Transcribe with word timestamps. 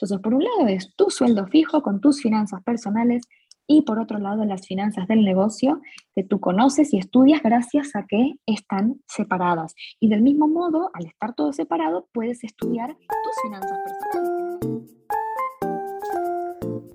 Entonces, 0.00 0.20
por 0.20 0.32
un 0.32 0.44
lado 0.44 0.68
es 0.68 0.94
tu 0.94 1.10
sueldo 1.10 1.48
fijo 1.48 1.82
con 1.82 2.00
tus 2.00 2.22
finanzas 2.22 2.62
personales 2.62 3.24
y 3.66 3.82
por 3.82 3.98
otro 3.98 4.20
lado 4.20 4.44
las 4.44 4.64
finanzas 4.64 5.08
del 5.08 5.24
negocio 5.24 5.80
que 6.14 6.22
tú 6.22 6.38
conoces 6.38 6.94
y 6.94 6.98
estudias 6.98 7.42
gracias 7.42 7.96
a 7.96 8.06
que 8.06 8.34
están 8.46 9.02
separadas. 9.08 9.74
Y 9.98 10.08
del 10.08 10.22
mismo 10.22 10.46
modo, 10.46 10.90
al 10.94 11.06
estar 11.06 11.34
todo 11.34 11.52
separado, 11.52 12.08
puedes 12.12 12.44
estudiar 12.44 12.96
tus 12.96 13.42
finanzas 13.42 13.78
personales. 13.84 14.94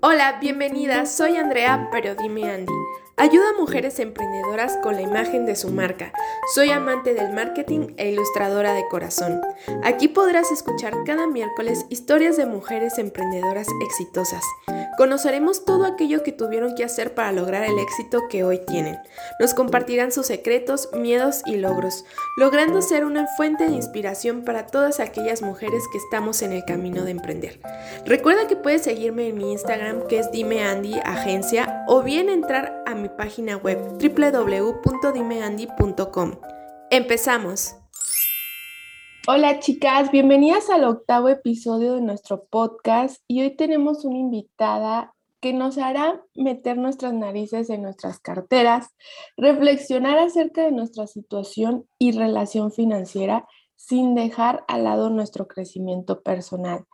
Hola, 0.00 0.38
bienvenida, 0.40 1.04
soy 1.04 1.36
Andrea, 1.36 1.90
pero 1.92 2.14
dime 2.14 2.50
Andy. 2.50 2.72
Ayuda 3.16 3.50
a 3.50 3.60
mujeres 3.60 4.00
emprendedoras 4.00 4.76
con 4.82 4.96
la 4.96 5.02
imagen 5.02 5.46
de 5.46 5.54
su 5.54 5.70
marca. 5.70 6.12
Soy 6.52 6.70
amante 6.70 7.14
del 7.14 7.32
marketing 7.32 7.94
e 7.96 8.10
ilustradora 8.10 8.74
de 8.74 8.88
corazón. 8.88 9.40
Aquí 9.84 10.08
podrás 10.08 10.50
escuchar 10.50 10.94
cada 11.06 11.28
miércoles 11.28 11.86
historias 11.90 12.36
de 12.36 12.46
mujeres 12.46 12.98
emprendedoras 12.98 13.68
exitosas. 13.86 14.42
Conoceremos 14.96 15.64
todo 15.64 15.86
aquello 15.86 16.22
que 16.22 16.32
tuvieron 16.32 16.74
que 16.74 16.84
hacer 16.84 17.14
para 17.14 17.32
lograr 17.32 17.64
el 17.64 17.78
éxito 17.78 18.22
que 18.30 18.44
hoy 18.44 18.58
tienen. 18.58 18.98
Nos 19.40 19.54
compartirán 19.54 20.12
sus 20.12 20.26
secretos, 20.26 20.90
miedos 20.92 21.42
y 21.46 21.56
logros, 21.56 22.04
logrando 22.36 22.82
ser 22.82 23.04
una 23.04 23.26
fuente 23.26 23.68
de 23.68 23.74
inspiración 23.74 24.44
para 24.44 24.66
todas 24.66 25.00
aquellas 25.00 25.42
mujeres 25.42 25.82
que 25.90 25.98
estamos 25.98 26.42
en 26.42 26.52
el 26.52 26.64
camino 26.64 27.04
de 27.04 27.10
emprender. 27.10 27.60
Recuerda 28.06 28.46
que 28.46 28.54
puedes 28.56 28.82
seguirme 28.82 29.28
en 29.28 29.36
mi 29.36 29.52
Instagram 29.52 30.06
que 30.06 30.18
es 30.18 30.30
Dime 30.30 30.62
Andy 30.62 31.00
Agencia 31.04 31.84
o 31.86 32.02
bien 32.02 32.28
entrar 32.28 32.82
a 32.86 32.94
mi 32.94 33.08
página 33.08 33.56
web 33.56 33.78
www.dimeandy.com. 33.98 36.32
Empezamos. 36.90 37.83
Hola 39.26 39.58
chicas, 39.58 40.10
bienvenidas 40.10 40.68
al 40.68 40.84
octavo 40.84 41.30
episodio 41.30 41.94
de 41.94 42.02
nuestro 42.02 42.44
podcast 42.44 43.22
y 43.26 43.40
hoy 43.40 43.56
tenemos 43.56 44.04
una 44.04 44.18
invitada 44.18 45.14
que 45.40 45.54
nos 45.54 45.78
hará 45.78 46.22
meter 46.34 46.76
nuestras 46.76 47.14
narices 47.14 47.70
en 47.70 47.80
nuestras 47.80 48.20
carteras, 48.20 48.88
reflexionar 49.38 50.18
acerca 50.18 50.64
de 50.64 50.72
nuestra 50.72 51.06
situación 51.06 51.88
y 51.98 52.12
relación 52.12 52.70
financiera 52.70 53.48
sin 53.76 54.14
dejar 54.14 54.62
al 54.68 54.84
lado 54.84 55.08
nuestro 55.08 55.48
crecimiento 55.48 56.20
personal. 56.20 56.84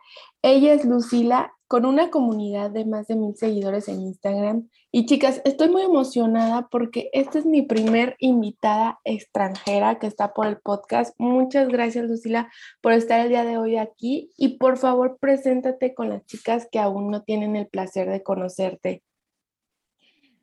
Ella 0.41 0.71
es 0.73 0.85
Lucila 0.85 1.51
con 1.67 1.85
una 1.85 2.11
comunidad 2.11 2.71
de 2.71 2.85
más 2.85 3.07
de 3.07 3.17
mil 3.17 3.35
seguidores 3.35 3.89
en 3.89 3.99
Instagram. 3.99 4.69
Y 4.93 5.05
chicas, 5.05 5.41
estoy 5.45 5.69
muy 5.69 5.83
emocionada 5.83 6.67
porque 6.67 7.09
esta 7.13 7.39
es 7.39 7.45
mi 7.45 7.61
primer 7.61 8.17
invitada 8.19 8.99
extranjera 9.05 9.99
que 9.99 10.07
está 10.07 10.33
por 10.33 10.47
el 10.47 10.57
podcast. 10.57 11.15
Muchas 11.17 11.69
gracias, 11.69 12.09
Lucila, 12.09 12.51
por 12.81 12.91
estar 12.91 13.21
el 13.21 13.29
día 13.29 13.45
de 13.45 13.57
hoy 13.57 13.77
aquí. 13.77 14.31
Y 14.35 14.57
por 14.57 14.77
favor, 14.77 15.17
preséntate 15.21 15.93
con 15.93 16.09
las 16.09 16.25
chicas 16.25 16.67
que 16.69 16.77
aún 16.77 17.09
no 17.09 17.21
tienen 17.21 17.55
el 17.55 17.67
placer 17.67 18.09
de 18.09 18.21
conocerte. 18.21 19.01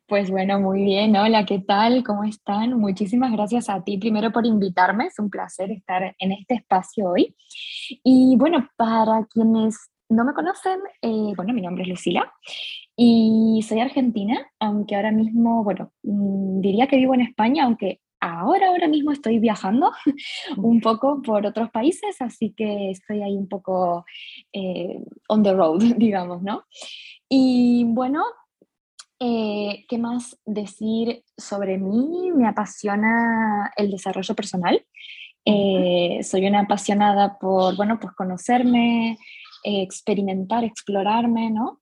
Pues 0.07 0.31
bueno, 0.31 0.59
muy 0.59 0.81
bien. 0.81 1.15
Hola, 1.15 1.45
¿qué 1.45 1.59
tal? 1.59 2.03
¿Cómo 2.03 2.23
están? 2.23 2.73
Muchísimas 2.73 3.31
gracias 3.31 3.69
a 3.69 3.83
ti 3.83 3.99
primero 3.99 4.31
por 4.31 4.47
invitarme. 4.47 5.05
Es 5.05 5.19
un 5.19 5.29
placer 5.29 5.69
estar 5.69 6.15
en 6.17 6.31
este 6.31 6.55
espacio 6.55 7.11
hoy. 7.11 7.35
Y 8.03 8.35
bueno, 8.35 8.67
para 8.75 9.27
quienes 9.31 9.91
no 10.09 10.25
me 10.25 10.33
conocen, 10.33 10.79
eh, 11.03 11.33
bueno, 11.35 11.53
mi 11.53 11.61
nombre 11.61 11.83
es 11.83 11.89
Lucila 11.89 12.33
y 13.01 13.61
soy 13.61 13.79
argentina, 13.79 14.45
aunque 14.59 14.97
ahora 14.97 15.13
mismo, 15.13 15.63
bueno, 15.63 15.93
mm, 16.03 16.59
diría 16.59 16.85
que 16.87 16.97
vivo 16.97 17.13
en 17.13 17.21
España, 17.21 17.63
aunque 17.63 18.01
ahora, 18.19 18.67
ahora 18.67 18.89
mismo 18.89 19.13
estoy 19.13 19.39
viajando 19.39 19.93
un 20.57 20.81
poco 20.81 21.21
por 21.21 21.45
otros 21.45 21.71
países, 21.71 22.21
así 22.21 22.53
que 22.57 22.91
estoy 22.91 23.21
ahí 23.21 23.37
un 23.37 23.47
poco 23.47 24.03
eh, 24.51 24.99
on 25.29 25.43
the 25.43 25.53
road, 25.53 25.79
digamos, 25.97 26.41
¿no? 26.41 26.65
Y 27.29 27.85
bueno, 27.85 28.21
eh, 29.21 29.85
¿qué 29.87 29.97
más 29.97 30.37
decir 30.45 31.23
sobre 31.37 31.77
mí? 31.77 32.33
Me 32.35 32.49
apasiona 32.49 33.71
el 33.77 33.91
desarrollo 33.91 34.35
personal. 34.35 34.85
soy 35.45 36.47
una 36.47 36.61
apasionada 36.63 37.37
por, 37.39 37.77
bueno, 37.77 37.97
pues 37.97 38.13
conocerme, 38.13 39.17
experimentar, 39.63 40.65
explorarme, 40.65 41.49
¿no? 41.49 41.79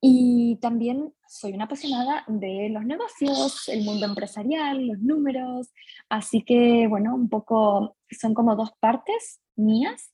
Y 0.00 0.56
también 0.60 1.12
soy 1.26 1.52
una 1.52 1.64
apasionada 1.64 2.24
de 2.28 2.68
los 2.70 2.84
negocios, 2.84 3.68
el 3.68 3.84
mundo 3.84 4.06
empresarial, 4.06 4.86
los 4.86 4.98
números, 5.00 5.68
así 6.08 6.42
que, 6.42 6.86
bueno, 6.88 7.14
un 7.14 7.28
poco 7.28 7.96
son 8.10 8.34
como 8.34 8.54
dos 8.54 8.70
partes 8.80 9.40
mías 9.56 10.12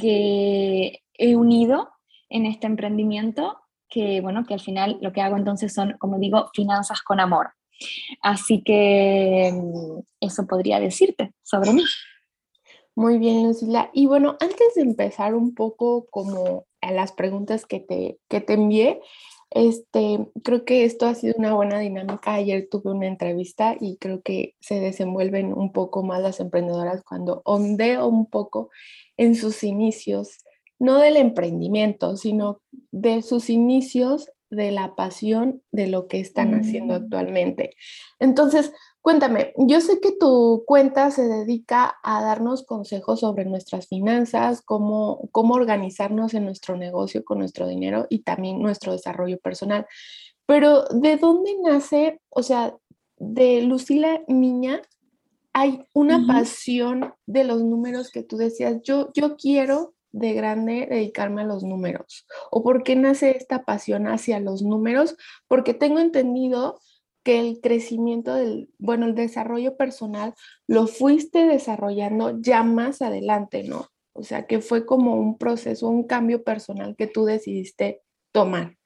que 0.00 1.00
he 1.14 1.36
unido 1.36 1.90
en 2.28 2.44
este 2.44 2.66
emprendimiento, 2.66 3.58
que, 3.88 4.20
bueno, 4.20 4.44
que 4.44 4.54
al 4.54 4.60
final 4.60 4.98
lo 5.00 5.12
que 5.12 5.20
hago 5.20 5.36
entonces 5.36 5.72
son, 5.72 5.96
como 5.98 6.18
digo, 6.18 6.50
finanzas 6.52 7.02
con 7.02 7.20
amor. 7.20 7.50
Así 8.20 8.62
que 8.62 9.52
mm, 9.52 10.00
eso 10.20 10.46
podría 10.46 10.80
decirte 10.80 11.32
sobre 11.42 11.72
mí. 11.72 11.84
Muy 13.00 13.16
bien, 13.16 13.46
Lucila. 13.46 13.88
Y 13.94 14.04
bueno, 14.04 14.36
antes 14.40 14.74
de 14.76 14.82
empezar 14.82 15.34
un 15.34 15.54
poco 15.54 16.06
como 16.10 16.66
a 16.82 16.92
las 16.92 17.12
preguntas 17.12 17.64
que 17.64 17.80
te, 17.80 18.18
que 18.28 18.42
te 18.42 18.52
envié, 18.52 19.00
este, 19.48 20.26
creo 20.44 20.66
que 20.66 20.84
esto 20.84 21.06
ha 21.06 21.14
sido 21.14 21.32
una 21.38 21.54
buena 21.54 21.78
dinámica. 21.78 22.34
Ayer 22.34 22.68
tuve 22.70 22.92
una 22.92 23.06
entrevista 23.06 23.74
y 23.80 23.96
creo 23.96 24.20
que 24.20 24.54
se 24.60 24.80
desenvuelven 24.80 25.54
un 25.54 25.72
poco 25.72 26.02
más 26.02 26.20
las 26.20 26.40
emprendedoras 26.40 27.02
cuando 27.02 27.40
ondeo 27.46 28.06
un 28.06 28.26
poco 28.26 28.68
en 29.16 29.34
sus 29.34 29.64
inicios, 29.64 30.36
no 30.78 30.98
del 30.98 31.16
emprendimiento, 31.16 32.18
sino 32.18 32.60
de 32.90 33.22
sus 33.22 33.48
inicios 33.48 34.30
de 34.50 34.72
la 34.72 34.94
pasión 34.94 35.62
de 35.72 35.86
lo 35.86 36.06
que 36.06 36.20
están 36.20 36.54
haciendo 36.54 36.92
mm. 36.92 37.04
actualmente. 37.04 37.76
Entonces, 38.18 38.74
Cuéntame, 39.02 39.54
yo 39.56 39.80
sé 39.80 39.98
que 39.98 40.12
tu 40.12 40.62
cuenta 40.66 41.10
se 41.10 41.26
dedica 41.26 41.98
a 42.02 42.22
darnos 42.22 42.66
consejos 42.66 43.20
sobre 43.20 43.46
nuestras 43.46 43.88
finanzas, 43.88 44.60
cómo, 44.60 45.30
cómo 45.32 45.54
organizarnos 45.54 46.34
en 46.34 46.44
nuestro 46.44 46.76
negocio 46.76 47.24
con 47.24 47.38
nuestro 47.38 47.66
dinero 47.66 48.06
y 48.10 48.24
también 48.24 48.60
nuestro 48.60 48.92
desarrollo 48.92 49.38
personal. 49.38 49.86
Pero 50.44 50.84
¿de 50.90 51.16
dónde 51.16 51.56
nace, 51.62 52.20
o 52.28 52.42
sea, 52.42 52.76
de 53.16 53.62
Lucila 53.62 54.20
niña, 54.28 54.82
hay 55.54 55.86
una 55.94 56.26
pasión 56.26 57.14
de 57.24 57.44
los 57.44 57.62
números 57.62 58.10
que 58.10 58.22
tú 58.22 58.36
decías, 58.36 58.82
yo, 58.82 59.10
yo 59.14 59.36
quiero 59.36 59.94
de 60.12 60.34
grande 60.34 60.86
dedicarme 60.90 61.40
a 61.42 61.46
los 61.46 61.62
números? 61.62 62.26
¿O 62.50 62.62
por 62.62 62.82
qué 62.82 62.96
nace 62.96 63.36
esta 63.36 63.64
pasión 63.64 64.08
hacia 64.08 64.40
los 64.40 64.62
números? 64.62 65.16
Porque 65.48 65.72
tengo 65.72 66.00
entendido 66.00 66.80
que 67.22 67.40
el 67.40 67.60
crecimiento 67.60 68.34
del, 68.34 68.70
bueno, 68.78 69.06
el 69.06 69.14
desarrollo 69.14 69.76
personal 69.76 70.34
lo 70.66 70.86
fuiste 70.86 71.46
desarrollando 71.46 72.40
ya 72.40 72.62
más 72.62 73.02
adelante, 73.02 73.62
¿no? 73.62 73.88
O 74.12 74.22
sea, 74.22 74.46
que 74.46 74.60
fue 74.60 74.86
como 74.86 75.14
un 75.14 75.38
proceso, 75.38 75.88
un 75.88 76.06
cambio 76.06 76.42
personal 76.42 76.96
que 76.96 77.06
tú 77.06 77.24
decidiste 77.24 78.02
tomar. 78.32 78.76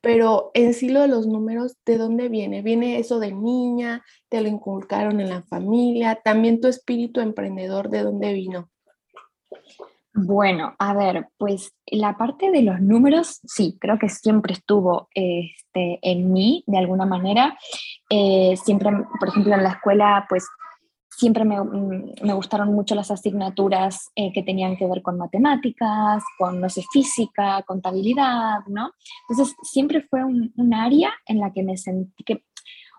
Pero 0.00 0.50
en 0.54 0.74
sí 0.74 0.88
lo 0.88 1.00
de 1.02 1.08
los 1.08 1.28
números, 1.28 1.76
¿de 1.86 1.96
dónde 1.96 2.28
viene? 2.28 2.62
¿Viene 2.62 2.98
eso 2.98 3.20
de 3.20 3.32
niña? 3.32 4.04
¿Te 4.28 4.40
lo 4.40 4.48
inculcaron 4.48 5.20
en 5.20 5.28
la 5.28 5.42
familia? 5.42 6.20
¿También 6.24 6.60
tu 6.60 6.66
espíritu 6.66 7.20
emprendedor, 7.20 7.88
de 7.88 8.02
dónde 8.02 8.32
vino? 8.32 8.68
Bueno, 10.14 10.74
a 10.78 10.92
ver, 10.92 11.28
pues 11.38 11.72
la 11.86 12.18
parte 12.18 12.50
de 12.50 12.62
los 12.62 12.80
números, 12.80 13.40
sí, 13.44 13.78
creo 13.80 13.98
que 13.98 14.10
siempre 14.10 14.52
estuvo 14.52 15.08
este, 15.14 15.98
en 16.02 16.32
mí 16.32 16.64
de 16.66 16.78
alguna 16.78 17.06
manera. 17.06 17.56
Eh, 18.10 18.54
siempre, 18.62 18.90
por 19.18 19.28
ejemplo, 19.28 19.54
en 19.54 19.62
la 19.62 19.70
escuela, 19.70 20.26
pues 20.28 20.46
siempre 21.08 21.44
me, 21.46 21.58
mm, 21.58 22.14
me 22.24 22.34
gustaron 22.34 22.74
mucho 22.74 22.94
las 22.94 23.10
asignaturas 23.10 24.10
eh, 24.14 24.32
que 24.34 24.42
tenían 24.42 24.76
que 24.76 24.86
ver 24.86 25.00
con 25.00 25.16
matemáticas, 25.16 26.22
con, 26.38 26.60
no 26.60 26.68
sé, 26.68 26.82
física, 26.92 27.62
contabilidad, 27.62 28.58
¿no? 28.66 28.90
Entonces, 29.28 29.56
siempre 29.62 30.02
fue 30.02 30.24
un, 30.24 30.52
un 30.56 30.74
área 30.74 31.10
en 31.26 31.38
la 31.38 31.52
que 31.52 31.62
me 31.62 31.78
sentí, 31.78 32.22
que 32.24 32.44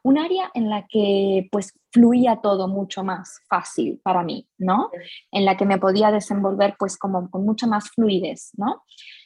un 0.03 0.17
área 0.17 0.51
en 0.53 0.69
la 0.69 0.85
que 0.87 1.47
pues 1.51 1.73
fluía 1.91 2.41
todo 2.41 2.67
mucho 2.67 3.03
más 3.03 3.41
fácil 3.49 3.99
para 4.03 4.21
mí, 4.23 4.47
¿no? 4.57 4.91
En 5.31 5.45
la 5.45 5.55
que 5.57 5.65
me 5.65 5.77
podía 5.77 6.11
desenvolver 6.11 6.75
pues 6.77 6.97
como 6.97 7.29
con 7.29 7.45
mucha 7.45 7.67
más 7.67 7.89
fluidez, 7.89 8.51
¿no? 8.57 8.83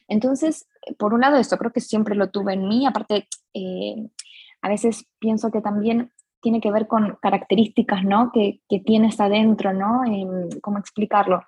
Entonces, 0.07 0.67
por 0.97 1.13
un 1.13 1.21
lado, 1.21 1.37
esto 1.37 1.57
creo 1.57 1.71
que 1.71 1.81
siempre 1.81 2.15
lo 2.15 2.29
tuve 2.29 2.53
en 2.53 2.67
mí, 2.67 2.85
aparte, 2.85 3.27
eh, 3.53 3.95
a 4.61 4.69
veces 4.69 5.05
pienso 5.19 5.51
que 5.51 5.61
también 5.61 6.11
tiene 6.41 6.61
que 6.61 6.71
ver 6.71 6.87
con 6.87 7.17
características, 7.21 8.03
¿no? 8.03 8.31
Que, 8.31 8.61
que 8.69 8.79
tienes 8.79 9.19
adentro, 9.19 9.73
¿no? 9.73 10.03
¿Cómo 10.61 10.77
explicarlo? 10.77 11.43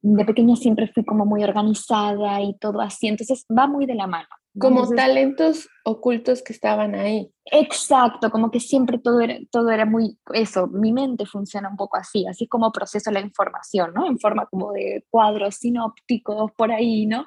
De 0.00 0.24
pequeña 0.24 0.56
siempre 0.56 0.88
fui 0.88 1.04
como 1.04 1.26
muy 1.26 1.44
organizada 1.44 2.40
y 2.40 2.56
todo 2.58 2.80
así, 2.80 3.08
entonces 3.08 3.44
va 3.56 3.66
muy 3.66 3.84
de 3.86 3.94
la 3.94 4.06
mano. 4.06 4.28
Como 4.58 4.86
talentos 4.88 5.68
ocultos 5.84 6.42
que 6.42 6.52
estaban 6.52 6.94
ahí. 6.94 7.32
Exacto, 7.46 8.30
como 8.30 8.50
que 8.50 8.60
siempre 8.60 8.98
todo 8.98 9.20
era, 9.20 9.38
todo 9.50 9.70
era 9.70 9.86
muy, 9.86 10.18
eso, 10.34 10.66
mi 10.66 10.92
mente 10.92 11.24
funciona 11.24 11.70
un 11.70 11.76
poco 11.76 11.96
así, 11.96 12.26
así 12.26 12.46
como 12.46 12.70
proceso 12.70 13.10
la 13.10 13.20
información, 13.20 13.92
¿no? 13.94 14.06
En 14.06 14.18
forma 14.18 14.46
como 14.46 14.72
de 14.72 15.06
cuadros 15.10 15.56
sinópticos 15.56 16.52
por 16.52 16.70
ahí, 16.70 17.06
¿no? 17.06 17.24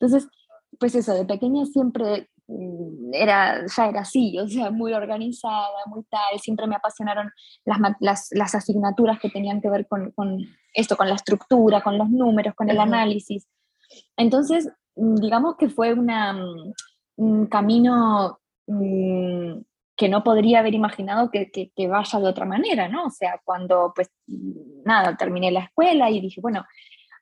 Entonces, 0.00 0.28
pues 0.78 0.94
eso, 0.94 1.14
de 1.14 1.24
pequeña 1.24 1.66
siempre 1.66 2.30
mm, 2.46 3.12
era, 3.12 3.66
ya 3.66 3.88
era 3.88 4.00
así, 4.02 4.38
o 4.38 4.46
sea, 4.46 4.70
muy 4.70 4.92
organizada, 4.92 5.84
muy 5.86 6.04
tal, 6.04 6.38
siempre 6.38 6.68
me 6.68 6.76
apasionaron 6.76 7.30
las, 7.64 8.28
las, 8.30 8.54
asignaturas 8.54 9.18
que 9.18 9.30
tenían 9.30 9.60
que 9.60 9.68
ver 9.68 9.88
con, 9.88 10.12
con, 10.12 10.38
esto, 10.74 10.96
con 10.96 11.08
la 11.08 11.16
estructura, 11.16 11.82
con 11.82 11.98
los 11.98 12.08
números, 12.08 12.54
con 12.54 12.70
el 12.70 12.78
análisis. 12.78 13.48
Entonces, 14.16 14.70
digamos 14.98 15.56
que 15.56 15.68
fue 15.68 15.92
una, 15.92 16.32
mm, 16.32 16.72
un 17.16 17.46
camino 17.46 18.38
que 18.66 20.08
no 20.08 20.22
podría 20.22 20.60
haber 20.60 20.74
imaginado 20.74 21.30
que, 21.30 21.50
que, 21.50 21.88
vaya 21.88 22.20
de 22.20 22.28
otra 22.28 22.44
manera, 22.44 22.88
¿no? 22.88 23.06
O 23.06 23.10
sea, 23.10 23.40
cuando, 23.44 23.92
pues, 23.94 24.10
nada, 24.84 25.16
terminé 25.16 25.50
la 25.50 25.60
escuela 25.60 26.10
y 26.10 26.20
dije, 26.20 26.40
bueno, 26.40 26.66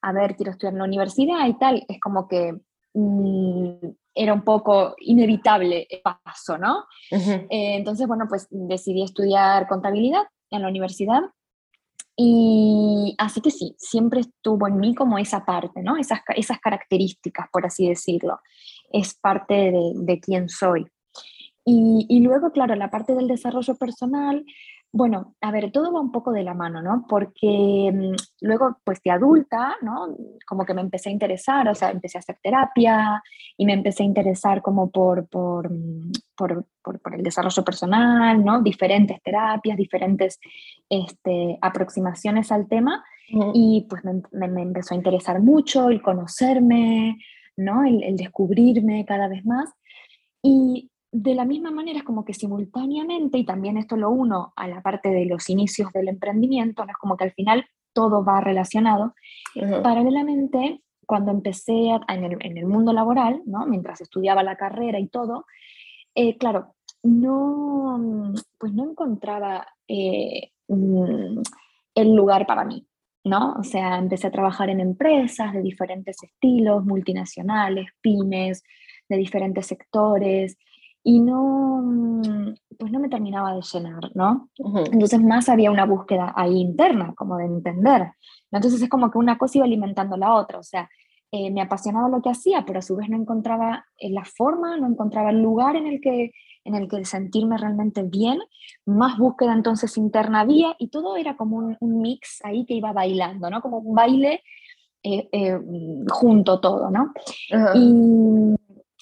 a 0.02 0.12
ver, 0.12 0.36
quiero 0.36 0.52
estudiar 0.52 0.72
en 0.72 0.78
la 0.80 0.84
universidad 0.84 1.46
y 1.46 1.54
tal, 1.54 1.84
es 1.88 2.00
como 2.00 2.26
que 2.26 2.52
mm, 2.94 3.86
era 4.14 4.34
un 4.34 4.42
poco 4.42 4.94
inevitable 4.98 5.86
el 5.88 6.00
paso, 6.02 6.58
¿no? 6.58 6.84
Eh, 7.10 7.76
entonces, 7.76 8.08
bueno, 8.08 8.26
pues 8.28 8.48
decidí 8.50 9.02
estudiar 9.02 9.68
contabilidad 9.68 10.22
en 10.50 10.62
la 10.62 10.68
universidad 10.68 11.22
y 12.16 13.14
así 13.18 13.40
que 13.40 13.50
sí, 13.50 13.74
siempre 13.78 14.20
estuvo 14.20 14.66
en 14.66 14.78
mí 14.78 14.94
como 14.94 15.18
esa 15.18 15.44
parte, 15.44 15.82
¿no? 15.82 15.96
Esas, 15.96 16.20
esas 16.34 16.58
características, 16.60 17.48
por 17.52 17.66
así 17.66 17.88
decirlo. 17.88 18.40
Es 18.90 19.14
parte 19.14 19.54
de, 19.54 19.92
de 19.94 20.20
quién 20.20 20.48
soy. 20.48 20.86
Y, 21.68 22.20
luego, 22.20 22.52
claro, 22.52 22.76
la 22.76 22.90
parte 22.90 23.16
del 23.16 23.26
desarrollo 23.26 23.74
personal, 23.74 24.44
bueno, 24.96 25.34
a 25.42 25.50
ver, 25.50 25.70
todo 25.70 25.92
va 25.92 26.00
un 26.00 26.10
poco 26.10 26.32
de 26.32 26.42
la 26.42 26.54
mano, 26.54 26.80
¿no? 26.80 27.04
Porque 27.06 27.92
mm, 27.92 28.14
luego, 28.40 28.78
pues 28.82 29.02
de 29.04 29.10
adulta, 29.10 29.76
¿no? 29.82 30.16
Como 30.46 30.64
que 30.64 30.72
me 30.72 30.80
empecé 30.80 31.10
a 31.10 31.12
interesar, 31.12 31.68
o 31.68 31.74
sea, 31.74 31.90
empecé 31.90 32.16
a 32.16 32.20
hacer 32.20 32.38
terapia 32.42 33.22
y 33.58 33.66
me 33.66 33.74
empecé 33.74 34.02
a 34.02 34.06
interesar 34.06 34.62
como 34.62 34.90
por, 34.90 35.28
por, 35.28 35.70
mm, 35.70 36.12
por, 36.34 36.64
por, 36.82 37.14
el 37.14 37.22
desarrollo 37.22 37.62
personal, 37.62 38.42
¿no? 38.42 38.62
Diferentes 38.62 39.20
terapias, 39.22 39.76
diferentes 39.76 40.40
este, 40.88 41.58
aproximaciones 41.60 42.50
al 42.50 42.66
tema 42.66 43.04
y 43.52 43.86
pues 43.90 44.02
me, 44.04 44.48
me, 44.48 44.62
empezó 44.62 44.94
a 44.94 44.96
interesar 44.96 45.40
mucho 45.40 45.90
el 45.90 46.00
conocerme, 46.00 47.18
¿no? 47.56 47.84
El, 47.84 48.02
el 48.02 48.16
descubrirme 48.16 49.04
cada 49.04 49.28
vez 49.28 49.44
más. 49.44 49.68
Y 50.42 50.90
de 51.18 51.34
la 51.34 51.46
misma 51.46 51.70
manera 51.70 52.00
es 52.00 52.04
como 52.04 52.26
que 52.26 52.34
simultáneamente, 52.34 53.38
y 53.38 53.44
también 53.46 53.78
esto 53.78 53.96
lo 53.96 54.10
uno 54.10 54.52
a 54.54 54.68
la 54.68 54.82
parte 54.82 55.08
de 55.08 55.24
los 55.24 55.48
inicios 55.48 55.90
del 55.92 56.08
emprendimiento, 56.08 56.84
¿no? 56.84 56.90
es 56.90 56.96
como 56.98 57.16
que 57.16 57.24
al 57.24 57.32
final 57.32 57.64
todo 57.94 58.22
va 58.22 58.42
relacionado, 58.42 59.14
paralelamente 59.82 60.82
cuando 61.06 61.30
empecé 61.30 61.72
en, 62.08 62.58
el, 62.58 62.66
mundo 62.66 62.92
laboral, 62.92 63.40
¿no? 63.46 63.64
mientras 63.66 64.02
estudiaba 64.02 64.42
la 64.42 64.56
carrera 64.56 64.98
y 64.98 65.08
todo, 65.08 65.46
eh, 66.14 66.36
claro, 66.36 66.74
no, 67.02 68.34
pues 68.58 68.74
no 68.74 68.90
encontraba 68.90 69.66
eh, 69.88 70.50
mm, 70.68 71.40
el 71.94 72.14
lugar 72.14 72.46
para 72.46 72.64
mí, 72.66 72.86
¿no? 73.24 73.54
O 73.58 73.62
sea, 73.62 73.96
empecé 73.96 74.26
a 74.26 74.32
trabajar 74.32 74.68
en 74.68 74.80
empresas 74.80 75.54
de 75.54 75.62
diferentes 75.62 76.22
estilos, 76.22 76.84
multinacionales, 76.84 77.86
pymes, 78.02 78.62
de 79.08 79.16
diferentes 79.16 79.66
sectores, 79.66 80.58
y 81.08 81.20
no, 81.20 81.82
mm, 81.84 82.54
pues 82.76 82.90
no 82.90 82.98
me 82.98 83.08
terminaba 83.08 83.54
de 83.54 83.60
llenar, 83.62 84.10
¿no? 84.14 84.48
Entonces 84.58 85.22
más 85.22 85.48
había 85.48 85.70
una 85.70 85.84
búsqueda 85.86 86.32
ahí 86.34 86.60
interna, 86.60 87.14
como 87.14 87.36
de 87.36 87.44
entender. 87.44 88.10
Entonces 88.50 88.82
es 88.82 88.88
como 88.88 89.08
que 89.08 89.18
una 89.18 89.38
cosa 89.38 89.58
iba 89.58 89.66
alimentando 89.66 90.16
la 90.16 90.34
otra, 90.34 90.58
o 90.58 90.64
sea, 90.64 90.90
eh, 91.30 91.52
me 91.52 91.60
apasionaba 91.60 92.08
lo 92.08 92.20
que 92.20 92.30
hacía, 92.30 92.64
pero 92.66 92.80
a 92.80 92.82
su 92.82 92.96
vez 92.96 93.08
no 93.08 93.16
encontraba 93.16 93.86
eh, 93.98 94.10
la 94.10 94.24
forma, 94.24 94.76
no 94.78 94.88
encontraba 94.88 95.30
el 95.30 95.40
lugar 95.40 95.76
en 95.76 95.86
el 95.86 96.00
que 96.00 96.32
en 96.64 96.74
el 96.74 96.88
que 96.88 97.04
sentirme 97.04 97.56
realmente 97.56 98.02
bien, 98.02 98.40
más 98.84 99.16
búsqueda 99.16 99.52
entonces 99.52 99.96
interna 99.96 100.40
había 100.40 100.74
y 100.80 100.88
todo 100.88 101.16
era 101.16 101.36
como 101.36 101.58
un, 101.58 102.00
mix 102.00 102.40
ahí 102.42 102.66
que 102.66 102.74
iba 102.74 102.92
bailando, 102.92 103.48
¿no? 103.48 103.62
Como 103.62 103.78
un 103.78 103.94
baile 103.94 104.42
eh, 105.04 105.56
junto 106.08 106.58
todo, 106.58 106.90
¿no? 106.90 107.12
y, 107.76 108.56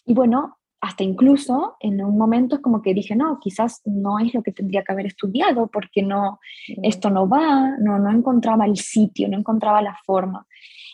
y, 0.05 0.12
bueno, 0.12 0.59
hasta 0.85 1.03
incluso 1.03 1.77
en 1.81 2.05
un 2.05 2.19
momento 2.19 2.57
es 2.57 2.61
como 2.61 2.83
que 2.83 2.93
dije, 2.93 3.17
no, 3.17 3.41
quizás 3.41 3.81
no 3.87 4.19
es 4.19 4.35
lo 4.35 4.43
que 4.43 4.53
tendría 4.53 4.85
que 4.85 4.93
haber 4.93 5.07
estudiado 5.07 5.67
porque 5.69 6.03
no, 6.03 6.41
esto 6.83 7.09
no 7.09 7.27
va, 7.27 7.71
no, 7.79 7.99
no 7.99 8.11
encontraba 8.11 8.67
el 8.67 8.77
sitio, 8.77 9.27
no 9.31 9.39
encontraba 9.39 9.81
la 9.81 9.97
forma. 10.05 10.47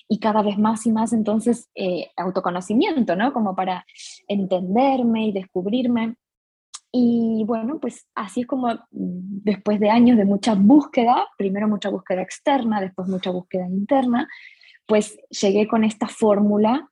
Y 0.07 0.21
cada 0.21 0.43
vez 0.43 0.59
más 0.59 0.87
y 0.87 0.93
más 0.93 1.13
entonces 1.13 1.71
eh, 1.75 2.09
autoconocimiento, 2.17 3.17
¿no? 3.17 3.33
Como 3.33 3.57
para 3.57 3.85
entenderme 4.29 5.27
y 5.27 5.33
descubrirme. 5.33 6.15
Y 6.93 7.43
bueno, 7.49 7.81
pues 7.81 8.07
así 8.15 8.43
es 8.43 8.47
como 8.47 8.69
después 8.93 9.81
de 9.81 9.91
años 9.91 10.17
de 10.17 10.25
mucha 10.25 10.55
búsqueda, 10.55 11.27
primero 11.37 11.67
mucha 11.67 11.89
búsqueda 11.89 12.23
externa, 12.23 12.81
después 12.81 13.09
mucha 13.09 13.33
búsqueda 13.33 13.67
interna, 13.67 14.29
pues 14.87 15.19
llegué 15.31 15.67
con 15.67 15.83
esta 15.83 16.07
fórmula 16.07 16.89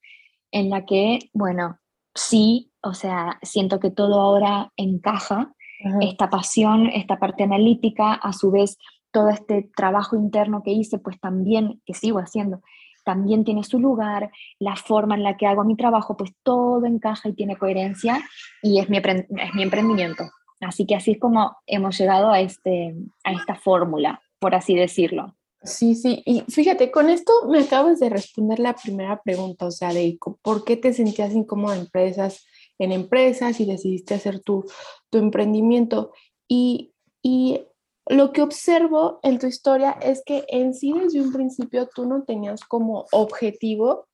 en 0.50 0.68
la 0.68 0.84
que, 0.84 1.30
bueno, 1.32 1.78
sí, 2.12 2.67
o 2.82 2.94
sea, 2.94 3.38
siento 3.42 3.80
que 3.80 3.90
todo 3.90 4.20
ahora 4.20 4.72
encaja, 4.76 5.52
esta 6.00 6.28
pasión, 6.28 6.88
esta 6.88 7.18
parte 7.18 7.44
analítica, 7.44 8.14
a 8.14 8.32
su 8.32 8.50
vez 8.50 8.78
todo 9.12 9.28
este 9.28 9.70
trabajo 9.76 10.16
interno 10.16 10.62
que 10.64 10.72
hice, 10.72 10.98
pues 10.98 11.20
también, 11.20 11.80
que 11.86 11.94
sigo 11.94 12.18
haciendo, 12.18 12.62
también 13.04 13.44
tiene 13.44 13.64
su 13.64 13.78
lugar, 13.78 14.30
la 14.58 14.76
forma 14.76 15.14
en 15.14 15.22
la 15.22 15.36
que 15.36 15.46
hago 15.46 15.64
mi 15.64 15.76
trabajo, 15.76 16.16
pues 16.16 16.32
todo 16.42 16.84
encaja 16.84 17.28
y 17.28 17.34
tiene 17.34 17.56
coherencia 17.56 18.20
y 18.62 18.80
es 18.80 18.90
mi, 18.90 18.98
es 18.98 19.54
mi 19.54 19.62
emprendimiento. 19.62 20.24
Así 20.60 20.84
que 20.86 20.96
así 20.96 21.12
es 21.12 21.20
como 21.20 21.56
hemos 21.66 21.96
llegado 21.98 22.30
a, 22.30 22.40
este, 22.40 22.94
a 23.24 23.32
esta 23.32 23.54
fórmula, 23.54 24.20
por 24.38 24.54
así 24.54 24.74
decirlo. 24.74 25.34
Sí, 25.62 25.94
sí, 25.94 26.22
y 26.24 26.42
fíjate, 26.48 26.90
con 26.90 27.08
esto 27.08 27.32
me 27.48 27.60
acabas 27.60 27.98
de 27.98 28.10
responder 28.10 28.60
la 28.60 28.74
primera 28.74 29.20
pregunta, 29.22 29.66
o 29.66 29.70
sea, 29.70 29.92
de 29.92 30.16
por 30.42 30.64
qué 30.64 30.76
te 30.76 30.92
sentías 30.92 31.32
incómoda 31.32 31.74
en 31.74 31.82
empresas, 31.82 32.46
en 32.78 32.92
empresas 32.92 33.60
y 33.60 33.66
decidiste 33.66 34.14
hacer 34.14 34.40
tu, 34.40 34.64
tu 35.10 35.18
emprendimiento. 35.18 36.12
Y, 36.46 36.92
y 37.22 37.60
lo 38.06 38.32
que 38.32 38.42
observo 38.42 39.20
en 39.22 39.38
tu 39.38 39.46
historia 39.46 39.92
es 40.00 40.22
que 40.24 40.44
en 40.48 40.74
sí 40.74 40.92
desde 40.92 41.20
un 41.20 41.32
principio 41.32 41.88
tú 41.94 42.06
no 42.06 42.22
tenías 42.22 42.64
como 42.64 43.06
objetivo 43.12 44.06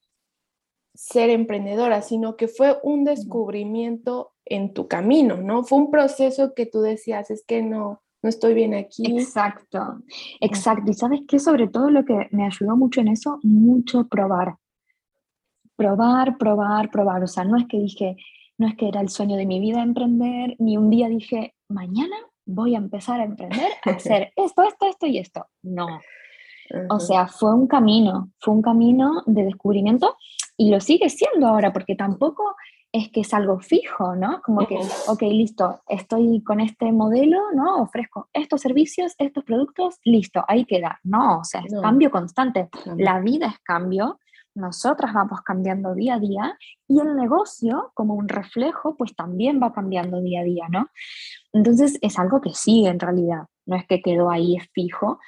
ser 0.95 1.31
emprendedora, 1.31 2.03
sino 2.03 2.37
que 2.37 2.49
fue 2.49 2.79
un 2.83 3.05
descubrimiento 3.05 4.33
en 4.45 4.73
tu 4.73 4.89
camino, 4.89 5.37
¿no? 5.37 5.65
Fue 5.65 5.79
un 5.79 5.91
proceso 5.91 6.55
que 6.55 6.67
tú 6.67 6.81
decías, 6.81 7.31
es 7.31 7.45
que 7.47 7.63
no, 7.63 8.03
no 8.23 8.29
estoy 8.29 8.55
bien 8.55 8.75
aquí. 8.75 9.19
Exacto, 9.19 10.03
exacto. 10.41 10.91
Y 10.91 10.95
sabes 10.95 11.21
qué, 11.29 11.39
sobre 11.39 11.69
todo 11.69 11.91
lo 11.91 12.05
que 12.05 12.29
me 12.31 12.47
ayudó 12.47 12.77
mucho 12.77 13.01
en 13.01 13.09
eso, 13.09 13.39
mucho 13.43 14.07
probar. 14.09 14.57
Probar, 15.77 16.39
probar, 16.39 16.91
probar. 16.91 17.25
O 17.25 17.27
sea, 17.27 17.45
no 17.45 17.57
es 17.57 17.67
que 17.69 17.79
dije, 17.79 18.17
no 18.59 18.69
es 18.69 18.77
que 18.77 18.89
era 18.89 19.01
el 19.01 19.09
sueño 19.09 19.37
de 19.37 19.47
mi 19.47 19.61
vida 19.61 19.83
emprender, 19.83 20.57
ni 20.59 20.77
un 20.77 20.91
día 20.91 21.09
dije, 21.09 21.55
mañana 21.69 22.17
voy 22.47 22.75
a 22.75 22.79
empezar 22.79 23.21
a 23.21 23.25
emprender, 23.25 23.73
a 23.85 23.91
hacer 23.91 24.33
esto, 24.37 24.63
esto, 24.63 24.87
esto 24.87 25.07
y 25.07 25.19
esto. 25.19 25.47
No. 25.63 25.87
O 26.89 26.99
sea, 26.99 27.27
fue 27.27 27.55
un 27.55 27.67
camino, 27.67 28.31
fue 28.41 28.55
un 28.55 28.63
camino 28.63 29.23
de 29.27 29.45
descubrimiento 29.45 30.17
y 30.57 30.71
lo 30.71 30.81
sigue 30.81 31.11
siendo 31.11 31.47
ahora, 31.47 31.73
porque 31.73 31.95
tampoco 31.95 32.57
es 32.91 33.11
que 33.11 33.23
es 33.23 33.35
algo 33.35 33.59
fijo, 33.59 34.15
¿no? 34.15 34.41
Como 34.43 34.67
que, 34.67 34.79
ok, 35.09 35.23
listo, 35.23 35.83
estoy 35.89 36.43
con 36.45 36.61
este 36.61 36.93
modelo, 36.93 37.41
¿no? 37.53 37.83
Ofrezco 37.83 38.29
estos 38.33 38.61
servicios, 38.61 39.15
estos 39.19 39.43
productos, 39.43 39.99
listo, 40.05 40.45
ahí 40.47 40.65
queda. 40.65 41.01
No, 41.03 41.41
o 41.41 41.45
sea, 41.45 41.63
es 41.63 41.75
cambio 41.83 42.13
constante. 42.13 42.69
La 42.97 43.19
vida 43.19 43.49
es 43.49 43.59
cambio, 43.65 44.21
nosotras 44.55 45.13
vamos 45.13 45.41
cambiando 45.43 45.95
día 45.95 46.15
a 46.15 46.19
día 46.21 46.59
y 46.89 47.01
el 47.01 47.17
negocio, 47.17 47.93
como 47.95 48.15
un 48.15 48.29
reflejo, 48.29 48.97
pues 48.97 49.15
también 49.15 49.61
va 49.63 49.73
cambiando 49.73 50.21
día 50.21 50.41
a 50.41 50.45
día, 50.45 50.67
¿no? 50.69 50.89
Entonces 51.53 51.99
es 52.01 52.19
algo 52.19 52.41
que 52.41 52.55
sigue 52.55 52.89
en 52.89 53.01
realidad, 53.01 53.47
no 53.67 53.77
es 53.77 53.87
que 53.87 54.03
quedó 54.03 54.31
ahí 54.31 54.59
fijo, 54.73 55.19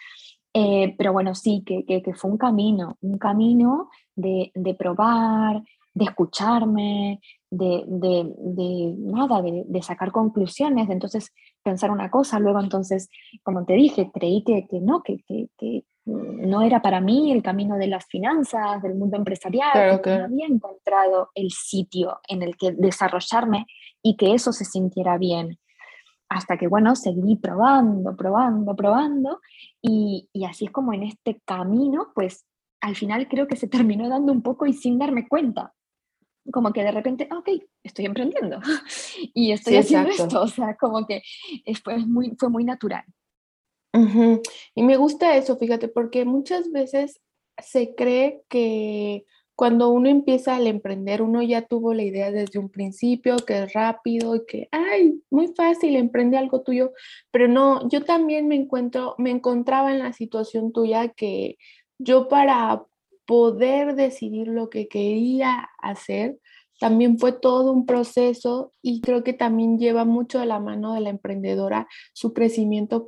eh, 0.54 0.94
pero 0.96 1.12
bueno, 1.12 1.34
sí, 1.34 1.62
que, 1.66 1.84
que, 1.84 2.14
fue 2.14 2.30
un 2.30 2.38
camino, 2.38 2.96
un 3.02 3.18
camino 3.18 3.90
de, 4.14 4.52
de 4.54 4.74
probar, 4.74 5.62
de 5.96 6.04
escucharme, 6.04 7.20
de, 7.50 7.84
de, 7.86 8.34
de 8.36 8.94
nada, 8.98 9.40
de, 9.40 9.82
sacar 9.82 10.12
conclusiones, 10.12 10.88
de 10.88 10.92
entonces 10.92 11.32
pensar 11.62 11.90
una 11.90 12.10
cosa, 12.10 12.38
luego 12.38 12.60
entonces, 12.60 13.08
como 13.42 13.64
te 13.64 13.72
dije, 13.72 14.10
creí 14.12 14.44
que, 14.44 14.66
que 14.68 14.78
no, 14.80 15.02
que, 15.02 15.24
que, 15.26 15.84
no 16.04 16.60
era 16.60 16.82
para 16.82 17.00
mí 17.00 17.32
el 17.32 17.42
camino 17.42 17.76
de 17.78 17.86
las 17.86 18.04
finanzas, 18.06 18.82
del 18.82 18.94
mundo 18.94 19.16
empresarial, 19.16 20.02
que 20.02 20.18
no 20.18 20.24
había 20.26 20.46
encontrado 20.46 21.30
el 21.34 21.50
sitio 21.50 22.20
en 22.28 22.42
el 22.42 22.56
que 22.56 22.72
desarrollarme 22.72 23.66
y 24.02 24.16
que 24.16 24.34
eso 24.34 24.52
se 24.52 24.66
sintiera 24.66 25.16
bien. 25.16 25.58
Hasta 26.28 26.58
que, 26.58 26.68
bueno, 26.68 26.94
seguí 26.94 27.36
probando, 27.36 28.14
probando, 28.14 28.76
probando, 28.76 29.40
y, 29.80 30.28
y 30.32 30.44
así 30.44 30.66
es 30.66 30.70
como 30.70 30.92
en 30.92 31.04
este 31.04 31.40
camino, 31.44 32.08
pues 32.14 32.44
al 32.82 32.94
final 32.96 33.26
creo 33.28 33.48
que 33.48 33.56
se 33.56 33.66
terminó 33.66 34.08
dando 34.10 34.30
un 34.30 34.42
poco 34.42 34.66
y 34.66 34.74
sin 34.74 34.98
darme 34.98 35.26
cuenta 35.26 35.72
como 36.52 36.72
que 36.72 36.82
de 36.82 36.92
repente, 36.92 37.28
ah, 37.30 37.38
ok, 37.38 37.48
estoy 37.82 38.06
emprendiendo 38.06 38.60
y 39.34 39.52
estoy 39.52 39.76
haciendo 39.76 40.10
esto, 40.10 40.42
o 40.42 40.48
sea, 40.48 40.76
como 40.76 41.06
que 41.06 41.22
fue 41.82 41.98
muy, 41.98 42.34
fue 42.38 42.48
muy 42.48 42.64
natural. 42.64 43.04
Y 44.74 44.82
me 44.82 44.98
gusta 44.98 45.36
eso, 45.36 45.56
fíjate, 45.56 45.88
porque 45.88 46.26
muchas 46.26 46.70
veces 46.70 47.20
se 47.56 47.94
cree 47.94 48.42
que 48.50 49.24
cuando 49.54 49.88
uno 49.88 50.10
empieza 50.10 50.54
al 50.54 50.66
emprender, 50.66 51.22
uno 51.22 51.42
ya 51.42 51.62
tuvo 51.62 51.94
la 51.94 52.02
idea 52.02 52.30
desde 52.30 52.58
un 52.58 52.68
principio, 52.68 53.36
que 53.38 53.62
es 53.62 53.72
rápido 53.72 54.36
y 54.36 54.44
que, 54.44 54.68
ay, 54.70 55.22
muy 55.30 55.48
fácil, 55.48 55.96
emprende 55.96 56.36
algo 56.36 56.60
tuyo, 56.60 56.92
pero 57.30 57.48
no, 57.48 57.88
yo 57.88 58.04
también 58.04 58.48
me 58.48 58.54
encuentro, 58.54 59.14
me 59.16 59.30
encontraba 59.30 59.92
en 59.92 60.00
la 60.00 60.12
situación 60.12 60.72
tuya 60.72 61.08
que 61.08 61.56
yo 61.98 62.28
para 62.28 62.84
poder 63.26 63.94
decidir 63.94 64.48
lo 64.48 64.70
que 64.70 64.88
quería 64.88 65.68
hacer, 65.78 66.38
también 66.78 67.18
fue 67.18 67.32
todo 67.32 67.72
un 67.72 67.86
proceso 67.86 68.72
y 68.82 69.00
creo 69.00 69.24
que 69.24 69.32
también 69.32 69.78
lleva 69.78 70.04
mucho 70.04 70.38
de 70.38 70.46
la 70.46 70.60
mano 70.60 70.92
de 70.92 71.00
la 71.00 71.10
emprendedora 71.10 71.88
su 72.12 72.34
crecimiento 72.34 73.06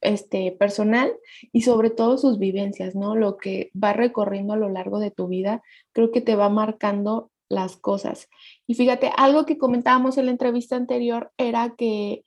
este, 0.00 0.52
personal 0.52 1.12
y 1.52 1.62
sobre 1.62 1.90
todo 1.90 2.16
sus 2.16 2.38
vivencias, 2.38 2.94
¿no? 2.94 3.14
Lo 3.14 3.36
que 3.36 3.70
va 3.80 3.92
recorriendo 3.92 4.54
a 4.54 4.58
lo 4.58 4.70
largo 4.70 5.00
de 5.00 5.10
tu 5.10 5.28
vida, 5.28 5.62
creo 5.92 6.12
que 6.12 6.22
te 6.22 6.34
va 6.34 6.48
marcando 6.48 7.30
las 7.50 7.76
cosas. 7.76 8.28
Y 8.66 8.74
fíjate, 8.74 9.10
algo 9.16 9.44
que 9.44 9.58
comentábamos 9.58 10.16
en 10.16 10.26
la 10.26 10.32
entrevista 10.32 10.76
anterior 10.76 11.30
era 11.36 11.74
que 11.76 12.24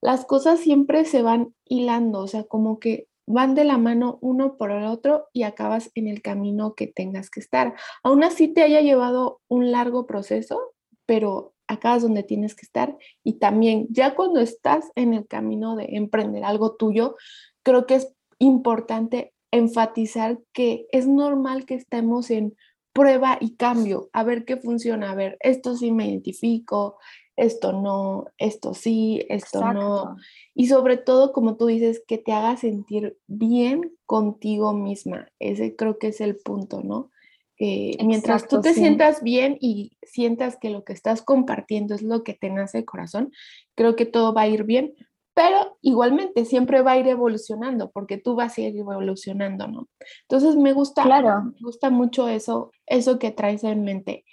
las 0.00 0.24
cosas 0.26 0.60
siempre 0.60 1.04
se 1.06 1.22
van 1.22 1.54
hilando, 1.64 2.20
o 2.20 2.28
sea, 2.28 2.44
como 2.44 2.78
que 2.78 3.08
van 3.26 3.54
de 3.54 3.64
la 3.64 3.78
mano 3.78 4.18
uno 4.20 4.56
por 4.56 4.70
el 4.70 4.84
otro 4.84 5.28
y 5.32 5.42
acabas 5.42 5.90
en 5.94 6.08
el 6.08 6.22
camino 6.22 6.74
que 6.74 6.86
tengas 6.86 7.30
que 7.30 7.40
estar. 7.40 7.74
Aún 8.02 8.24
así 8.24 8.48
te 8.48 8.62
haya 8.62 8.80
llevado 8.80 9.40
un 9.48 9.70
largo 9.70 10.06
proceso, 10.06 10.74
pero 11.06 11.54
acabas 11.66 12.02
donde 12.02 12.22
tienes 12.22 12.54
que 12.54 12.66
estar 12.66 12.96
y 13.22 13.38
también 13.38 13.86
ya 13.90 14.14
cuando 14.14 14.40
estás 14.40 14.90
en 14.96 15.14
el 15.14 15.26
camino 15.26 15.76
de 15.76 15.86
emprender 15.92 16.44
algo 16.44 16.76
tuyo, 16.76 17.16
creo 17.62 17.86
que 17.86 17.96
es 17.96 18.14
importante 18.38 19.32
enfatizar 19.50 20.40
que 20.52 20.86
es 20.90 21.06
normal 21.06 21.64
que 21.64 21.74
estemos 21.74 22.30
en 22.30 22.54
prueba 22.92 23.38
y 23.40 23.56
cambio, 23.56 24.08
a 24.12 24.22
ver 24.22 24.44
qué 24.44 24.56
funciona, 24.56 25.10
a 25.10 25.14
ver, 25.14 25.36
esto 25.40 25.76
sí 25.76 25.90
me 25.90 26.08
identifico, 26.08 26.98
esto 27.36 27.72
no, 27.72 28.26
esto 28.38 28.74
sí, 28.74 29.24
esto 29.28 29.60
no. 29.72 30.16
Y 30.54 30.68
sobre 30.68 30.96
todo, 30.96 31.32
como 31.32 31.56
tú 31.56 31.66
dices, 31.66 32.02
que 32.06 32.18
te 32.18 32.32
haga 32.32 32.56
sentir 32.56 33.18
bien 33.26 33.92
contigo 34.06 34.72
misma. 34.72 35.28
Ese 35.40 35.74
creo 35.74 35.98
que 35.98 36.08
es 36.08 36.20
el 36.20 36.36
punto, 36.36 36.82
¿no? 36.82 37.10
Que 37.56 37.96
mientras 38.04 38.48
tú 38.48 38.60
te 38.60 38.74
sientas 38.74 39.22
bien 39.22 39.56
y 39.60 39.96
sientas 40.02 40.56
que 40.56 40.70
lo 40.70 40.84
que 40.84 40.92
estás 40.92 41.22
compartiendo 41.22 41.94
es 41.94 42.02
lo 42.02 42.22
que 42.22 42.34
te 42.34 42.50
nace 42.50 42.78
el 42.78 42.84
corazón, 42.84 43.32
creo 43.74 43.96
que 43.96 44.06
todo 44.06 44.32
va 44.32 44.42
a 44.42 44.48
ir 44.48 44.64
bien. 44.64 44.94
Pero 45.36 45.76
igualmente 45.82 46.44
siempre 46.44 46.82
va 46.82 46.92
a 46.92 46.98
ir 46.98 47.08
evolucionando 47.08 47.90
porque 47.90 48.18
tú 48.18 48.36
vas 48.36 48.56
a 48.56 48.60
ir 48.60 48.76
evolucionando, 48.76 49.66
¿no? 49.66 49.88
Entonces 50.28 50.54
me 50.54 50.72
gusta, 50.72 51.02
claro. 51.02 51.42
me 51.46 51.60
gusta 51.60 51.90
mucho 51.90 52.28
eso, 52.28 52.70
eso 52.86 53.18
que 53.18 53.32
traes 53.32 53.64
en 53.64 53.82
mente. 53.82 54.24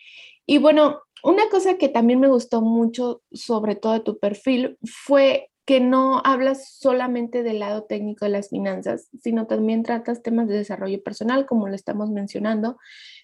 Y 0.45 0.59
bueno, 0.59 0.99
una 1.23 1.49
cosa 1.49 1.77
que 1.77 1.89
también 1.89 2.19
me 2.19 2.29
gustó 2.29 2.61
mucho, 2.61 3.21
sobre 3.31 3.75
todo 3.75 3.93
de 3.93 3.99
tu 3.99 4.19
perfil, 4.19 4.77
fue 4.83 5.51
que 5.65 5.79
no 5.79 6.21
hablas 6.25 6.73
solamente 6.79 7.43
del 7.43 7.59
lado 7.59 7.83
técnico 7.83 8.25
de 8.25 8.31
las 8.31 8.49
finanzas, 8.49 9.09
sino 9.21 9.47
también 9.47 9.83
tratas 9.83 10.23
temas 10.23 10.47
de 10.47 10.57
desarrollo 10.57 11.01
personal, 11.03 11.45
como 11.45 11.67
lo 11.67 11.75
estamos 11.75 12.09
mencionando. 12.09 12.77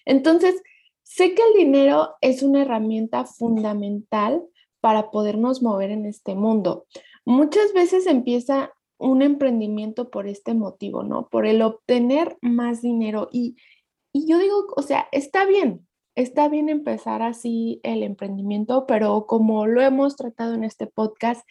Entonces, 0.04 0.54
sé 1.02 1.34
que 1.34 1.42
el 1.42 1.64
dinero 1.64 2.14
es 2.20 2.42
una 2.42 2.62
herramienta 2.62 3.24
fundamental 3.24 4.44
para 4.80 5.10
podernos 5.10 5.62
mover 5.62 5.90
en 5.90 6.06
este 6.06 6.34
mundo. 6.34 6.86
Muchas 7.24 7.72
veces 7.72 8.06
empieza 8.06 8.72
un 8.98 9.22
emprendimiento 9.22 10.10
por 10.10 10.28
este 10.28 10.54
motivo, 10.54 11.02
¿no? 11.02 11.28
Por 11.28 11.46
el 11.46 11.62
obtener 11.62 12.36
más 12.40 12.82
dinero. 12.82 13.28
Y, 13.32 13.56
y 14.12 14.28
yo 14.28 14.38
digo, 14.38 14.66
o 14.76 14.82
sea, 14.82 15.08
está 15.12 15.44
bien, 15.44 15.87
está 16.18 16.48
bien 16.48 16.68
empezar 16.68 17.22
así 17.22 17.80
el 17.84 18.02
emprendimiento, 18.02 18.86
pero 18.86 19.24
como 19.26 19.66
lo 19.66 19.80
hemos 19.80 20.16
tratado 20.16 20.54
en 20.54 20.64
este 20.64 20.88
podcast, 20.88 21.48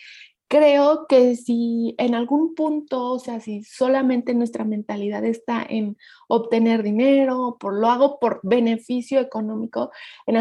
creo 0.50 1.08
que 1.08 1.38
si 1.38 1.96
en 1.98 2.14
algún 2.16 2.54
punto, 2.54 3.14
o 3.14 3.20
sea, 3.20 3.40
si 3.40 3.64
solamente 3.64 4.34
nuestra 4.34 4.66
mentalidad 4.66 5.24
está 5.24 5.66
en 5.68 5.96
obtener 6.28 6.84
dinero, 6.84 7.56
por 7.58 7.80
lo 7.80 7.88
hago 7.88 8.20
por 8.20 8.42
beneficio 8.44 9.22
económico, 9.22 9.90
en, 10.26 10.36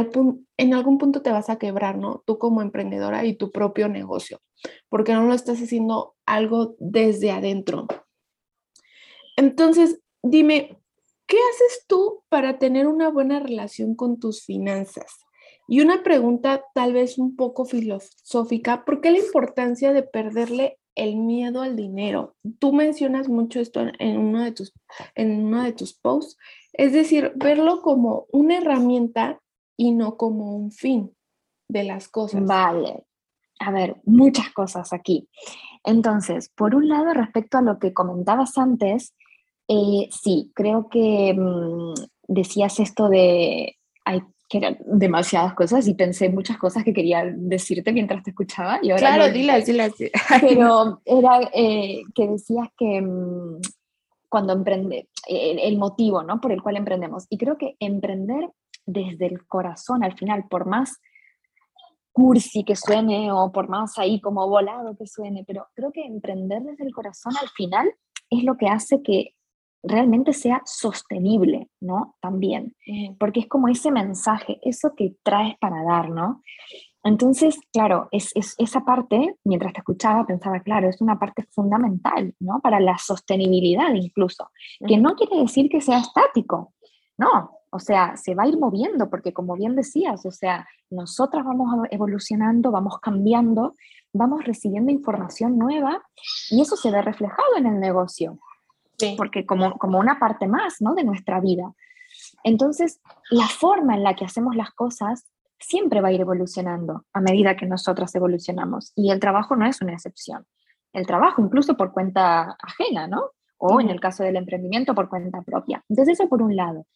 en 0.56 0.74
algún 0.74 0.98
punto 0.98 1.22
te 1.22 1.30
vas 1.30 1.48
a 1.48 1.58
quebrar, 1.58 1.96
¿no? 1.96 2.24
Tú 2.26 2.36
como 2.36 2.62
emprendedora 2.62 3.24
y 3.24 3.36
tu 3.36 3.52
propio 3.52 3.88
negocio, 3.88 4.40
porque 4.88 5.12
no 5.12 5.22
lo 5.22 5.34
estás 5.34 5.62
haciendo 5.62 6.16
algo 6.26 6.74
desde 6.80 7.30
adentro. 7.30 7.86
Entonces, 9.36 10.00
dime, 10.20 10.80
¿Qué 11.26 11.36
haces 11.36 11.84
tú 11.88 12.22
para 12.28 12.58
tener 12.58 12.86
una 12.86 13.08
buena 13.08 13.40
relación 13.40 13.94
con 13.94 14.20
tus 14.20 14.44
finanzas? 14.44 15.26
Y 15.68 15.80
una 15.80 16.02
pregunta 16.02 16.64
tal 16.74 16.92
vez 16.92 17.18
un 17.18 17.34
poco 17.34 17.64
filosófica, 17.64 18.84
¿por 18.84 19.00
qué 19.00 19.10
la 19.10 19.18
importancia 19.18 19.92
de 19.92 20.04
perderle 20.04 20.78
el 20.94 21.16
miedo 21.16 21.62
al 21.62 21.74
dinero? 21.74 22.36
Tú 22.60 22.72
mencionas 22.72 23.28
mucho 23.28 23.58
esto 23.58 23.84
en 23.98 24.18
uno 24.18 24.44
de 24.44 24.52
tus, 24.52 24.72
en 25.16 25.44
uno 25.44 25.64
de 25.64 25.72
tus 25.72 25.94
posts, 25.94 26.36
es 26.72 26.92
decir, 26.92 27.32
verlo 27.34 27.82
como 27.82 28.26
una 28.30 28.58
herramienta 28.58 29.40
y 29.76 29.90
no 29.90 30.16
como 30.16 30.54
un 30.56 30.70
fin 30.70 31.12
de 31.68 31.82
las 31.82 32.08
cosas. 32.08 32.44
Vale. 32.44 33.04
A 33.58 33.72
ver, 33.72 34.00
muchas 34.04 34.52
cosas 34.52 34.92
aquí. 34.92 35.28
Entonces, 35.82 36.50
por 36.50 36.74
un 36.74 36.88
lado, 36.88 37.12
respecto 37.14 37.58
a 37.58 37.62
lo 37.62 37.78
que 37.78 37.92
comentabas 37.92 38.56
antes, 38.58 39.15
eh, 39.68 40.08
sí, 40.10 40.52
creo 40.54 40.88
que 40.88 41.34
mm, 41.36 41.94
decías 42.28 42.78
esto 42.80 43.08
de 43.08 43.76
hay, 44.04 44.22
que 44.48 44.58
eran 44.58 44.78
demasiadas 44.86 45.54
cosas 45.54 45.88
y 45.88 45.94
pensé 45.94 46.28
muchas 46.28 46.56
cosas 46.56 46.84
que 46.84 46.92
quería 46.92 47.24
decirte 47.34 47.92
mientras 47.92 48.22
te 48.22 48.30
escuchaba. 48.30 48.78
Y 48.82 48.90
ahora 48.90 49.14
claro, 49.14 49.32
dilas, 49.32 49.66
dilas. 49.66 49.92
Pero 50.40 51.00
era 51.04 51.50
eh, 51.52 52.02
que 52.14 52.28
decías 52.28 52.68
que 52.78 53.00
mm, 53.00 53.60
cuando 54.28 54.52
emprende, 54.52 55.08
el, 55.26 55.78
motivo 55.78 56.22
¿no? 56.22 56.40
por 56.40 56.52
el 56.52 56.62
cual 56.62 56.76
emprendemos. 56.76 57.26
Y 57.28 57.38
creo 57.38 57.56
que 57.58 57.76
emprender 57.80 58.50
desde 58.84 59.26
el 59.26 59.46
corazón 59.46 60.04
al 60.04 60.16
final, 60.16 60.44
por 60.48 60.66
más 60.66 61.00
cursi 62.12 62.64
que 62.64 62.76
suene 62.76 63.30
o 63.30 63.52
por 63.52 63.68
más 63.68 63.98
ahí 63.98 64.20
como 64.20 64.48
volado 64.48 64.96
que 64.96 65.06
suene, 65.06 65.44
pero 65.46 65.66
creo 65.74 65.92
que 65.92 66.04
emprender 66.04 66.62
desde 66.62 66.84
el 66.84 66.94
corazón 66.94 67.34
al 67.40 67.48
final 67.50 67.92
es 68.30 68.42
lo 68.42 68.56
que 68.56 68.68
hace 68.68 69.02
que 69.02 69.35
realmente 69.82 70.32
sea 70.32 70.62
sostenible, 70.64 71.68
¿no? 71.80 72.16
También, 72.20 72.74
porque 73.18 73.40
es 73.40 73.48
como 73.48 73.68
ese 73.68 73.90
mensaje, 73.90 74.58
eso 74.62 74.94
que 74.96 75.16
traes 75.22 75.56
para 75.58 75.82
dar, 75.84 76.10
¿no? 76.10 76.42
Entonces, 77.04 77.60
claro, 77.72 78.08
es, 78.10 78.32
esa 78.34 78.80
parte, 78.80 79.36
mientras 79.44 79.72
te 79.72 79.78
escuchaba, 79.78 80.26
pensaba, 80.26 80.58
claro, 80.60 80.88
es 80.88 81.00
una 81.00 81.18
parte 81.18 81.44
fundamental, 81.52 82.34
¿no? 82.40 82.60
Para 82.60 82.80
la 82.80 82.98
sostenibilidad 82.98 83.94
incluso, 83.94 84.50
que 84.86 84.98
no 84.98 85.14
quiere 85.14 85.38
decir 85.38 85.68
que 85.68 85.80
sea 85.80 85.98
estático, 85.98 86.72
no, 87.16 87.52
o 87.70 87.78
sea, 87.78 88.16
se 88.16 88.34
va 88.34 88.42
a 88.42 88.48
ir 88.48 88.58
moviendo, 88.58 89.08
porque 89.08 89.32
como 89.32 89.54
bien 89.54 89.76
decías, 89.76 90.26
o 90.26 90.32
sea, 90.32 90.66
nosotras 90.90 91.44
vamos 91.44 91.86
evolucionando, 91.90 92.72
vamos 92.72 92.98
cambiando, 93.00 93.74
vamos 94.12 94.44
recibiendo 94.44 94.90
información 94.90 95.58
nueva 95.58 96.02
y 96.50 96.60
eso 96.60 96.76
se 96.76 96.90
ve 96.90 97.02
reflejado 97.02 97.56
en 97.56 97.66
el 97.66 97.78
negocio 97.78 98.38
porque 99.16 99.46
como, 99.46 99.78
como 99.78 99.98
una 99.98 100.18
parte 100.18 100.46
más 100.46 100.80
¿no? 100.80 100.94
de 100.94 101.04
nuestra 101.04 101.40
vida. 101.40 101.72
Entonces, 102.44 103.00
la 103.30 103.46
forma 103.46 103.94
en 103.94 104.02
la 104.02 104.14
que 104.14 104.24
hacemos 104.24 104.56
las 104.56 104.70
cosas 104.70 105.26
siempre 105.58 106.00
va 106.00 106.08
a 106.08 106.12
ir 106.12 106.20
evolucionando 106.20 107.04
a 107.12 107.20
medida 107.20 107.56
que 107.56 107.66
nosotras 107.66 108.14
evolucionamos. 108.14 108.92
Y 108.94 109.10
el 109.10 109.20
trabajo 109.20 109.56
no 109.56 109.66
es 109.66 109.80
una 109.80 109.92
excepción. 109.92 110.46
El 110.92 111.06
trabajo, 111.06 111.42
incluso 111.42 111.76
por 111.76 111.92
cuenta 111.92 112.56
ajena, 112.62 113.06
¿no? 113.06 113.30
O 113.58 113.80
en 113.80 113.90
el 113.90 114.00
caso 114.00 114.22
del 114.22 114.36
emprendimiento, 114.36 114.94
por 114.94 115.08
cuenta 115.08 115.42
propia. 115.42 115.82
Entonces, 115.88 116.18
eso 116.18 116.28
por 116.28 116.42
un 116.42 116.56
lado. 116.56 116.86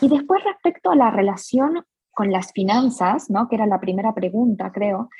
Y 0.00 0.08
después, 0.08 0.42
respecto 0.44 0.90
a 0.90 0.96
la 0.96 1.10
relación 1.10 1.84
con 2.10 2.32
las 2.32 2.52
finanzas, 2.52 3.30
¿no? 3.30 3.48
Que 3.48 3.56
era 3.56 3.66
la 3.66 3.80
primera 3.80 4.14
pregunta, 4.14 4.72
creo, 4.72 5.10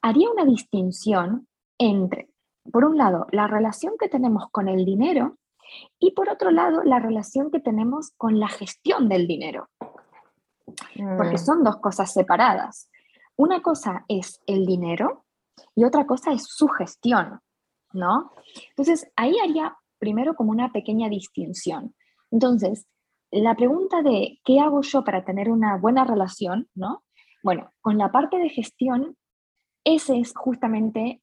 haría 0.00 0.30
una 0.30 0.44
distinción 0.44 1.48
entre, 1.78 2.28
por 2.70 2.84
un 2.84 2.96
lado, 2.96 3.26
la 3.32 3.46
relación 3.46 3.94
que 3.98 4.08
tenemos 4.08 4.48
con 4.50 4.68
el 4.68 4.84
dinero 4.84 5.38
y 5.98 6.12
por 6.12 6.28
otro 6.28 6.50
lado, 6.50 6.82
la 6.82 6.98
relación 6.98 7.50
que 7.50 7.60
tenemos 7.60 8.12
con 8.16 8.40
la 8.40 8.48
gestión 8.48 9.08
del 9.08 9.26
dinero, 9.26 9.68
porque 11.16 11.34
mm. 11.34 11.38
son 11.38 11.64
dos 11.64 11.76
cosas 11.78 12.12
separadas. 12.12 12.90
Una 13.36 13.62
cosa 13.62 14.04
es 14.08 14.40
el 14.46 14.66
dinero 14.66 15.24
y 15.74 15.84
otra 15.84 16.06
cosa 16.06 16.32
es 16.32 16.44
su 16.44 16.68
gestión, 16.68 17.40
¿no? 17.92 18.32
Entonces, 18.70 19.10
ahí 19.16 19.36
haría 19.38 19.76
primero 19.98 20.34
como 20.34 20.50
una 20.50 20.72
pequeña 20.72 21.08
distinción. 21.08 21.94
Entonces, 22.30 22.86
la 23.30 23.54
pregunta 23.54 24.02
de 24.02 24.40
qué 24.44 24.60
hago 24.60 24.82
yo 24.82 25.04
para 25.04 25.24
tener 25.24 25.48
una 25.50 25.76
buena 25.78 26.04
relación, 26.04 26.68
¿no? 26.74 27.02
Bueno, 27.42 27.72
con 27.80 27.98
la 27.98 28.12
parte 28.12 28.38
de 28.38 28.50
gestión, 28.50 29.16
ese 29.84 30.18
es 30.18 30.32
justamente 30.34 31.21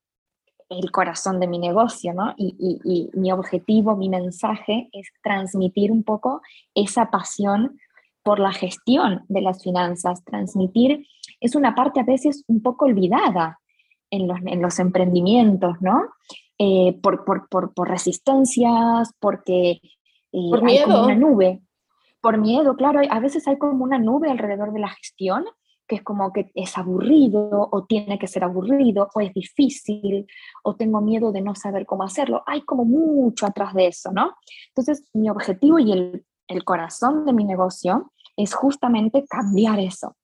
el 0.70 0.92
corazón 0.92 1.40
de 1.40 1.48
mi 1.48 1.58
negocio, 1.58 2.14
¿no? 2.14 2.34
Y, 2.38 2.56
y, 2.84 3.10
mi 3.18 3.32
objetivo, 3.32 3.96
mi 3.96 4.08
mensaje 4.08 4.90
es 4.92 5.08
transmitir 5.24 5.92
un 5.92 6.04
poco 6.04 6.42
esa 6.76 7.10
pasión 7.10 7.80
por 8.24 8.40
la 8.40 8.54
gestión 8.54 9.26
de 9.28 9.42
las 9.42 9.64
finanzas. 9.64 10.24
Transmitir 10.24 11.08
es 11.40 11.56
una 11.56 11.74
parte 11.74 12.00
a 12.00 12.04
veces 12.04 12.44
un 12.48 12.62
poco 12.62 12.86
olvidada 12.86 13.60
en 14.12 14.28
los, 14.28 14.40
en 14.46 14.62
los 14.62 14.80
emprendimientos, 14.80 15.76
¿no? 15.82 16.04
Eh, 16.60 16.98
por, 17.02 17.26
por, 17.26 17.48
por, 17.48 17.74
por, 17.74 17.90
resistencias, 17.90 19.14
porque 19.20 19.82
eh, 20.32 20.50
por 20.50 20.64
miedo. 20.64 20.98
Hay 20.98 21.04
una 21.06 21.16
nube. 21.16 21.62
Por 22.22 22.38
miedo, 22.38 22.76
claro, 22.76 23.00
a 23.10 23.20
veces 23.22 23.48
hay 23.48 23.58
como 23.58 23.84
una 23.84 23.98
nube 23.98 24.30
alrededor 24.30 24.74
de 24.74 24.82
la 24.82 24.90
gestión, 24.90 25.46
que 25.90 25.96
es 25.96 26.04
como 26.04 26.32
que 26.32 26.52
es 26.54 26.78
aburrido 26.78 27.68
o 27.72 27.84
tiene 27.86 28.20
que 28.20 28.28
ser 28.28 28.44
aburrido 28.44 29.10
o 29.14 29.22
es 29.22 29.34
difícil 29.34 30.28
o 30.64 30.76
tengo 30.76 31.02
miedo 31.02 31.32
de 31.32 31.42
no 31.42 31.56
saber 31.56 31.88
cómo 31.88 32.04
hacerlo. 32.04 32.44
Hay 32.46 32.62
como 32.62 32.86
mucho 32.86 33.48
atrás 33.48 33.74
de 33.74 33.88
eso, 33.88 34.12
¿no? 34.12 34.36
Entonces, 34.68 35.10
mi 35.14 35.32
objetivo 35.32 35.80
y 35.80 35.92
el, 35.92 36.26
el 36.48 36.64
corazón 36.64 37.26
de 37.26 37.34
mi 37.34 37.44
negocio 37.44 38.12
es 38.38 38.54
justamente 38.54 39.26
cambiar 39.28 39.80
eso, 39.80 40.16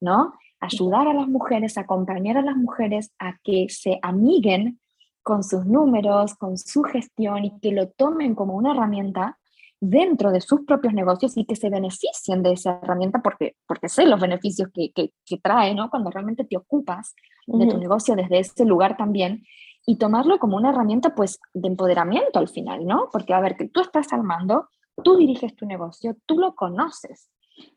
¿no? 0.00 0.34
Ayudar 0.58 1.06
a 1.06 1.14
las 1.14 1.28
mujeres, 1.28 1.78
acompañar 1.78 2.36
a 2.36 2.42
las 2.42 2.56
mujeres 2.56 3.12
a 3.20 3.36
que 3.44 3.66
se 3.68 4.00
amiguen 4.02 4.80
con 5.22 5.44
sus 5.44 5.64
números, 5.66 6.34
con 6.34 6.58
su 6.58 6.82
gestión 6.82 7.44
y 7.44 7.60
que 7.60 7.70
lo 7.70 7.88
tomen 7.90 8.34
como 8.34 8.54
una 8.54 8.72
herramienta 8.72 9.38
dentro 9.80 10.32
de 10.32 10.40
sus 10.40 10.62
propios 10.62 10.94
negocios 10.94 11.36
y 11.36 11.44
que 11.44 11.56
se 11.56 11.68
beneficien 11.68 12.42
de 12.42 12.52
esa 12.52 12.80
herramienta 12.82 13.20
porque, 13.22 13.56
porque 13.66 13.88
sé 13.88 14.06
los 14.06 14.20
beneficios 14.20 14.68
que, 14.72 14.90
que, 14.92 15.38
trae, 15.42 15.74
¿no? 15.74 15.90
Cuando 15.90 16.10
realmente 16.10 16.44
te 16.44 16.56
ocupas 16.56 17.14
de 17.46 17.66
tu 17.66 17.78
negocio 17.78 18.16
desde 18.16 18.40
ese 18.40 18.64
lugar 18.64 18.96
también 18.96 19.44
y 19.84 19.96
tomarlo 19.96 20.38
como 20.38 20.56
una 20.56 20.70
herramienta 20.70 21.14
pues 21.14 21.38
de 21.54 21.68
empoderamiento 21.68 22.38
al 22.38 22.48
final, 22.48 22.86
¿no? 22.86 23.08
Porque 23.12 23.34
a 23.34 23.40
ver, 23.40 23.56
que 23.56 23.68
tú 23.68 23.80
estás 23.80 24.12
armando, 24.12 24.68
tú 25.04 25.16
diriges 25.16 25.54
tu 25.54 25.66
negocio, 25.66 26.16
tú 26.26 26.38
lo 26.38 26.54
conoces 26.54 27.30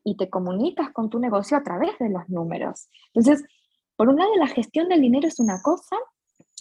y 0.04 0.18
te 0.18 0.30
comunicas 0.30 0.92
con 0.92 1.10
tu 1.10 1.20
negocio 1.20 1.58
a 1.58 1.64
través 1.64 1.98
de 2.00 2.10
los 2.10 2.28
números. 2.30 2.90
Entonces, 3.14 3.44
por 3.96 4.10
un 4.10 4.16
lado, 4.16 4.34
la 4.38 4.48
gestión 4.48 4.88
del 4.88 5.02
dinero 5.02 5.28
es 5.28 5.40
una 5.40 5.62
cosa 5.62 5.98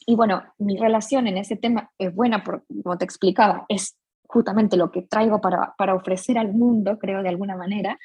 y 0.07 0.17
bueno, 0.17 0.43
mi 0.59 0.77
relación 0.77 1.27
en 1.27 1.39
ese 1.39 1.57
tema 1.57 1.91
es 1.99 2.15
buena, 2.15 2.43
por, 2.43 2.65
como 2.83 2.99
te 2.99 3.05
explicaba, 3.05 3.65
es 3.69 3.97
justamente 4.29 4.77
lo 4.77 4.91
que 4.93 5.03
traigo 5.03 5.41
para, 5.41 5.75
para 5.77 5.95
ofrecer 5.95 6.39
al 6.39 6.53
mundo, 6.53 6.99
creo, 6.99 7.23
de 7.23 7.31
alguna 7.31 7.57
manera. 7.57 7.99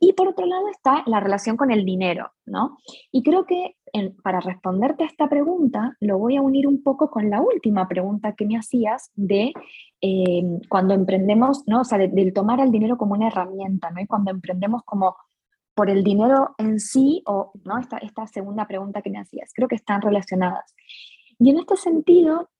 Y 0.00 0.12
por 0.14 0.26
otro 0.26 0.44
lado 0.44 0.66
está 0.70 1.04
la 1.06 1.20
relación 1.20 1.56
con 1.56 1.70
el 1.70 1.84
dinero, 1.84 2.32
¿no? 2.46 2.78
Y 3.12 3.22
creo 3.22 3.46
que 3.46 3.76
para 4.24 4.40
responderte 4.40 5.04
a 5.04 5.06
esta 5.06 5.28
pregunta, 5.28 5.96
lo 6.00 6.18
voy 6.18 6.36
a 6.36 6.42
unir 6.42 6.66
un 6.66 6.82
poco 6.82 7.10
con 7.10 7.30
la 7.30 7.40
última 7.40 7.86
pregunta 7.86 8.34
que 8.34 8.44
me 8.44 8.56
hacías 8.56 9.12
de 9.14 9.52
eh, 10.00 10.42
cuando 10.68 10.94
emprendemos, 10.94 11.62
¿no? 11.68 11.82
O 11.82 11.84
sea, 11.84 11.98
del 11.98 12.32
tomar 12.32 12.60
al 12.60 12.72
dinero 12.72 12.96
como 12.96 13.14
una 13.14 13.28
herramienta, 13.28 13.90
¿no? 13.90 14.00
Y 14.00 14.06
cuando 14.08 14.32
emprendemos 14.32 14.82
como 14.84 15.14
por 15.74 15.90
el 15.90 16.02
dinero 16.02 16.56
en 16.58 16.80
sí, 16.80 17.22
o, 17.26 17.52
¿no? 17.64 17.78
Esta, 17.78 17.98
esta 17.98 18.26
segunda 18.26 18.66
pregunta 18.66 19.00
que 19.00 19.10
me 19.10 19.20
hacías, 19.20 19.52
creo 19.54 19.68
que 19.68 19.76
están 19.76 20.02
relacionadas. 20.02 20.74
Y 21.38 21.50
en 21.50 21.58
este 21.58 21.76
sentido, 21.76 22.50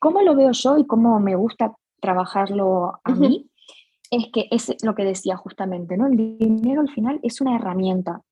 ¿cómo 0.00 0.22
lo 0.22 0.34
veo 0.34 0.50
yo 0.50 0.76
y 0.76 0.86
cómo 0.86 1.20
me 1.20 1.36
gusta 1.36 1.76
trabajarlo 2.00 3.00
a 3.04 3.12
mí, 3.12 3.50
es 4.10 4.26
que 4.32 4.48
es 4.50 4.74
lo 4.82 4.94
que 4.94 5.04
decía 5.04 5.36
justamente, 5.36 5.96
¿no? 5.96 6.06
El 6.06 6.16
dinero 6.16 6.80
al 6.80 6.90
final 6.90 7.20
es 7.22 7.40
una 7.40 7.56
herramienta. 7.56 8.22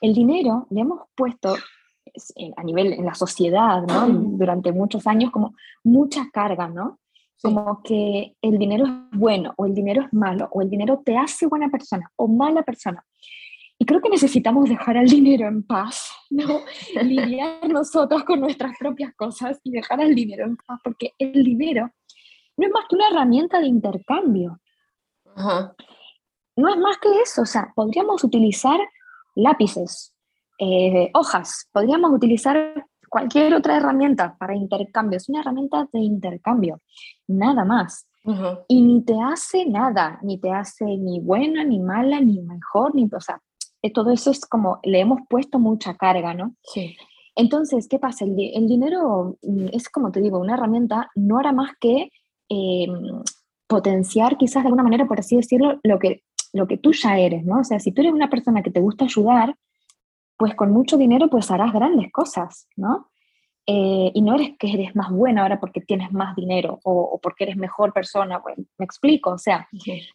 El 0.00 0.14
dinero 0.14 0.66
le 0.70 0.80
hemos 0.82 1.02
puesto 1.14 1.54
a 2.56 2.62
nivel 2.62 2.92
en 2.92 3.04
la 3.04 3.14
sociedad, 3.14 3.82
¿no? 3.82 4.06
Durante 4.08 4.72
muchos 4.72 5.06
años 5.06 5.30
como 5.30 5.54
mucha 5.82 6.28
carga, 6.32 6.68
¿no? 6.68 6.98
Como 7.42 7.82
que 7.82 8.36
el 8.40 8.58
dinero 8.58 8.86
es 8.86 9.18
bueno 9.18 9.52
o 9.56 9.66
el 9.66 9.74
dinero 9.74 10.02
es 10.02 10.12
malo 10.12 10.48
o 10.52 10.62
el 10.62 10.70
dinero 10.70 11.02
te 11.04 11.16
hace 11.16 11.46
buena 11.46 11.68
persona 11.68 12.10
o 12.16 12.28
mala 12.28 12.62
persona. 12.62 13.04
Y 13.78 13.86
creo 13.86 14.00
que 14.00 14.08
necesitamos 14.08 14.68
dejar 14.68 14.96
al 14.96 15.08
dinero 15.08 15.48
en 15.48 15.62
paz, 15.64 16.10
¿no? 16.30 16.60
Lidiar 17.02 17.68
nosotros 17.68 18.24
con 18.24 18.40
nuestras 18.40 18.78
propias 18.78 19.14
cosas 19.14 19.58
y 19.64 19.72
dejar 19.72 20.00
al 20.00 20.14
dinero 20.14 20.44
en 20.44 20.56
paz, 20.56 20.80
porque 20.84 21.10
el 21.18 21.42
dinero 21.42 21.90
no 22.56 22.66
es 22.66 22.72
más 22.72 22.84
que 22.88 22.96
una 22.96 23.08
herramienta 23.08 23.60
de 23.60 23.66
intercambio. 23.66 24.60
No 26.56 26.68
es 26.68 26.76
más 26.76 26.98
que 26.98 27.08
eso, 27.20 27.42
o 27.42 27.46
sea, 27.46 27.72
podríamos 27.74 28.22
utilizar 28.22 28.78
lápices, 29.34 30.14
eh, 30.58 31.10
hojas, 31.14 31.68
podríamos 31.72 32.12
utilizar 32.12 32.86
cualquier 33.08 33.54
otra 33.54 33.76
herramienta 33.76 34.36
para 34.38 34.54
intercambio, 34.54 35.16
es 35.16 35.28
una 35.28 35.40
herramienta 35.40 35.88
de 35.92 36.00
intercambio, 36.00 36.80
nada 37.26 37.64
más. 37.64 38.06
Y 38.68 38.80
ni 38.80 39.04
te 39.04 39.14
hace 39.20 39.66
nada, 39.66 40.18
ni 40.22 40.38
te 40.38 40.50
hace 40.50 40.84
ni 40.84 41.20
buena, 41.20 41.62
ni 41.62 41.78
mala, 41.78 42.20
ni 42.20 42.40
mejor, 42.40 42.94
ni, 42.94 43.04
o 43.04 43.20
sea, 43.20 43.38
eh, 43.82 43.92
todo 43.92 44.10
eso 44.12 44.30
es 44.30 44.46
como, 44.46 44.78
le 44.82 45.00
hemos 45.00 45.20
puesto 45.28 45.58
mucha 45.58 45.94
carga, 45.94 46.32
¿no? 46.32 46.54
Sí. 46.62 46.96
Entonces, 47.36 47.86
¿qué 47.86 47.98
pasa? 47.98 48.24
El, 48.24 48.34
el 48.38 48.66
dinero 48.66 49.36
mm, 49.42 49.66
es, 49.72 49.90
como 49.90 50.10
te 50.10 50.22
digo, 50.22 50.38
una 50.38 50.54
herramienta, 50.54 51.10
no 51.14 51.38
hará 51.38 51.52
más 51.52 51.72
que 51.78 52.10
eh, 52.48 52.86
potenciar 53.66 54.36
quizás 54.36 54.62
de 54.62 54.68
alguna 54.68 54.82
manera, 54.82 55.06
por 55.06 55.20
así 55.20 55.36
decirlo, 55.36 55.80
lo 55.82 55.98
que, 55.98 56.22
lo 56.52 56.66
que 56.66 56.78
tú 56.78 56.92
ya 56.92 57.18
eres, 57.18 57.44
¿no? 57.44 57.60
O 57.60 57.64
sea, 57.64 57.80
si 57.80 57.92
tú 57.92 58.02
eres 58.02 58.12
una 58.12 58.30
persona 58.30 58.62
que 58.62 58.70
te 58.70 58.80
gusta 58.80 59.04
ayudar, 59.04 59.54
pues 60.36 60.54
con 60.54 60.72
mucho 60.72 60.96
dinero 60.96 61.28
pues 61.28 61.50
harás 61.50 61.72
grandes 61.72 62.10
cosas, 62.12 62.68
¿no? 62.76 63.10
Eh, 63.66 64.10
y 64.12 64.20
no 64.20 64.34
eres 64.34 64.50
que 64.58 64.70
eres 64.70 64.94
más 64.94 65.10
buena 65.10 65.42
ahora 65.42 65.58
porque 65.58 65.80
tienes 65.80 66.12
más 66.12 66.36
dinero 66.36 66.80
o, 66.84 67.18
porque 67.22 67.44
eres 67.44 67.56
mejor 67.56 67.94
persona, 67.94 68.38
bueno, 68.38 68.62
me 68.76 68.84
explico, 68.84 69.30
o 69.30 69.38
sea, 69.38 69.66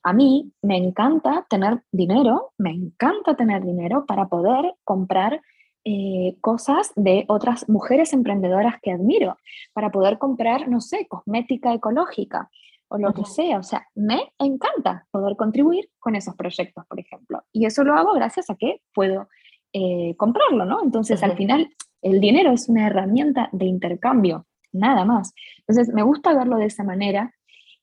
a 0.04 0.14
mí 0.14 0.52
me 0.62 0.78
encanta 0.78 1.48
tener 1.50 1.82
dinero, 1.92 2.52
me 2.60 2.70
encanta 2.70 3.36
tener 3.36 3.64
dinero 3.64 4.06
para 4.06 4.28
poder 4.28 4.76
comprar 4.84 5.42
eh, 5.92 6.38
cosas 6.40 6.92
de 6.96 7.26
otras 7.30 7.68
mujeres 7.68 8.14
emprendedoras 8.14 8.76
que 8.80 8.92
admiro, 8.92 9.40
para 9.74 9.90
poder 9.90 10.20
comprar, 10.20 10.70
no 10.70 10.82
sé, 10.82 11.08
cosmética 11.08 11.74
ecológica 11.74 12.52
o 12.90 13.00
lo 13.00 13.12
que 13.12 13.26
sea. 13.26 13.58
O 13.58 13.64
sea, 13.64 13.88
me 13.96 14.32
encanta 14.38 15.08
poder 15.10 15.36
contribuir 15.36 15.90
con 15.98 16.16
esos 16.16 16.36
proyectos, 16.36 16.86
por 16.86 17.00
ejemplo. 17.00 17.42
Y 17.52 17.66
eso 17.66 17.84
lo 17.84 17.96
hago 17.96 18.14
gracias 18.14 18.52
a 18.52 18.56
que 18.56 18.84
puedo 18.94 19.30
eh, 19.74 20.14
comprarlo, 20.16 20.64
¿no? 20.64 20.84
Entonces, 20.84 21.24
al 21.24 21.36
final, 21.36 21.68
el 22.04 22.20
dinero 22.20 22.52
es 22.52 22.70
una 22.70 22.86
herramienta 22.86 23.50
de 23.52 23.66
intercambio, 23.66 24.46
nada 24.72 25.06
más. 25.06 25.34
Entonces, 25.58 25.92
me 25.92 26.04
gusta 26.04 26.36
verlo 26.36 26.58
de 26.58 26.66
esa 26.66 26.84
manera 26.84 27.34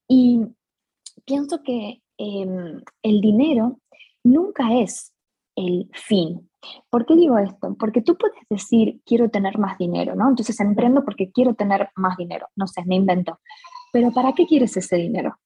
y 0.06 0.42
pienso 1.24 1.60
que 1.64 2.02
em, 2.18 2.82
el 3.02 3.20
dinero 3.20 3.80
nunca 4.22 4.74
es 4.74 5.12
el 5.56 5.90
fin. 5.92 6.48
¿Por 6.90 7.06
qué 7.06 7.14
digo 7.14 7.38
esto? 7.38 7.74
Porque 7.78 8.02
tú 8.02 8.16
puedes 8.16 8.36
decir, 8.48 9.00
quiero 9.04 9.28
tener 9.28 9.58
más 9.58 9.78
dinero, 9.78 10.14
¿no? 10.14 10.28
Entonces 10.28 10.58
emprendo 10.60 11.04
porque 11.04 11.30
quiero 11.30 11.54
tener 11.54 11.90
más 11.94 12.16
dinero. 12.16 12.48
No 12.56 12.66
sé, 12.66 12.84
me 12.84 12.96
invento. 12.96 13.40
Pero 13.92 14.10
¿para 14.12 14.32
qué 14.32 14.46
quieres 14.46 14.76
ese 14.76 14.96
dinero? 14.96 15.38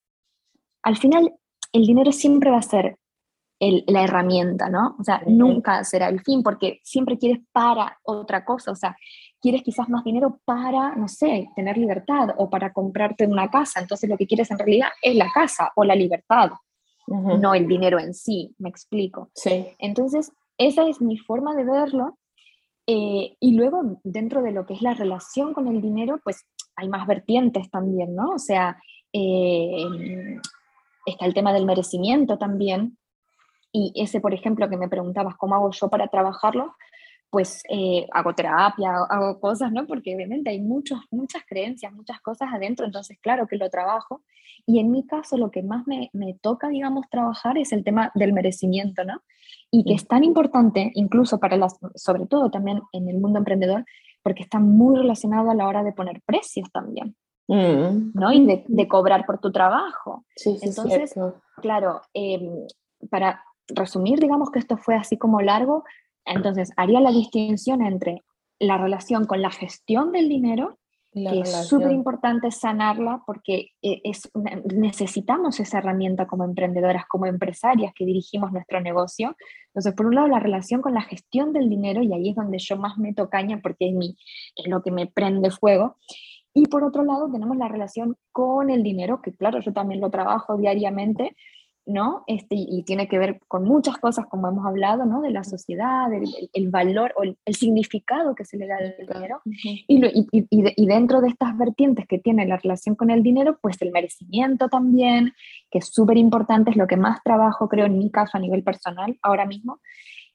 Al 0.82 0.96
final, 0.96 1.34
el 1.72 1.86
dinero 1.86 2.12
siempre 2.12 2.50
va 2.50 2.58
a 2.58 2.62
ser 2.62 2.96
la 3.60 4.04
herramienta, 4.04 4.70
¿no? 4.70 4.96
O 4.98 5.04
sea, 5.04 5.22
nunca 5.26 5.84
será 5.84 6.08
el 6.08 6.20
fin 6.22 6.42
porque 6.42 6.80
siempre 6.82 7.18
quieres 7.18 7.40
para 7.52 7.98
otra 8.02 8.44
cosa. 8.44 8.70
O 8.70 8.76
sea, 8.76 8.96
quieres 9.40 9.62
quizás 9.62 9.88
más 9.88 10.02
dinero 10.02 10.40
para, 10.46 10.96
no 10.96 11.08
sé, 11.08 11.50
tener 11.54 11.76
libertad 11.76 12.30
o 12.38 12.48
para 12.48 12.72
comprarte 12.72 13.26
una 13.26 13.50
casa. 13.50 13.80
Entonces 13.80 14.08
lo 14.08 14.16
que 14.16 14.26
quieres 14.26 14.50
en 14.50 14.58
realidad 14.58 14.88
es 15.02 15.14
la 15.14 15.30
casa 15.30 15.72
o 15.76 15.84
la 15.84 15.94
libertad 15.94 16.52
no 17.10 17.54
el 17.54 17.66
dinero 17.66 17.98
en 17.98 18.14
sí, 18.14 18.54
me 18.58 18.68
explico. 18.68 19.30
Sí. 19.34 19.66
Entonces, 19.78 20.32
esa 20.60 20.86
es 20.86 21.00
mi 21.00 21.16
forma 21.16 21.54
de 21.54 21.64
verlo. 21.64 22.18
Eh, 22.86 23.34
y 23.40 23.54
luego, 23.54 23.98
dentro 24.04 24.42
de 24.42 24.52
lo 24.52 24.66
que 24.66 24.74
es 24.74 24.82
la 24.82 24.92
relación 24.92 25.54
con 25.54 25.68
el 25.68 25.80
dinero, 25.80 26.20
pues 26.22 26.46
hay 26.76 26.88
más 26.88 27.06
vertientes 27.06 27.70
también, 27.70 28.14
¿no? 28.14 28.32
O 28.32 28.38
sea, 28.38 28.78
eh, 29.12 29.86
está 31.06 31.24
el 31.24 31.32
tema 31.32 31.54
del 31.54 31.64
merecimiento 31.64 32.36
también. 32.36 32.98
Y 33.72 33.92
ese, 33.94 34.20
por 34.20 34.34
ejemplo, 34.34 34.68
que 34.68 34.76
me 34.76 34.88
preguntabas, 34.88 35.34
¿cómo 35.36 35.54
hago 35.54 35.70
yo 35.70 35.88
para 35.88 36.08
trabajarlo? 36.08 36.74
Pues 37.30 37.62
eh, 37.68 38.06
hago 38.12 38.34
terapia, 38.34 38.92
hago 39.08 39.40
cosas, 39.40 39.70
¿no? 39.72 39.86
Porque 39.86 40.14
obviamente 40.14 40.50
hay 40.50 40.60
muchos, 40.60 40.98
muchas 41.10 41.42
creencias, 41.46 41.92
muchas 41.92 42.20
cosas 42.20 42.48
adentro, 42.52 42.84
entonces 42.84 43.18
claro 43.20 43.46
que 43.46 43.56
lo 43.56 43.70
trabajo. 43.70 44.22
Y 44.66 44.80
en 44.80 44.90
mi 44.90 45.06
caso 45.06 45.38
lo 45.38 45.50
que 45.50 45.62
más 45.62 45.86
me, 45.86 46.10
me 46.12 46.34
toca, 46.34 46.68
digamos, 46.68 47.08
trabajar 47.08 47.56
es 47.56 47.72
el 47.72 47.84
tema 47.84 48.10
del 48.14 48.32
merecimiento, 48.32 49.04
¿no? 49.04 49.22
Y 49.70 49.84
que 49.84 49.94
es 49.94 50.06
tan 50.06 50.24
importante, 50.24 50.90
incluso 50.94 51.38
para 51.38 51.56
las, 51.56 51.78
sobre 51.94 52.26
todo 52.26 52.50
también 52.50 52.82
en 52.92 53.08
el 53.08 53.18
mundo 53.18 53.38
emprendedor, 53.38 53.84
porque 54.22 54.42
está 54.42 54.58
muy 54.58 54.96
relacionado 54.96 55.50
a 55.50 55.54
la 55.54 55.66
hora 55.66 55.82
de 55.82 55.92
poner 55.92 56.20
precios 56.26 56.70
también, 56.72 57.16
mm. 57.48 58.12
¿no? 58.14 58.32
Y 58.32 58.64
de, 58.66 58.88
cobrar 58.88 59.24
por 59.24 59.38
tu 59.38 59.52
trabajo. 59.52 60.24
Sí, 60.36 60.58
sí, 60.58 60.68
Entonces, 60.68 61.14
claro, 61.62 62.02
em, 62.12 62.66
para 63.08 63.44
resumir, 63.68 64.18
digamos 64.18 64.50
que 64.50 64.58
esto 64.58 64.76
fue 64.76 64.96
así 64.96 65.16
como 65.16 65.40
largo, 65.40 65.84
entonces 66.24 66.70
haría 66.76 67.00
la 67.00 67.12
distinción 67.12 67.82
entre 67.82 68.22
la 68.58 68.78
relación 68.78 69.26
con 69.26 69.42
la 69.42 69.50
gestión 69.50 70.12
del 70.12 70.28
dinero 70.28 70.78
que 71.12 71.40
es 71.40 71.68
súper 71.68 71.90
importante 71.90 72.52
sanarla 72.52 73.22
porque 73.26 73.70
eh, 73.82 74.00
es 74.04 74.30
necesitamos 74.72 75.58
esa 75.58 75.78
herramienta 75.78 76.26
como 76.26 76.44
emprendedoras, 76.44 77.04
como 77.08 77.26
empresarias 77.26 77.92
que 77.96 78.04
dirigimos 78.04 78.52
nuestro 78.52 78.80
negocio. 78.80 79.36
Entonces, 79.68 79.92
por 79.94 80.06
un 80.06 80.14
lado, 80.14 80.28
la 80.28 80.38
relación 80.38 80.80
con 80.80 80.94
la 80.94 81.02
gestión 81.02 81.52
del 81.52 81.68
dinero, 81.68 82.02
y 82.02 82.12
ahí 82.12 82.30
es 82.30 82.36
donde 82.36 82.58
yo 82.58 82.76
más 82.76 82.96
meto 82.96 83.28
caña 83.28 83.58
porque 83.60 83.88
es, 83.88 83.94
mi, 83.94 84.16
es 84.54 84.68
lo 84.68 84.82
que 84.82 84.92
me 84.92 85.08
prende 85.08 85.50
fuego. 85.50 85.96
Y 86.54 86.66
por 86.66 86.84
otro 86.84 87.02
lado, 87.02 87.28
tenemos 87.30 87.56
la 87.56 87.66
relación 87.66 88.16
con 88.30 88.70
el 88.70 88.84
dinero, 88.84 89.20
que 89.20 89.34
claro, 89.34 89.60
yo 89.60 89.72
también 89.72 90.00
lo 90.00 90.10
trabajo 90.10 90.56
diariamente, 90.56 91.36
¿no? 91.86 92.24
Este, 92.26 92.54
y 92.56 92.82
tiene 92.84 93.08
que 93.08 93.18
ver 93.18 93.40
con 93.48 93.64
muchas 93.64 93.98
cosas, 93.98 94.26
como 94.26 94.48
hemos 94.48 94.66
hablado, 94.66 95.04
¿no? 95.06 95.20
De 95.22 95.30
la 95.30 95.44
sociedad, 95.44 96.08
el, 96.12 96.70
valor 96.70 97.12
o 97.16 97.22
el, 97.22 97.36
significado 97.54 98.34
que 98.34 98.44
se 98.44 98.56
le 98.56 98.66
da 98.66 98.76
al 98.76 98.94
dinero. 98.98 99.40
y, 99.44 100.00
y, 100.32 100.86
dentro 100.86 101.20
de 101.20 101.28
estas 101.28 101.56
vertientes 101.56 102.06
que 102.06 102.18
tiene 102.18 102.46
la 102.46 102.58
relación 102.58 102.94
con 102.94 103.10
el 103.10 103.22
dinero, 103.22 103.58
pues 103.60 103.80
el 103.82 103.90
merecimiento 103.90 104.68
también, 104.68 105.32
que 105.70 105.78
es 105.78 105.86
súper 105.86 106.16
importante, 106.16 106.70
es 106.70 106.76
lo 106.76 106.86
que 106.86 106.96
más 106.96 107.22
trabajo, 107.24 107.68
creo, 107.68 107.86
en 107.86 107.98
mi 107.98 108.10
caso 108.10 108.36
a 108.36 108.40
nivel 108.40 108.62
personal 108.62 109.18
ahora 109.22 109.46
mismo, 109.46 109.80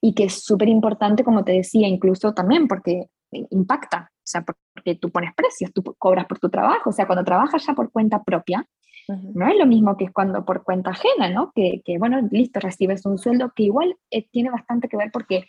y 0.02 0.14
que 0.14 0.26
es 0.26 0.44
súper 0.44 0.70
importante, 0.70 1.24
como 1.24 1.44
te 1.44 1.54
decía, 1.54 1.88
incluso 1.88 2.34
también 2.34 2.68
porque 2.68 3.10
impacta, 3.32 4.12
o 4.14 4.22
sea, 4.24 4.44
porque 4.44 4.96
tú 4.96 5.10
pones 5.12 5.34
precios, 5.36 5.72
tú 5.74 5.84
cobras 5.98 6.26
por 6.26 6.40
tu 6.40 6.50
trabajo, 6.50 6.90
o 6.90 6.94
sea, 6.94 7.08
cuando 7.08 7.24
trabajas 7.24 7.66
ya 7.66 7.74
por 7.74 7.92
cuenta 7.92 8.24
propia, 8.24 8.68
no 9.08 9.48
es 9.48 9.58
lo 9.58 9.66
mismo 9.66 9.98
que 9.98 10.12
cuando 10.12 10.46
por 10.46 10.64
cuenta 10.64 10.92
ajena, 10.92 11.30
¿no? 11.30 11.52
Que, 11.54 11.82
que 11.84 11.98
bueno, 11.98 12.28
listo, 12.32 12.60
recibes 12.60 13.06
un 13.06 13.18
sueldo 13.18 13.52
que 13.56 13.64
igual 13.64 13.96
eh, 14.12 14.28
tiene 14.32 14.50
bastante 14.50 14.88
que 14.88 14.98
ver 14.98 15.12
porque, 15.12 15.46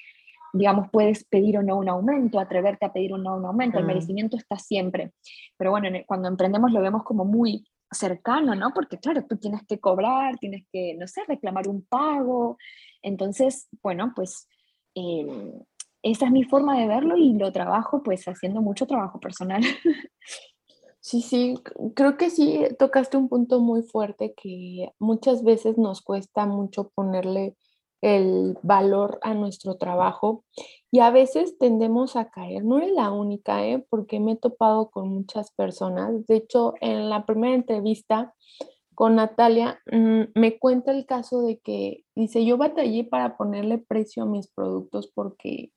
digamos, 0.52 0.88
puedes 0.90 1.24
pedir 1.24 1.58
o 1.58 1.62
no 1.62 1.76
un 1.76 1.88
aumento, 1.88 2.38
atreverte 2.38 2.86
a 2.86 2.92
pedir 2.92 3.12
o 3.12 3.18
no 3.18 3.36
un 3.36 3.46
aumento, 3.46 3.78
el 3.78 3.86
merecimiento 3.86 4.36
está 4.36 4.56
siempre. 4.56 5.12
Pero 5.56 5.70
bueno, 5.70 5.88
cuando 6.06 6.28
emprendemos 6.28 6.72
lo 6.72 6.80
vemos 6.80 7.02
como 7.04 7.24
muy 7.24 7.64
cercano, 7.90 8.54
¿no? 8.54 8.72
Porque 8.74 8.98
claro, 8.98 9.24
tú 9.28 9.36
tienes 9.36 9.62
que 9.66 9.78
cobrar, 9.78 10.36
tienes 10.38 10.64
que, 10.72 10.94
no 10.98 11.06
sé, 11.06 11.22
reclamar 11.26 11.68
un 11.68 11.84
pago. 11.86 12.58
Entonces, 13.02 13.68
bueno, 13.82 14.12
pues 14.14 14.48
em, 14.94 15.52
esa 16.02 16.26
es 16.26 16.32
mi 16.32 16.44
forma 16.44 16.78
de 16.78 16.86
verlo 16.86 17.16
y 17.16 17.34
lo 17.34 17.52
trabajo 17.52 18.02
pues 18.02 18.26
haciendo 18.26 18.60
mucho 18.60 18.86
trabajo 18.86 19.20
personal. 19.20 19.62
Sí, 21.06 21.22
sí, 21.22 21.54
creo 21.94 22.16
que 22.16 22.30
sí 22.30 22.64
tocaste 22.80 23.16
un 23.16 23.28
punto 23.28 23.60
muy 23.60 23.82
fuerte 23.84 24.34
que 24.34 24.90
muchas 24.98 25.44
veces 25.44 25.78
nos 25.78 26.02
cuesta 26.02 26.46
mucho 26.46 26.90
ponerle 26.96 27.56
el 28.00 28.58
valor 28.64 29.20
a 29.22 29.32
nuestro 29.32 29.76
trabajo 29.76 30.44
y 30.90 30.98
a 30.98 31.10
veces 31.12 31.58
tendemos 31.58 32.16
a 32.16 32.28
caer. 32.30 32.64
No 32.64 32.80
es 32.80 32.90
la 32.90 33.12
única, 33.12 33.64
¿eh? 33.64 33.86
porque 33.88 34.18
me 34.18 34.32
he 34.32 34.36
topado 34.36 34.90
con 34.90 35.08
muchas 35.10 35.52
personas. 35.52 36.26
De 36.26 36.38
hecho, 36.38 36.74
en 36.80 37.08
la 37.08 37.24
primera 37.24 37.54
entrevista 37.54 38.34
con 38.96 39.14
Natalia, 39.14 39.78
mm, 39.92 40.22
me 40.34 40.58
cuenta 40.58 40.90
el 40.90 41.06
caso 41.06 41.42
de 41.42 41.60
que 41.60 42.04
dice, 42.16 42.44
yo 42.44 42.56
batallé 42.56 43.04
para 43.04 43.36
ponerle 43.36 43.78
precio 43.78 44.24
a 44.24 44.26
mis 44.26 44.48
productos 44.48 45.06
porque 45.14 45.70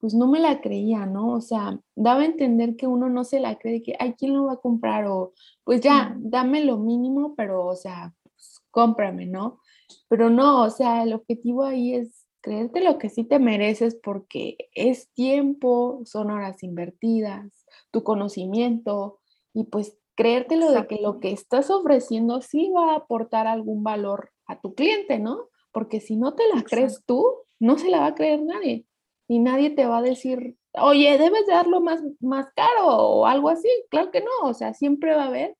pues 0.00 0.14
no 0.14 0.26
me 0.26 0.40
la 0.40 0.60
creía, 0.60 1.04
¿no? 1.04 1.34
O 1.34 1.40
sea, 1.42 1.78
daba 1.94 2.22
a 2.22 2.24
entender 2.24 2.76
que 2.76 2.86
uno 2.86 3.10
no 3.10 3.24
se 3.24 3.38
la 3.38 3.58
cree, 3.58 3.82
que, 3.82 3.96
ay, 3.98 4.14
¿quién 4.14 4.34
lo 4.34 4.46
va 4.46 4.54
a 4.54 4.60
comprar? 4.60 5.06
O, 5.06 5.34
pues 5.62 5.82
ya, 5.82 6.16
dame 6.18 6.64
lo 6.64 6.78
mínimo, 6.78 7.34
pero, 7.36 7.66
o 7.66 7.76
sea, 7.76 8.14
pues, 8.24 8.60
cómprame, 8.70 9.26
¿no? 9.26 9.60
Pero 10.08 10.30
no, 10.30 10.62
o 10.64 10.70
sea, 10.70 11.02
el 11.02 11.12
objetivo 11.12 11.64
ahí 11.64 11.94
es 11.94 12.26
creerte 12.40 12.80
lo 12.80 12.98
que 12.98 13.10
sí 13.10 13.24
te 13.24 13.38
mereces 13.38 13.94
porque 13.94 14.56
es 14.74 15.10
tiempo, 15.12 16.00
son 16.06 16.30
horas 16.30 16.62
invertidas, 16.62 17.66
tu 17.90 18.02
conocimiento 18.02 19.18
y 19.52 19.64
pues 19.64 19.98
creértelo 20.14 20.70
de 20.72 20.86
que 20.86 20.96
lo 21.02 21.20
que 21.20 21.32
estás 21.32 21.70
ofreciendo 21.70 22.40
sí 22.40 22.70
va 22.74 22.92
a 22.92 22.96
aportar 22.96 23.46
algún 23.46 23.82
valor 23.82 24.30
a 24.46 24.60
tu 24.60 24.74
cliente, 24.74 25.18
¿no? 25.18 25.48
Porque 25.72 26.00
si 26.00 26.16
no 26.16 26.34
te 26.34 26.44
la 26.54 26.62
crees 26.62 27.02
tú, 27.04 27.26
no 27.58 27.76
se 27.76 27.90
la 27.90 28.00
va 28.00 28.06
a 28.06 28.14
creer 28.14 28.42
nadie 28.42 28.86
y 29.30 29.38
nadie 29.38 29.70
te 29.70 29.86
va 29.86 29.98
a 29.98 30.02
decir, 30.02 30.56
oye, 30.72 31.16
debes 31.16 31.46
de 31.46 31.52
darlo 31.52 31.80
más, 31.80 32.02
más 32.18 32.48
caro 32.52 32.88
o 32.88 33.26
algo 33.26 33.48
así. 33.48 33.68
Claro 33.88 34.10
que 34.10 34.22
no, 34.22 34.30
o 34.42 34.54
sea, 34.54 34.74
siempre 34.74 35.14
va 35.14 35.22
a 35.22 35.28
haber 35.28 35.56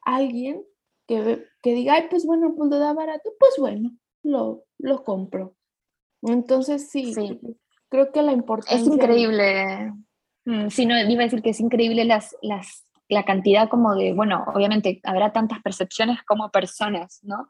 alguien 0.00 0.64
que, 1.06 1.46
que 1.62 1.72
diga, 1.72 1.94
ay, 1.94 2.08
pues 2.10 2.26
bueno, 2.26 2.52
pues 2.56 2.68
lo 2.68 2.80
da 2.80 2.92
barato, 2.92 3.32
pues 3.38 3.54
bueno, 3.60 3.92
lo, 4.24 4.64
lo 4.78 5.04
compro. 5.04 5.54
Entonces 6.22 6.90
sí, 6.90 7.14
creo 7.88 8.10
que 8.10 8.22
la 8.22 8.32
importancia... 8.32 8.76
Es 8.76 8.88
increíble. 8.92 9.92
Mm, 10.44 10.70
sí, 10.70 10.84
no, 10.84 10.98
iba 11.00 11.20
a 11.20 11.26
decir 11.26 11.42
que 11.42 11.50
es 11.50 11.60
increíble 11.60 12.04
las, 12.04 12.36
las 12.42 12.84
la 13.12 13.24
cantidad 13.24 13.68
como 13.68 13.94
de, 13.94 14.12
bueno, 14.12 14.44
obviamente 14.54 15.00
habrá 15.04 15.32
tantas 15.32 15.60
percepciones 15.60 16.22
como 16.22 16.50
personas, 16.50 17.20
¿no? 17.22 17.48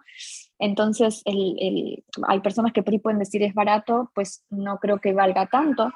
Entonces, 0.59 1.22
el, 1.25 2.05
hay 2.27 2.40
personas 2.40 2.72
que 2.72 2.83
por 2.83 2.92
ahí 2.92 2.98
pueden 2.98 3.18
decir 3.18 3.42
es 3.42 3.55
barato, 3.55 4.11
pues 4.14 4.44
no 4.51 4.79
creo 4.79 4.98
que 4.98 5.12
valga 5.12 5.46
tanto, 5.46 5.90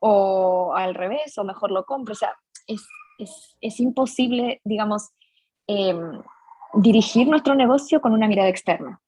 o 0.00 0.74
al 0.74 0.94
revés, 0.94 1.36
o 1.38 1.44
mejor 1.44 1.70
lo 1.72 1.84
compro, 1.84 2.12
o 2.12 2.16
sea, 2.16 2.32
es, 2.66 2.86
es, 3.18 3.56
es 3.60 3.80
imposible, 3.80 4.60
digamos, 4.64 5.10
em, 5.66 6.22
dirigir 6.74 7.28
nuestro 7.28 7.54
negocio 7.54 8.00
con 8.00 8.12
una 8.12 8.28
mirada 8.28 8.48
externa, 8.48 9.00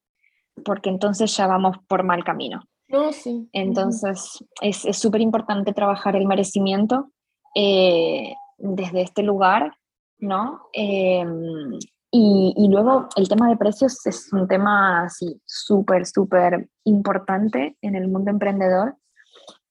porque 0.64 0.90
entonces 0.90 1.34
ya 1.36 1.46
vamos 1.46 1.76
por 1.86 2.02
mal 2.02 2.24
camino. 2.24 2.62
No, 2.88 3.12
sí. 3.12 3.48
Entonces, 3.52 4.44
es 4.60 4.98
súper 4.98 5.22
importante 5.22 5.72
trabajar 5.72 6.14
el 6.14 6.26
merecimiento 6.26 7.10
eh, 7.54 8.34
desde 8.58 9.02
este 9.02 9.22
lugar 9.22 9.76
¿no? 10.22 10.68
Em, 10.72 11.78
y, 12.10 12.68
luego 12.70 13.08
el 13.16 13.28
tema 13.28 13.48
de 13.48 13.56
precios 13.56 14.06
es 14.06 14.32
un 14.32 14.46
tema 14.46 15.04
así 15.04 15.40
súper, 15.44 16.06
súper 16.06 16.68
importante 16.84 17.76
en 17.82 17.96
el 17.96 18.08
mundo 18.08 18.30
emprendedor. 18.30 18.96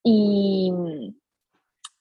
Y, 0.04 0.72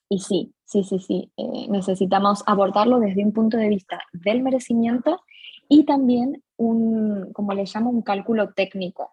y 0.10 0.20
sí, 0.20 0.54
sí, 0.66 0.84
sí, 0.84 1.00
sí, 1.00 1.32
eh, 1.38 1.68
necesitamos 1.70 2.44
abordarlo 2.46 3.00
desde 3.00 3.24
un 3.24 3.34
punto 3.34 3.58
de 3.58 3.70
vista 3.70 4.02
del 4.12 4.42
merecimiento 4.42 5.22
y 5.70 5.86
también 5.86 6.44
un, 6.58 7.32
como 7.34 7.54
le 7.54 7.66
llamo, 7.66 7.90
un 7.90 8.02
cálculo 8.02 8.54
técnico 8.54 9.12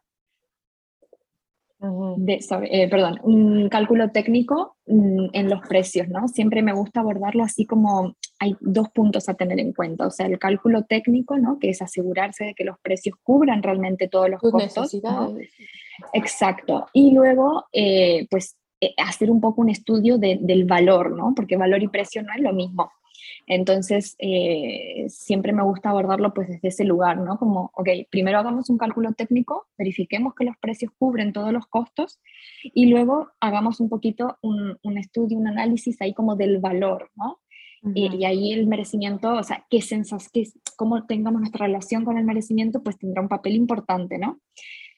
de, 1.81 2.41
eh, 2.71 2.89
perdón, 2.89 3.21
un 3.23 3.69
cálculo 3.69 4.11
técnico 4.11 4.77
mm, 4.87 5.27
en 5.33 5.49
los 5.49 5.61
precios, 5.67 6.09
¿no? 6.09 6.27
Siempre 6.27 6.63
me 6.63 6.73
gusta 6.73 7.01
abordarlo 7.01 7.45
así 7.45 7.67
como 7.67 8.17
hay 8.41 8.57
dos 8.61 8.89
puntos 8.91 9.29
a 9.29 9.35
tener 9.35 9.61
en 9.61 9.73
cuenta, 9.73 10.07
o 10.07 10.11
sea, 10.11 10.27
el 10.27 10.39
cálculo 10.39 10.85
técnico, 10.85 11.37
¿no? 11.39 11.59
Que 11.59 11.71
es 11.71 11.83
asegurarse 11.83 12.47
de 12.47 12.55
que 12.55 12.65
los 12.65 12.79
precios 12.81 13.17
cubran 13.23 13.63
realmente 13.63 14.09
todos 14.09 14.31
los 14.31 14.41
costos. 14.41 14.97
Exacto. 16.13 16.87
Y 16.93 17.13
luego, 17.13 17.65
eh, 17.73 18.27
pues, 18.31 18.57
eh, 18.81 18.95
hacer 18.97 19.31
un 19.31 19.41
poco 19.41 19.61
un 19.61 19.71
estudio 19.71 20.19
del 20.19 20.65
valor, 20.65 21.17
¿no? 21.17 21.33
Porque 21.35 21.57
valor 21.57 21.83
y 21.83 21.89
precio 21.89 22.23
no 22.23 22.33
es 22.33 22.41
lo 22.41 22.53
mismo. 22.53 22.91
Entonces, 23.49 24.15
eh, 24.19 25.07
siempre 25.09 25.55
me 25.55 25.63
gusta 25.63 25.89
abordarlo 25.89 26.35
pues 26.35 26.49
desde 26.49 26.69
ese 26.69 26.85
lugar, 26.85 27.17
¿no? 27.19 27.39
Como, 27.39 27.71
ok, 27.75 27.89
primero 28.11 28.39
hagamos 28.39 28.69
un 28.69 28.77
cálculo 28.77 29.15
técnico, 29.15 29.67
verifiquemos 29.79 30.35
que 30.35 30.45
los 30.45 30.57
precios 30.59 30.93
cubren 30.99 31.33
todos 31.33 31.51
los 31.53 31.67
costos 31.67 32.21
y 32.63 32.87
luego 32.87 33.31
hagamos 33.41 33.81
un 33.81 33.89
poquito 33.89 34.37
un, 34.43 34.77
un 34.83 34.99
estudio, 34.99 35.39
un 35.39 35.49
análisis 35.49 36.01
ahí 36.03 36.13
como 36.13 36.37
del 36.37 36.59
valor, 36.59 37.11
¿no? 37.17 37.41
y, 37.95 38.25
ahí 38.25 38.53
el 38.53 38.67
merecimiento, 38.67 39.33
o 39.33 39.43
sea, 39.43 39.65
qué 39.71 39.81
sensas, 39.81 40.29
qué, 40.31 40.49
cómo 40.77 41.07
tengamos 41.07 41.41
nuestra 41.41 41.67
relación 41.67 42.05
con 42.05 42.19
el 42.19 42.25
merecimiento, 42.25 42.83
pues 42.83 42.99
tendrá 42.99 43.23
un 43.23 43.29
papel 43.29 43.55
importante, 43.55 44.19
¿no? 44.19 44.41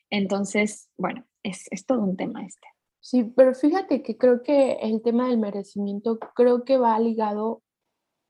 Entonces, 0.09 0.91
bueno, 0.97 1.25
es, 1.43 1.67
es 1.71 1.87
todo 1.87 2.03
un 2.03 2.17
tema 2.17 2.45
este. 2.45 2.67
Sí, 3.01 3.25
pero 3.37 3.55
fíjate 3.55 4.03
que 4.03 4.17
creo 4.17 4.43
que 4.43 4.73
el 4.83 5.03
tema 5.03 5.29
del 5.29 5.39
merecimiento 5.39 6.19
creo 6.35 6.65
que 6.65 6.79
va 6.79 6.99
ligado 6.99 7.63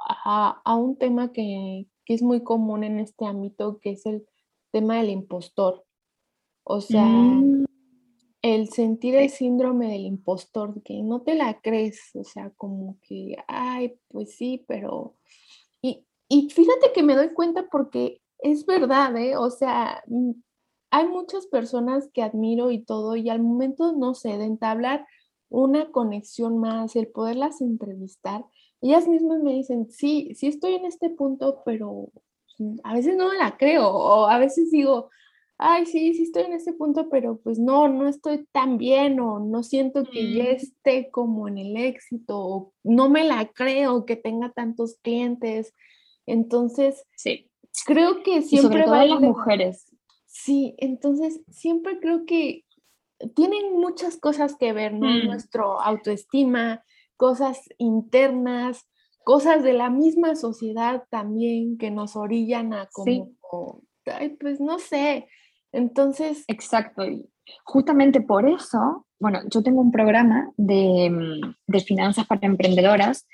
a, 0.01 0.75
un 0.75 0.97
tema 0.97 1.33
que, 1.33 1.87
es 2.07 2.23
muy 2.23 2.43
común 2.43 2.83
en 2.83 2.99
este 2.99 3.25
ámbito, 3.25 3.79
que 3.79 3.91
es 3.93 4.05
el 4.05 4.27
tema 4.73 4.97
del 4.97 5.11
impostor. 5.11 5.85
O 6.65 6.81
sea, 6.81 7.05
mm. 7.05 7.67
el 8.43 8.69
sentir 8.71 9.15
el 9.15 9.31
síndrome 9.31 9.93
del 9.93 10.07
impostor, 10.07 10.83
que 10.83 11.05
no 11.05 11.23
te 11.23 11.37
la 11.37 11.61
crees, 11.61 12.11
o 12.15 12.25
sea, 12.25 12.51
como 12.57 12.99
que, 13.03 13.37
ay, 13.47 13.97
pues 14.09 14.35
sí, 14.35 14.65
pero... 14.67 15.15
Y, 15.81 16.05
y 16.29 16.51
fíjate 16.51 16.93
que 16.93 17.05
me 17.05 17.15
doy 17.15 17.33
cuenta 17.33 17.69
porque 17.71 18.21
es 18.41 18.67
verdad, 18.67 19.17
¿eh? 19.17 19.37
O 19.37 19.51
sea, 19.51 20.03
hay 20.91 21.07
muchas 21.07 21.47
personas 21.47 22.11
que 22.13 22.23
admiro 22.23 22.73
y 22.73 22.83
todo, 22.83 23.15
y 23.15 23.29
al 23.29 23.41
momento, 23.41 23.93
no 23.93 24.15
sé, 24.15 24.37
de 24.37 24.47
entablar 24.47 25.07
una 25.49 25.91
conexión 25.91 26.59
más, 26.59 26.97
el 26.97 27.09
poderlas 27.09 27.61
entrevistar. 27.61 28.45
Ellas 28.81 29.07
mismas 29.07 29.43
me 29.43 29.53
dicen, 29.53 29.90
sí, 29.90 30.33
sí 30.35 30.47
estoy 30.47 30.75
en 30.75 30.87
este 30.87 31.11
punto, 31.11 31.62
pero 31.64 32.11
a 32.85 32.95
veces 32.95 33.16
no 33.16 33.31
me 33.31 33.37
la 33.37 33.57
creo, 33.57 33.88
o 33.88 34.27
a 34.27 34.38
veces 34.38 34.71
digo, 34.71 35.11
ay, 35.62 35.85
sí, 35.85 36.14
sí 36.14 36.23
estoy 36.23 36.45
en 36.45 36.55
este 36.55 36.73
punto, 36.73 37.09
pero 37.11 37.38
pues 37.38 37.59
no, 37.59 37.88
no 37.88 38.09
estoy 38.09 38.47
tan 38.51 38.79
bien 38.79 39.21
o 39.21 39.38
no 39.38 39.62
siento 39.62 40.05
que 40.05 40.33
ya 40.33 40.45
esté 40.45 41.11
como 41.11 41.49
en 41.49 41.59
el 41.59 41.77
éxito 41.77 42.38
o 42.38 42.73
no 42.83 43.11
me 43.11 43.25
la 43.25 43.47
creo 43.47 44.07
que 44.07 44.16
tenga 44.16 44.53
tantos 44.53 44.97
clientes. 45.03 45.75
Entonces, 46.27 47.05
sí. 47.14 47.51
creo 47.85 48.23
que 48.23 48.40
siempre... 48.40 48.85
Sobre 48.85 49.09
las 49.09 49.21
mujeres. 49.21 49.95
Sí, 50.25 50.75
entonces 50.79 51.43
siempre 51.51 52.01
creo 52.01 52.25
que 52.25 52.64
tienen 53.35 53.73
muchas 53.75 54.16
cosas 54.16 54.57
que 54.57 54.73
ver, 54.73 54.95
¿no? 54.95 55.09
Mm. 55.09 55.27
Nuestro 55.27 55.81
autoestima, 55.81 56.83
cosas 57.21 57.69
internas, 57.77 58.89
cosas 59.25 59.63
de 59.63 59.75
la 59.75 59.91
misma 59.91 60.37
sociedad 60.37 61.05
también 61.11 61.77
que 61.77 61.91
nos 61.91 62.17
orillan 62.17 62.73
a 62.73 62.89
como, 62.91 63.83
ay, 64.07 64.31
pues 64.41 64.59
no 64.59 64.79
sé, 64.79 65.29
entonces... 65.71 66.45
Exacto. 66.49 67.05
Y 67.05 67.29
justamente 67.65 68.23
por 68.23 68.49
eso, 68.49 69.07
bueno, 69.19 69.41
yo 69.51 69.63
tengo 69.63 69.83
un 69.83 69.93
programa 69.93 70.51
de, 70.57 71.11
mm, 71.11 71.55
de 71.67 71.81
finanzas 71.81 72.27
para 72.27 72.47
emprendedoras 72.47 73.27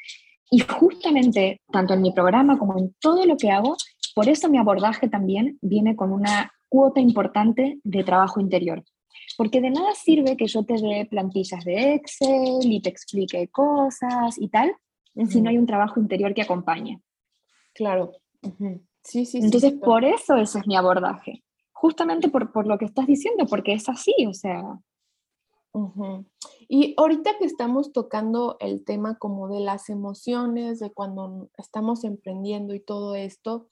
y 0.50 0.58
justamente 0.58 1.60
tanto 1.70 1.94
en 1.94 2.02
mi 2.02 2.10
programa 2.10 2.58
como 2.58 2.76
en 2.80 2.92
todo 2.98 3.24
lo 3.24 3.36
que 3.36 3.52
hago, 3.52 3.76
por 4.16 4.28
eso 4.28 4.48
mi 4.48 4.58
abordaje 4.58 5.08
también 5.08 5.60
viene 5.62 5.94
con 5.94 6.10
una 6.10 6.50
cuota 6.68 6.98
importante 6.98 7.78
de 7.84 8.02
trabajo 8.02 8.40
interior. 8.40 8.82
Porque 9.36 9.60
de 9.60 9.70
nada 9.70 9.94
sirve 9.94 10.36
que 10.36 10.46
yo 10.46 10.64
te 10.64 10.74
dé 10.74 11.06
plantillas 11.10 11.64
de 11.64 11.94
Excel 11.94 12.60
y 12.62 12.80
te 12.80 12.88
explique 12.88 13.48
cosas 13.48 14.36
y 14.38 14.48
tal, 14.48 14.74
si 15.28 15.40
no 15.40 15.50
hay 15.50 15.58
un 15.58 15.66
trabajo 15.66 16.00
interior 16.00 16.34
que 16.34 16.42
acompañe. 16.42 17.00
Claro. 17.74 18.12
Sí, 19.02 19.24
sí, 19.24 19.38
Entonces, 19.42 19.74
por 19.74 20.04
eso 20.04 20.36
ese 20.36 20.58
es 20.58 20.66
mi 20.66 20.76
abordaje 20.76 21.42
justamente 21.76 22.30
por, 22.30 22.52
por, 22.52 22.66
lo 22.66 22.78
que 22.78 22.86
estás 22.86 23.06
diciendo, 23.06 23.46
porque 23.46 23.74
es 23.74 23.88
así, 23.88 24.14
o 24.26 24.32
sea. 24.32 24.80
Y 26.68 26.94
ahorita 26.96 27.36
que 27.38 27.44
estamos 27.44 27.92
tocando 27.92 28.56
el 28.60 28.82
tema 28.82 29.18
como 29.18 29.48
de 29.48 29.60
las 29.60 29.90
emociones, 29.90 30.80
de 30.80 30.90
cuando 30.90 31.50
estamos 31.58 32.02
emprendiendo 32.04 32.74
y 32.74 32.80
todo 32.80 33.14
esto, 33.14 33.68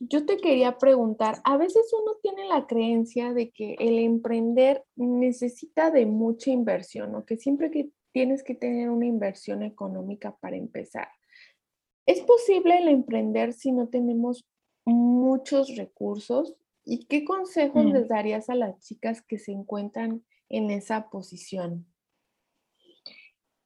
yo 0.00 0.24
te 0.26 0.36
quería 0.36 0.78
preguntar, 0.78 1.40
a 1.44 1.56
veces 1.56 1.92
uno 1.92 2.16
tiene 2.22 2.46
la 2.46 2.66
creencia 2.66 3.32
de 3.32 3.50
que 3.50 3.74
el 3.78 3.98
emprender 3.98 4.84
necesita 4.96 5.90
de 5.90 6.06
mucha 6.06 6.50
inversión 6.50 7.14
o 7.14 7.24
que 7.24 7.36
siempre 7.36 7.70
que 7.70 7.90
tienes 8.12 8.42
que 8.42 8.54
tener 8.54 8.90
una 8.90 9.06
inversión 9.06 9.62
económica 9.62 10.36
para 10.40 10.56
empezar. 10.56 11.08
¿Es 12.06 12.20
posible 12.20 12.78
el 12.78 12.88
emprender 12.88 13.52
si 13.52 13.72
no 13.72 13.88
tenemos 13.88 14.46
muchos 14.84 15.76
recursos? 15.76 16.54
¿Y 16.84 17.04
qué 17.06 17.24
consejos 17.24 17.84
mm. 17.84 17.92
les 17.92 18.08
darías 18.08 18.48
a 18.48 18.54
las 18.54 18.78
chicas 18.80 19.20
que 19.22 19.38
se 19.38 19.52
encuentran 19.52 20.24
en 20.48 20.70
esa 20.70 21.10
posición? 21.10 21.86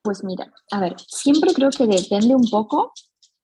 Pues 0.03 0.25
mira, 0.25 0.53
a 0.73 0.81
ver, 0.81 0.97
siempre 1.07 1.55
creo 1.55 1.71
que 1.71 1.87
depende 1.87 2.35
un 2.35 2.49
poco 2.51 2.93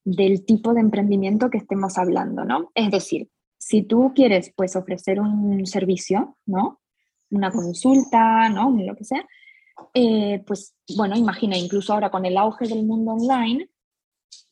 del 0.03 0.45
tipo 0.45 0.73
de 0.73 0.81
emprendimiento 0.81 1.49
que 1.49 1.57
estemos 1.57 1.97
hablando, 1.97 2.45
¿no? 2.45 2.71
Es 2.75 2.91
decir, 2.91 3.29
si 3.57 3.83
tú 3.83 4.13
quieres 4.15 4.53
pues 4.55 4.75
ofrecer 4.75 5.19
un 5.19 5.65
servicio, 5.65 6.37
¿no? 6.45 6.81
Una 7.29 7.51
consulta, 7.51 8.49
¿no? 8.49 8.71
Lo 8.71 8.95
que 8.95 9.03
sea, 9.03 9.25
eh, 9.93 10.43
pues 10.45 10.75
bueno, 10.95 11.15
imagina, 11.15 11.57
incluso 11.57 11.93
ahora 11.93 12.09
con 12.09 12.25
el 12.25 12.37
auge 12.37 12.67
del 12.67 12.85
mundo 12.85 13.11
online, 13.11 13.69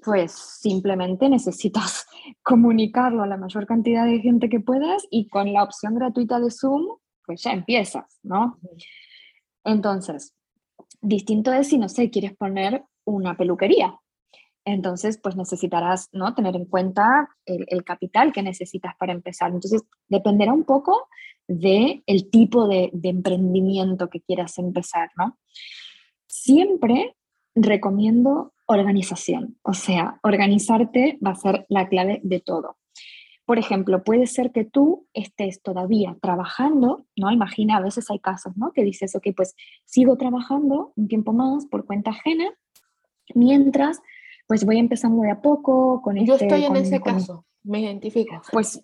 pues 0.03 0.31
simplemente 0.31 1.29
necesitas 1.29 2.07
comunicarlo 2.43 3.23
a 3.23 3.27
la 3.27 3.37
mayor 3.37 3.65
cantidad 3.65 4.05
de 4.05 4.19
gente 4.19 4.49
que 4.49 4.59
puedas 4.59 5.05
y 5.09 5.27
con 5.27 5.51
la 5.53 5.63
opción 5.63 5.95
gratuita 5.95 6.39
de 6.39 6.51
Zoom, 6.51 6.97
pues 7.25 7.43
ya 7.43 7.51
empiezas, 7.51 8.19
¿no? 8.23 8.59
Entonces, 9.63 10.33
distinto 11.01 11.51
es 11.51 11.67
si, 11.67 11.77
no 11.77 11.89
sé, 11.89 12.09
quieres 12.09 12.35
poner 12.35 12.83
una 13.05 13.35
peluquería. 13.35 13.97
Entonces, 14.67 15.17
pues 15.17 15.37
necesitarás, 15.37 16.09
¿no? 16.11 16.35
Tener 16.35 16.53
en 16.57 16.65
cuenta 16.65 17.29
el, 17.45 17.85
capital 17.85 18.33
que 18.33 18.43
necesitas 18.43 18.95
para 18.99 19.13
empezar. 19.13 19.49
Entonces, 19.49 19.81
dependerá 20.09 20.51
un 20.51 20.65
poco 20.65 21.07
del 21.47 22.03
el 22.05 22.29
tipo 22.29 22.67
de, 22.67 22.91
emprendimiento 23.03 24.09
que 24.09 24.19
quieras 24.19 24.57
empezar, 24.57 25.09
¿no? 25.15 25.37
Siempre 26.27 27.15
recomiendo 27.55 28.53
organización. 28.65 29.57
O 29.61 29.73
sea, 29.73 30.19
organizarte 30.21 31.17
va 31.25 31.31
a 31.31 31.35
ser 31.35 31.65
la 31.69 31.87
clave 31.87 32.19
de 32.23 32.41
todo. 32.41 32.77
Por 33.45 33.59
ejemplo, 33.59 34.03
puede 34.03 34.27
ser 34.27 34.51
que 34.51 34.65
tú 34.65 35.07
estés 35.13 35.61
todavía 35.61 36.17
trabajando, 36.21 37.05
¿no? 37.15 37.31
Imagina, 37.31 37.77
a 37.77 37.81
veces 37.81 38.11
hay 38.11 38.19
casos, 38.19 38.57
¿no? 38.57 38.73
Que 38.73 38.83
dices, 38.83 39.15
ok, 39.15 39.27
pues 39.33 39.55
sigo 39.85 40.17
trabajando 40.17 40.91
un 40.97 41.07
tiempo 41.07 41.31
más 41.31 41.65
por 41.67 41.85
cuenta 41.85 42.09
ajena, 42.09 42.51
mientras, 43.33 44.01
pues 44.47 44.65
voy 44.65 44.79
empezando 44.79 45.21
de 45.23 45.31
a 45.31 45.41
poco 45.41 46.01
con 46.01 46.15
Yo 46.15 46.35
este... 46.35 46.47
Yo 46.47 46.55
estoy 46.55 46.65
en 46.65 46.75
ese 46.77 47.01
caso, 47.01 47.45
me 47.63 47.81
identifico. 47.81 48.41
Pues 48.51 48.81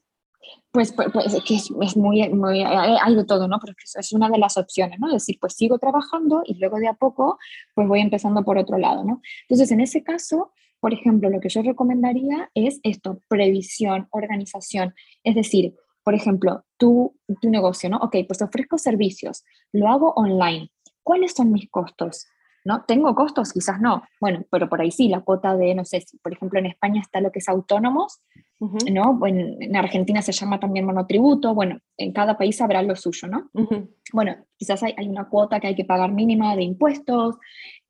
pues, 0.71 0.91
pues, 0.91 1.09
pues 1.13 1.41
que 1.45 1.55
es, 1.55 1.97
muy, 1.97 2.27
muy, 2.29 2.63
hay 2.63 3.15
de 3.15 3.25
todo, 3.25 3.47
¿no? 3.47 3.59
Pero 3.59 3.73
es 3.95 4.11
una 4.11 4.29
de 4.29 4.37
las 4.37 4.57
opciones, 4.57 4.99
¿no? 4.99 5.07
Es 5.07 5.13
decir, 5.13 5.37
pues 5.39 5.53
sigo 5.53 5.77
trabajando 5.77 6.41
y 6.45 6.55
luego 6.55 6.79
de 6.79 6.87
a 6.87 6.93
poco, 6.93 7.37
pues 7.75 7.87
voy 7.87 8.01
empezando 8.01 8.43
por 8.43 8.57
otro 8.57 8.77
lado, 8.77 9.03
¿no? 9.03 9.21
Entonces, 9.43 9.71
en 9.71 9.81
ese 9.81 10.03
caso, 10.03 10.51
por 10.79 10.93
ejemplo, 10.93 11.29
lo 11.29 11.39
que 11.39 11.49
yo 11.49 11.61
recomendaría 11.61 12.49
es 12.55 12.79
esto, 12.83 13.21
previsión, 13.29 14.07
organización. 14.11 14.93
Es 15.23 15.35
decir, 15.35 15.75
por 16.03 16.15
ejemplo, 16.15 16.65
tu, 16.77 17.15
tu 17.39 17.49
negocio, 17.49 17.89
¿no? 17.89 17.97
Ok, 17.97 18.17
pues 18.27 18.41
ofrezco 18.41 18.77
servicios, 18.77 19.43
lo 19.71 19.87
hago 19.87 20.13
online. 20.15 20.71
¿Cuáles 21.03 21.33
son 21.33 21.51
mis 21.51 21.69
costos? 21.69 22.25
¿No? 22.65 22.83
¿Tengo 22.85 23.13
costos? 23.15 23.51
Quizás 23.51 23.79
no. 23.79 24.03
Bueno, 24.19 24.45
pero 24.49 24.69
por 24.69 24.81
ahí 24.81 24.91
sí, 24.91 25.07
la 25.09 25.21
cuota 25.21 25.55
de, 25.55 25.75
no 25.75 25.85
sé, 25.85 26.01
si 26.01 26.17
por 26.17 26.33
ejemplo 26.33 26.59
en 26.59 26.67
España 26.67 27.01
está 27.01 27.21
lo 27.21 27.31
que 27.31 27.39
es 27.39 27.49
autónomos, 27.49 28.21
¿no? 28.59 29.19
En, 29.27 29.61
en, 29.61 29.75
Argentina 29.75 30.21
se 30.21 30.31
llama 30.31 30.59
también 30.59 30.85
monotributo, 30.85 31.53
bueno, 31.53 31.79
en 31.97 32.13
cada 32.13 32.37
país 32.37 32.61
habrá 32.61 32.81
lo 32.81 32.95
suyo, 32.95 33.27
¿no? 33.27 33.49
Bueno, 34.13 34.37
quizás 34.57 34.81
hay, 34.83 34.93
hay, 34.97 35.09
una 35.09 35.27
cuota 35.27 35.59
que 35.59 35.67
hay 35.67 35.75
que 35.75 35.83
pagar 35.83 36.11
mínima 36.11 36.55
de 36.55 36.63
impuestos, 36.63 37.35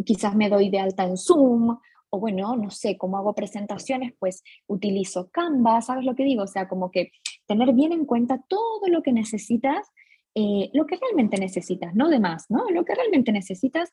quizás 0.03 0.35
me 0.35 0.49
doy 0.49 0.69
de 0.69 0.79
alta 0.79 1.03
en 1.03 1.17
Zoom, 1.17 1.77
o 2.09 2.19
bueno, 2.19 2.55
no 2.55 2.69
sé, 2.69 2.95
cómo 2.97 3.17
hago 3.17 3.33
presentaciones, 3.33 4.13
pues 4.19 4.43
utilizo 4.67 5.29
Canva, 5.31 5.81
¿sabes 5.81 6.05
lo 6.05 6.15
que 6.15 6.23
digo? 6.23 6.43
O 6.43 6.47
sea, 6.47 6.67
como 6.67 6.91
que 6.91 7.11
tener 7.47 7.73
bien 7.73 7.91
en 7.91 8.05
cuenta 8.05 8.39
todo 8.47 8.87
lo 8.87 9.01
que 9.01 9.11
necesitas, 9.11 9.91
eh, 10.35 10.69
lo 10.73 10.85
que 10.85 10.95
realmente 10.95 11.37
necesitas, 11.37 11.95
no 11.95 12.09
de 12.09 12.19
más, 12.19 12.45
¿no? 12.49 12.69
Lo 12.69 12.85
que 12.85 12.93
realmente 12.95 13.31
necesitas 13.31 13.91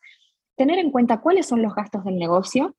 tener 0.61 0.79
en 0.79 0.91
cuenta 0.91 1.23
cuáles 1.23 1.47
son 1.47 1.63
los 1.63 1.75
gastos 1.75 2.05
del 2.05 2.19
negocio 2.19 2.77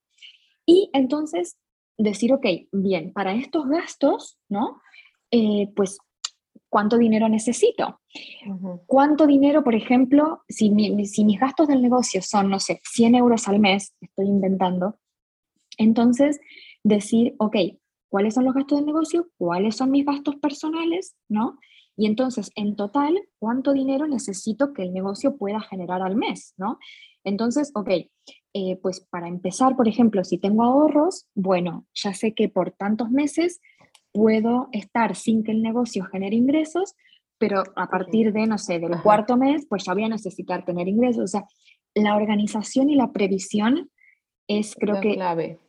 y 0.67 0.91
entonces 0.93 1.57
decir, 1.97 2.31
ok, 2.31 2.45
bien, 2.71 3.11
para 3.11 3.33
estos 3.33 3.67
gastos, 3.67 4.37
¿no? 4.49 4.79
Eh, 5.31 5.67
pues, 5.75 5.97
¿cuánto 6.69 6.99
dinero 6.99 7.27
necesito? 7.27 7.99
¿Cuánto 8.85 9.25
dinero, 9.25 9.63
por 9.63 9.73
ejemplo, 9.73 10.43
si, 10.47 10.71
si 11.07 11.25
mis 11.25 11.39
gastos 11.39 11.69
del 11.69 11.81
negocio 11.81 12.21
son, 12.21 12.51
no 12.51 12.59
sé, 12.59 12.81
100 12.83 13.15
euros 13.15 13.47
al 13.47 13.57
mes, 13.57 13.95
estoy 13.99 14.27
inventando, 14.27 14.99
entonces 15.79 16.39
decir, 16.83 17.33
ok, 17.39 17.55
¿cuáles 18.09 18.35
son 18.35 18.45
los 18.45 18.53
gastos 18.53 18.77
del 18.77 18.85
negocio? 18.85 19.31
¿Cuáles 19.39 19.75
son 19.75 19.89
mis 19.89 20.05
gastos 20.05 20.35
personales? 20.35 21.15
¿No? 21.27 21.57
Y 21.97 22.05
entonces, 22.05 22.51
en 22.55 22.75
total, 22.75 23.19
¿cuánto 23.39 23.73
dinero 23.73 24.07
necesito 24.07 24.71
que 24.71 24.83
el 24.83 24.93
negocio 24.93 25.35
pueda 25.35 25.61
generar 25.61 26.03
al 26.03 26.15
mes? 26.15 26.53
¿no? 26.57 26.77
Entonces, 27.23 27.71
ok, 27.75 27.89
eh, 28.53 28.77
pues 28.81 29.01
para 29.09 29.27
empezar, 29.27 29.75
por 29.75 29.87
ejemplo, 29.87 30.23
si 30.23 30.37
tengo 30.37 30.63
ahorros, 30.63 31.27
bueno, 31.35 31.85
ya 31.93 32.13
sé 32.13 32.33
que 32.33 32.49
por 32.49 32.71
tantos 32.71 33.09
meses 33.11 33.61
puedo 34.11 34.69
estar 34.71 35.15
sin 35.15 35.43
que 35.43 35.51
el 35.51 35.61
negocio 35.61 36.05
genere 36.05 36.35
ingresos, 36.35 36.95
pero 37.37 37.63
a 37.75 37.87
partir 37.87 38.33
de, 38.33 38.45
no 38.45 38.57
sé, 38.57 38.79
del 38.79 39.01
cuarto 39.01 39.37
mes, 39.37 39.65
pues 39.67 39.85
ya 39.85 39.93
voy 39.93 40.03
a 40.03 40.09
necesitar 40.09 40.63
tener 40.65 40.87
ingresos. 40.87 41.23
O 41.23 41.27
sea, 41.27 41.45
la 41.95 42.15
organización 42.15 42.89
y 42.89 42.95
la 42.95 43.11
previsión 43.11 43.89
es, 44.47 44.75
creo 44.75 44.99
que, 44.99 45.15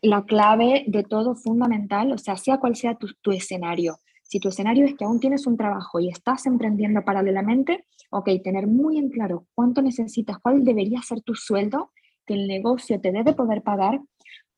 la 0.02 0.24
clave 0.24 0.84
de 0.86 1.04
todo 1.04 1.34
fundamental, 1.34 2.12
o 2.12 2.18
sea, 2.18 2.36
sea 2.36 2.58
cual 2.58 2.76
sea 2.76 2.96
tu, 2.96 3.08
tu 3.22 3.30
escenario. 3.30 3.96
Si 4.32 4.40
tu 4.40 4.48
escenario 4.48 4.86
es 4.86 4.94
que 4.94 5.04
aún 5.04 5.20
tienes 5.20 5.46
un 5.46 5.58
trabajo 5.58 6.00
y 6.00 6.08
estás 6.08 6.46
emprendiendo 6.46 7.04
paralelamente, 7.04 7.84
ok, 8.10 8.30
tener 8.42 8.66
muy 8.66 8.96
en 8.96 9.10
claro 9.10 9.46
cuánto 9.54 9.82
necesitas, 9.82 10.38
cuál 10.38 10.64
debería 10.64 11.02
ser 11.02 11.20
tu 11.20 11.34
sueldo 11.34 11.92
que 12.24 12.32
el 12.32 12.48
negocio 12.48 12.98
te 12.98 13.12
debe 13.12 13.34
poder 13.34 13.60
pagar, 13.60 14.00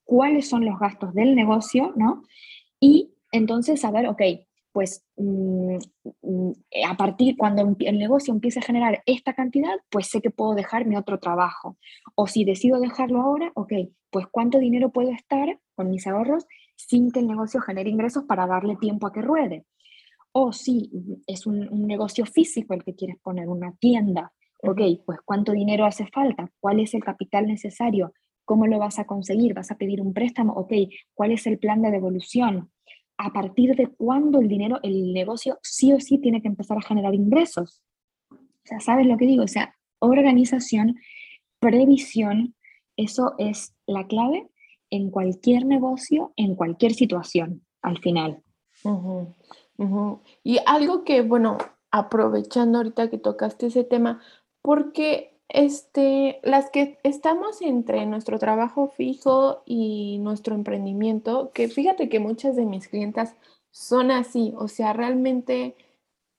cuáles 0.05 0.49
son 0.49 0.65
los 0.65 0.79
gastos 0.79 1.13
del 1.13 1.35
negocio, 1.35 1.93
¿no? 1.97 2.23
Y 2.79 3.15
entonces 3.33 3.81
saber, 3.81 4.07
ok, 4.07 4.23
pues 4.71 5.05
mm, 5.17 5.79
mm, 6.23 6.53
a 6.89 6.97
partir, 6.97 7.37
cuando 7.37 7.77
el 7.81 7.99
negocio 7.99 8.33
empiece 8.33 8.61
a 8.61 8.63
generar 8.63 9.03
esta 9.07 9.35
cantidad, 9.35 9.75
pues 9.91 10.07
sé 10.07 10.23
que 10.23 10.31
puedo 10.31 10.55
dejar 10.55 10.87
mi 10.87 10.95
otro 10.95 11.19
trabajo. 11.19 11.79
O 12.15 12.29
si 12.29 12.45
decido 12.45 12.79
dejarlo 12.79 13.23
ahora, 13.23 13.51
ok, 13.57 13.73
pues 14.11 14.29
cuánto 14.31 14.61
dinero 14.61 14.93
puedo 14.93 15.11
estar 15.11 15.59
con 15.75 15.91
mis 15.91 16.07
ahorros 16.07 16.47
sin 16.77 17.11
que 17.11 17.21
el 17.21 17.27
negocio 17.27 17.61
genere 17.61 17.91
ingresos 17.91 18.25
para 18.25 18.47
darle 18.47 18.77
tiempo 18.77 19.07
a 19.07 19.13
que 19.13 19.23
ruede. 19.23 19.65
O 20.33 20.53
si 20.53 20.91
es 21.27 21.47
un, 21.47 21.69
un 21.69 21.87
negocio 21.87 22.27
físico 22.27 22.75
el 22.75 22.85
que 22.85 22.95
quieres 22.95 23.19
poner, 23.23 23.49
una 23.49 23.73
tienda, 23.79 24.33
ok, 24.63 24.81
pues 25.05 25.19
cuánto 25.25 25.53
dinero 25.53 25.85
hace 25.85 26.07
falta, 26.07 26.51
cuál 26.61 26.81
es 26.81 26.95
el 26.95 27.05
capital 27.05 27.47
necesario, 27.47 28.13
cómo 28.45 28.67
lo 28.67 28.79
vas 28.79 28.99
a 28.99 29.05
conseguir, 29.05 29.55
vas 29.55 29.71
a 29.71 29.77
pedir 29.77 30.01
un 30.01 30.13
préstamo, 30.13 30.53
ok, 30.55 30.73
cuál 31.15 31.33
es 31.33 31.47
el 31.47 31.59
plan 31.59 31.83
de 31.83 31.91
devolución, 31.91 32.71
a 33.17 33.33
partir 33.33 33.77
de 33.77 33.89
cuándo 33.89 34.41
el 34.41 34.49
dinero, 34.49 34.81
el 34.83 35.13
negocio 35.13 35.59
sí 35.63 35.93
o 35.93 36.01
sí 36.01 36.19
tiene 36.19 36.43
que 36.43 36.49
empezar 36.49 36.79
a 36.79 36.83
generar 36.83 37.15
ingresos. 37.15 37.83
O 38.31 38.67
sea, 38.67 38.81
¿sabes 38.81 39.07
lo 39.07 39.17
que 39.17 39.27
digo? 39.27 39.45
O 39.45 39.49
sea, 39.49 39.75
organización, 40.01 40.97
previsión, 41.61 42.55
eso 42.97 43.35
es 43.39 43.75
la 43.87 44.07
clave 44.07 44.49
en 44.95 45.11
cualquier 45.11 45.67
negocio, 45.67 46.33
en 46.37 46.55
cualquier 46.55 46.95
situación, 46.95 47.63
al 47.83 47.99
final. 47.99 48.43
Y 50.45 50.59
algo 50.67 51.03
que, 51.03 51.23
bueno, 51.23 51.59
aprovechando 51.91 52.79
ahorita 52.79 53.11
que 53.11 53.19
tocaste 53.19 53.67
ese 53.67 53.83
tema, 53.83 54.21
porque 54.63 55.37
este, 55.49 56.39
las 56.45 56.71
que 56.71 56.99
estamos 57.03 57.61
entre 57.61 58.07
nuestro 58.07 58.39
trabajo 58.39 58.93
fijo 58.97 59.63
y 59.67 60.19
nuestro 60.19 60.55
emprendimiento, 60.55 61.51
que 61.53 61.69
fíjate 61.69 62.09
que 62.09 62.21
muchas 62.21 62.55
de 62.55 62.65
mis 62.65 62.87
clientas 62.87 63.35
son 63.73 64.13
así, 64.13 64.55
o 64.57 64.69
sea, 64.69 64.93
realmente 64.93 65.75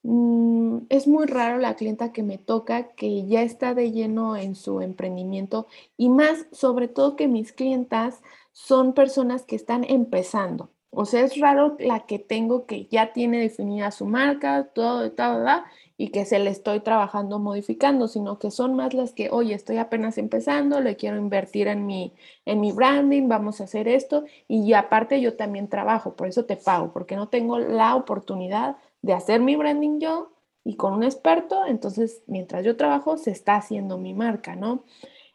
mm, 0.03 0.77
es 0.87 1.07
muy 1.07 1.25
raro 1.25 1.57
la 1.57 1.75
clienta 1.75 2.13
que 2.13 2.23
me 2.23 2.37
toca 2.37 2.93
que 2.93 3.25
ya 3.27 3.41
está 3.41 3.73
de 3.73 3.91
lleno 3.91 4.37
en 4.37 4.55
su 4.55 4.79
emprendimiento 4.79 5.67
y 5.97 6.07
más 6.07 6.47
sobre 6.53 6.87
todo 6.87 7.17
que 7.17 7.27
mis 7.27 7.51
clientas 7.51 8.21
son 8.55 8.93
personas 8.93 9.43
que 9.43 9.57
están 9.57 9.83
empezando. 9.83 10.69
O 10.89 11.03
sea, 11.05 11.25
es 11.25 11.37
raro 11.41 11.75
la 11.77 12.05
que 12.05 12.19
tengo 12.19 12.65
que 12.65 12.87
ya 12.87 13.11
tiene 13.11 13.41
definida 13.41 13.91
su 13.91 14.05
marca, 14.05 14.69
todo, 14.73 15.11
todo, 15.11 15.43
todo 15.43 15.63
y 15.97 16.07
que 16.09 16.23
se 16.23 16.39
le 16.39 16.51
estoy 16.51 16.79
trabajando 16.79 17.37
modificando, 17.37 18.07
sino 18.07 18.39
que 18.39 18.51
son 18.51 18.73
más 18.73 18.93
las 18.93 19.11
que, 19.11 19.29
oye, 19.29 19.53
estoy 19.53 19.77
apenas 19.77 20.17
empezando, 20.17 20.79
le 20.79 20.95
quiero 20.95 21.17
invertir 21.17 21.67
en 21.67 21.85
mi, 21.85 22.13
en 22.45 22.61
mi 22.61 22.71
branding, 22.71 23.27
vamos 23.27 23.59
a 23.59 23.65
hacer 23.65 23.89
esto 23.89 24.23
y 24.47 24.71
aparte 24.71 25.19
yo 25.19 25.35
también 25.35 25.67
trabajo, 25.67 26.15
por 26.15 26.27
eso 26.27 26.45
te 26.45 26.55
pago, 26.55 26.93
porque 26.93 27.17
no 27.17 27.27
tengo 27.27 27.59
la 27.59 27.95
oportunidad 27.95 28.77
de 29.01 29.13
hacer 29.13 29.41
mi 29.41 29.57
branding 29.57 29.99
yo 29.99 30.31
y 30.63 30.75
con 30.77 30.93
un 30.93 31.03
experto, 31.03 31.65
entonces 31.65 32.23
mientras 32.25 32.63
yo 32.63 32.77
trabajo 32.77 33.17
se 33.17 33.31
está 33.31 33.55
haciendo 33.57 33.97
mi 33.97 34.13
marca, 34.13 34.55
¿no? 34.55 34.85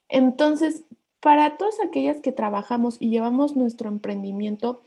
Entonces, 0.09 0.85
para 1.21 1.57
todas 1.57 1.81
aquellas 1.81 2.21
que 2.21 2.33
trabajamos 2.33 2.97
y 2.99 3.11
llevamos 3.11 3.57
nuestro 3.57 3.89
emprendimiento, 3.89 4.83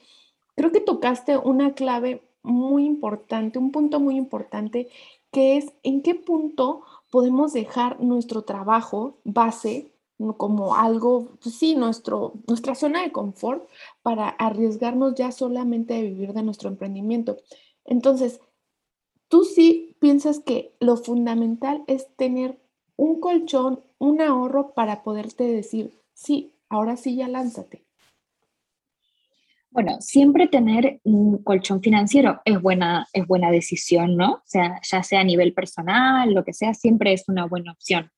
creo 0.56 0.72
que 0.72 0.82
tocaste 0.82 1.38
una 1.38 1.74
clave 1.74 2.24
muy 2.42 2.86
importante, 2.86 3.60
un 3.60 3.72
punto 3.72 4.00
muy 4.00 4.18
importante 4.18 4.90
que 5.32 5.58
es 5.58 5.74
en 5.82 6.02
qué 6.02 6.14
punto 6.16 6.84
podemos 7.12 7.54
dejar 7.54 8.00
nuestro 8.02 8.44
trabajo 8.44 9.18
base 9.24 9.92
como 10.38 10.76
algo, 10.76 11.32
pues 11.42 11.56
sí, 11.56 11.76
nuestro, 11.76 12.34
nuestra 12.48 12.76
zona 12.76 13.02
de 13.02 13.12
confort 13.12 13.68
para 14.04 14.30
arriesgarnos 14.30 15.16
ya 15.16 15.32
solamente 15.32 15.96
a 15.98 16.02
vivir 16.02 16.34
de 16.34 16.44
nuestro 16.44 16.70
emprendimiento. 16.70 17.38
Entonces, 17.84 18.40
tú 19.28 19.44
sí 19.44 19.96
piensas 20.00 20.40
que 20.40 20.76
lo 20.80 20.98
fundamental 20.98 21.84
es 21.88 22.16
tener 22.16 22.60
un 22.96 23.20
colchón, 23.20 23.84
un 23.98 24.22
ahorro 24.22 24.74
para 24.74 25.04
poderte 25.04 25.44
decir, 25.46 26.03
sí, 26.24 26.54
ahora 26.70 26.96
sí 26.98 27.16
ya 27.16 27.28
lánzate. 27.28 27.86
Bueno, 29.70 29.98
siempre 30.02 30.48
tener 30.48 31.00
un 31.04 31.44
colchón 31.44 31.82
financiero 31.82 32.42
es 32.46 32.62
buena, 32.62 33.08
es 33.12 33.26
buena 33.26 33.50
decisión, 33.50 34.16
¿no? 34.16 34.34
O 34.34 34.42
sea, 34.46 34.80
ya 34.84 35.02
sea 35.02 35.22
a 35.22 35.24
nivel 35.24 35.54
personal, 35.54 36.32
lo 36.32 36.44
que 36.44 36.54
sea, 36.54 36.76
siempre 36.76 37.12
es 37.12 37.28
una 37.28 37.46
buena 37.48 37.72
opción. 37.72 38.12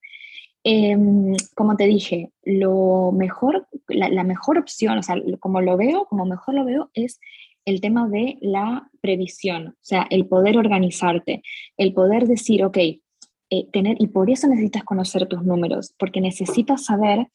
Em, 0.65 1.33
como 1.55 1.77
te 1.77 1.85
dije, 1.85 2.31
lo 2.43 3.11
mejor, 3.13 3.67
la, 3.87 4.23
mejor 4.23 4.57
opción, 4.57 4.97
o 4.97 5.03
sea, 5.03 5.15
como 5.39 5.61
lo 5.61 5.77
veo, 5.77 6.05
como 6.07 6.25
mejor 6.25 6.55
lo 6.55 6.65
veo, 6.65 6.89
es 6.93 7.19
el 7.65 7.79
tema 7.79 8.09
de 8.09 8.37
la 8.41 8.89
previsión, 8.99 9.67
o 9.69 9.75
sea, 9.81 10.07
el 10.09 10.27
poder 10.27 10.57
organizarte, 10.57 11.41
el 11.77 11.93
poder 11.93 12.27
decir, 12.27 12.65
ok, 12.65 12.77
eh, 12.77 13.69
tener, 13.71 13.95
y 13.99 14.07
por 14.07 14.29
eso 14.29 14.47
necesitas 14.47 14.83
conocer 14.83 15.27
tus 15.27 15.43
números, 15.43 15.93
porque 15.97 16.19
necesitas 16.19 16.85
saber 16.85 17.27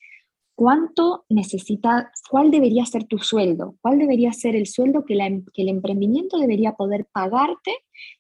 ¿cuánto 0.61 1.25
necesita, 1.31 2.13
cuál 2.29 2.51
debería 2.51 2.85
ser 2.85 3.05
tu 3.05 3.17
sueldo? 3.17 3.77
¿Cuál 3.81 3.99
debería 3.99 4.31
ser 4.35 4.55
el 4.55 4.67
sueldo 4.67 5.07
que, 5.07 5.15
em, 5.15 5.43
que, 5.55 5.63
el 5.63 5.71
emprendimiento 5.71 6.37
debería 6.37 6.73
poder 6.73 7.07
pagarte 7.11 7.73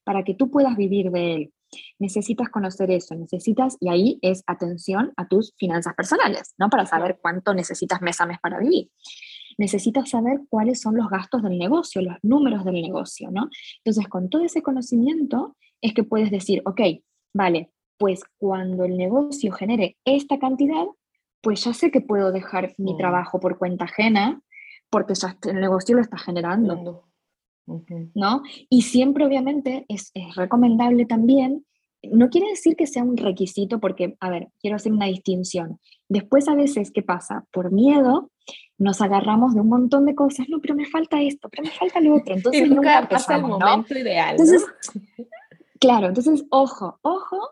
para 0.05 0.25
que 0.25 0.33
tú 0.33 0.51
puedas 0.51 0.75
vivir 0.75 1.11
de 1.11 1.35
él? 1.35 1.53
Necesitas 1.99 2.49
conocer 2.49 2.91
eso, 2.93 3.15
necesitas, 3.15 3.77
y 3.79 3.91
ahí 3.91 4.19
es 4.23 4.43
atención 4.47 5.13
a 5.19 5.29
tus 5.29 5.53
finanzas 5.59 5.93
personales, 5.95 6.55
¿no? 6.57 6.71
Para 6.71 6.87
saber 6.87 7.19
cuánto 7.21 7.53
necesitas 7.53 8.01
mes 8.01 8.19
a 8.23 8.25
mes 8.25 8.39
para 8.41 8.59
vivir. 8.59 8.89
Necesitas 9.59 10.09
saber 10.09 10.41
cuáles 10.49 10.81
son 10.81 10.97
los 10.97 11.11
gastos 11.11 11.43
del 11.43 11.59
negocio, 11.59 12.01
los 12.01 12.17
números 12.23 12.65
del 12.65 12.81
negocio, 12.81 13.31
¿no? 13.31 13.51
Entonces, 13.85 14.09
con 14.09 14.31
todo 14.31 14.45
ese 14.45 14.63
conocimiento 14.63 15.59
es 15.83 15.93
que 15.93 16.05
puedes 16.05 16.31
decir, 16.31 16.63
ok, 16.65 16.81
vale, 17.35 17.71
pues 17.99 18.23
cuando 18.39 18.87
el 18.87 18.97
negocio 18.97 19.53
genere 19.53 19.99
esta 20.07 20.39
cantidad, 20.39 20.87
pues 21.41 21.65
ya 21.65 21.73
sé 21.75 21.91
que 21.91 22.01
puedo 22.01 22.33
dejar 22.33 22.75
mi 22.79 22.95
mm. 22.95 22.99
trabajo 22.99 23.41
por 23.41 23.59
cuenta 23.59 23.85
ajena 23.85 24.43
porque 24.91 25.15
ya 25.15 25.37
el 25.49 25.61
negocio 25.61 25.95
lo 25.95 26.03
está 26.03 26.19
generando. 26.19 27.05
¿No? 28.15 28.43
Y 28.69 28.83
siempre, 28.83 29.25
obviamente, 29.25 29.87
es, 29.89 30.11
recomendable 30.35 31.07
también, 31.07 31.65
no 32.03 32.29
quiere 32.29 32.49
decir 32.49 32.75
que 32.75 32.89
sea 32.89 33.05
un 33.05 33.17
requisito, 33.17 33.79
porque, 33.79 34.17
a 34.19 34.29
ver, 34.29 34.49
quiero 34.59 34.77
hacer 34.77 34.93
una 34.93 35.07
distinción. 35.07 35.79
Después, 36.09 36.49
a 36.49 36.57
veces, 36.57 36.91
¿qué 36.91 37.03
pasa? 37.03 37.45
Por 37.53 37.71
miedo, 37.71 38.33
nos 38.77 39.01
agarramos 39.01 39.55
de 39.55 39.61
un 39.61 39.69
montón 39.69 40.07
de 40.07 40.17
cosas, 40.17 40.49
no, 40.49 40.61
pero 40.61 40.75
me 40.75 40.87
falta 40.87 41.23
esto, 41.23 41.49
pero 41.49 41.63
me 41.63 41.71
falta 41.71 42.01
lo 42.01 42.17
otro. 42.17 42.35
Entonces, 42.35 42.69
nunca, 42.71 43.09
pasa 43.09 43.37
el 43.37 43.43
momento 43.43 43.97
ideal. 43.97 44.37
claro, 45.79 46.09
entonces, 46.09 46.45
ojo, 46.51 46.99
ojo, 47.03 47.51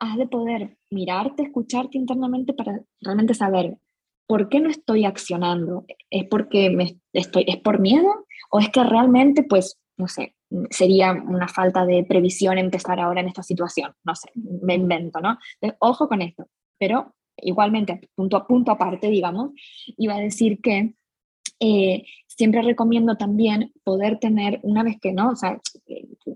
Has 0.00 0.16
de 0.16 0.26
poder 0.26 0.76
mirarte, 0.90 1.44
escucharte 1.44 1.98
internamente 1.98 2.52
para 2.52 2.80
realmente 3.00 3.34
saber 3.34 3.78
por 4.26 4.48
qué 4.48 4.60
no 4.60 4.70
estoy 4.70 5.04
accionando. 5.04 5.84
¿Es 6.10 6.24
porque 6.28 6.70
me 6.70 6.98
estoy, 7.12 7.44
es 7.46 7.56
por 7.58 7.80
miedo? 7.80 8.26
¿O 8.50 8.58
es 8.58 8.68
que 8.70 8.82
realmente, 8.82 9.42
pues, 9.42 9.78
no 9.96 10.08
sé, 10.08 10.34
sería 10.70 11.12
una 11.12 11.48
falta 11.48 11.84
de 11.86 12.04
previsión 12.04 12.58
empezar 12.58 13.00
ahora 13.00 13.20
en 13.20 13.28
esta 13.28 13.42
situación? 13.42 13.92
No 14.04 14.14
sé, 14.14 14.30
me 14.34 14.74
invento, 14.74 15.20
¿no? 15.20 15.38
ojo 15.80 16.08
con 16.08 16.22
esto. 16.22 16.46
Pero 16.78 17.14
igualmente, 17.36 18.10
punto 18.14 18.36
a 18.36 18.46
punto 18.46 18.72
aparte, 18.72 19.08
digamos, 19.08 19.52
iba 19.96 20.14
a 20.14 20.20
decir 20.20 20.60
que 20.60 20.94
eh, 21.60 22.04
siempre 22.26 22.62
recomiendo 22.62 23.16
también 23.16 23.72
poder 23.84 24.18
tener, 24.18 24.60
una 24.62 24.82
vez 24.82 24.98
que 25.00 25.12
no, 25.12 25.30
o 25.30 25.36
sea, 25.36 25.60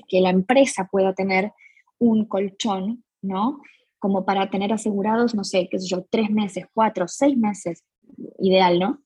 que 0.08 0.20
la 0.20 0.30
empresa 0.30 0.88
pueda 0.90 1.14
tener 1.14 1.52
un 1.98 2.26
colchón 2.26 3.04
¿no? 3.22 3.60
Como 3.98 4.24
para 4.24 4.50
tener 4.50 4.72
asegurados, 4.72 5.34
no 5.34 5.44
sé, 5.44 5.68
qué 5.70 5.78
sé 5.78 5.88
yo, 5.88 6.06
tres 6.10 6.30
meses, 6.30 6.66
cuatro, 6.72 7.08
seis 7.08 7.36
meses, 7.36 7.84
ideal, 8.38 8.78
¿no? 8.78 9.02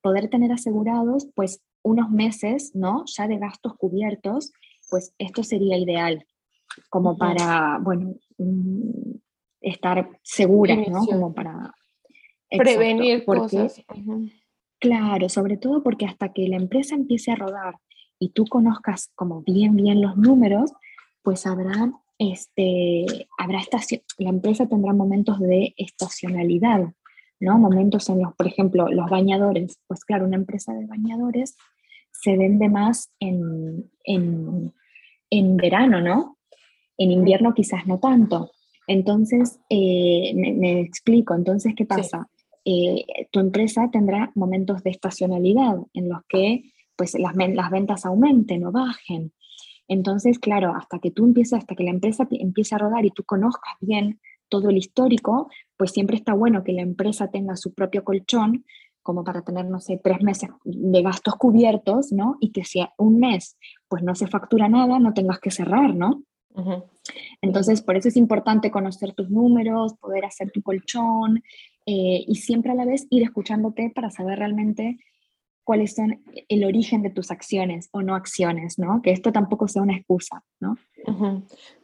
Poder 0.00 0.28
tener 0.28 0.52
asegurados, 0.52 1.28
pues, 1.34 1.62
unos 1.82 2.10
meses, 2.10 2.72
¿no? 2.74 3.04
Ya 3.06 3.26
de 3.26 3.38
gastos 3.38 3.74
cubiertos, 3.76 4.52
pues 4.90 5.14
esto 5.18 5.42
sería 5.42 5.76
ideal, 5.78 6.26
como 6.90 7.16
para, 7.16 7.78
bueno, 7.82 8.14
estar 9.60 10.10
segura, 10.22 10.76
¿no? 10.76 11.06
Como 11.06 11.34
para... 11.34 11.74
Prevenir 12.50 13.24
cosas. 13.24 13.82
Claro, 14.78 15.28
sobre 15.28 15.56
todo 15.56 15.82
porque 15.82 16.04
hasta 16.04 16.32
que 16.32 16.48
la 16.48 16.56
empresa 16.56 16.94
empiece 16.94 17.30
a 17.30 17.36
rodar 17.36 17.76
y 18.18 18.30
tú 18.30 18.44
conozcas 18.44 19.10
como 19.14 19.42
bien, 19.42 19.74
bien 19.76 20.02
los 20.02 20.16
números, 20.16 20.72
pues 21.22 21.46
habrá 21.46 21.92
este, 22.30 23.26
habrá 23.36 23.60
estación, 23.60 24.02
la 24.18 24.30
empresa 24.30 24.68
tendrá 24.68 24.92
momentos 24.92 25.40
de 25.40 25.74
estacionalidad, 25.76 26.92
¿no? 27.40 27.58
Momentos 27.58 28.08
en 28.08 28.22
los, 28.22 28.34
por 28.34 28.46
ejemplo, 28.46 28.88
los 28.88 29.10
bañadores, 29.10 29.80
pues 29.88 30.04
claro, 30.04 30.26
una 30.26 30.36
empresa 30.36 30.72
de 30.72 30.86
bañadores 30.86 31.56
se 32.12 32.36
vende 32.36 32.68
más 32.68 33.10
en, 33.18 33.90
en, 34.04 35.56
verano, 35.56 36.00
¿no? 36.00 36.38
En 36.96 37.10
invierno 37.10 37.54
quizás 37.54 37.86
no 37.86 37.98
tanto. 37.98 38.52
Entonces, 38.86 39.58
eh, 39.68 40.32
me, 40.34 40.80
explico, 40.80 41.34
entonces, 41.34 41.74
¿qué 41.74 41.86
pasa? 41.86 42.28
Eh, 42.64 43.04
tu 43.32 43.40
empresa 43.40 43.88
tendrá 43.90 44.30
momentos 44.36 44.84
de 44.84 44.90
estacionalidad 44.90 45.78
en 45.94 46.08
los 46.08 46.20
que 46.28 46.72
pues, 46.94 47.18
las, 47.18 47.34
las 47.34 47.70
ventas 47.70 48.06
aumenten 48.06 48.64
o 48.66 48.70
bajen. 48.70 49.32
Entonces, 49.88 50.38
claro, 50.38 50.74
hasta 50.74 50.98
que 50.98 51.10
tú 51.10 51.24
empieces, 51.24 51.58
hasta 51.58 51.74
que 51.74 51.84
la 51.84 51.90
empresa 51.90 52.26
empiece 52.30 52.74
a 52.74 52.78
rodar 52.78 53.04
y 53.04 53.10
tú 53.10 53.24
conozcas 53.24 53.74
bien 53.80 54.20
todo 54.48 54.70
el 54.70 54.76
histórico, 54.76 55.50
pues 55.76 55.92
siempre 55.92 56.16
está 56.16 56.34
bueno 56.34 56.62
que 56.62 56.72
la 56.72 56.82
empresa 56.82 57.28
tenga 57.28 57.56
su 57.56 57.72
propio 57.72 58.04
colchón, 58.04 58.64
como 59.02 59.24
para 59.24 59.42
tener, 59.42 59.66
no 59.66 59.80
sé, 59.80 60.00
tres 60.02 60.22
meses 60.22 60.50
de 60.64 61.02
gastos 61.02 61.34
cubiertos, 61.36 62.12
¿no? 62.12 62.36
Y 62.40 62.52
que 62.52 62.64
si 62.64 62.84
un 62.98 63.18
mes, 63.18 63.56
pues 63.88 64.02
no 64.02 64.14
se 64.14 64.28
factura 64.28 64.68
nada, 64.68 64.98
no 64.98 65.12
tengas 65.12 65.40
que 65.40 65.50
cerrar, 65.50 65.94
¿no? 65.94 66.22
Entonces, 67.40 67.82
por 67.82 67.96
eso 67.96 68.08
es 68.08 68.16
importante 68.16 68.70
conocer 68.70 69.14
tus 69.14 69.30
números, 69.30 69.94
poder 69.94 70.24
hacer 70.24 70.50
tu 70.50 70.62
colchón 70.62 71.42
eh, 71.86 72.24
y 72.26 72.34
siempre 72.36 72.72
a 72.72 72.74
la 72.74 72.84
vez 72.84 73.06
ir 73.10 73.22
escuchándote 73.22 73.90
para 73.94 74.10
saber 74.10 74.38
realmente 74.38 74.98
cuáles 75.64 75.94
son 75.94 76.22
el 76.48 76.64
origen 76.64 77.02
de 77.02 77.10
tus 77.10 77.30
acciones 77.30 77.88
o 77.92 78.02
no 78.02 78.14
acciones, 78.14 78.78
¿no? 78.78 79.00
Que 79.02 79.12
esto 79.12 79.32
tampoco 79.32 79.68
sea 79.68 79.82
una 79.82 79.96
excusa, 79.96 80.44
¿no? 80.60 80.76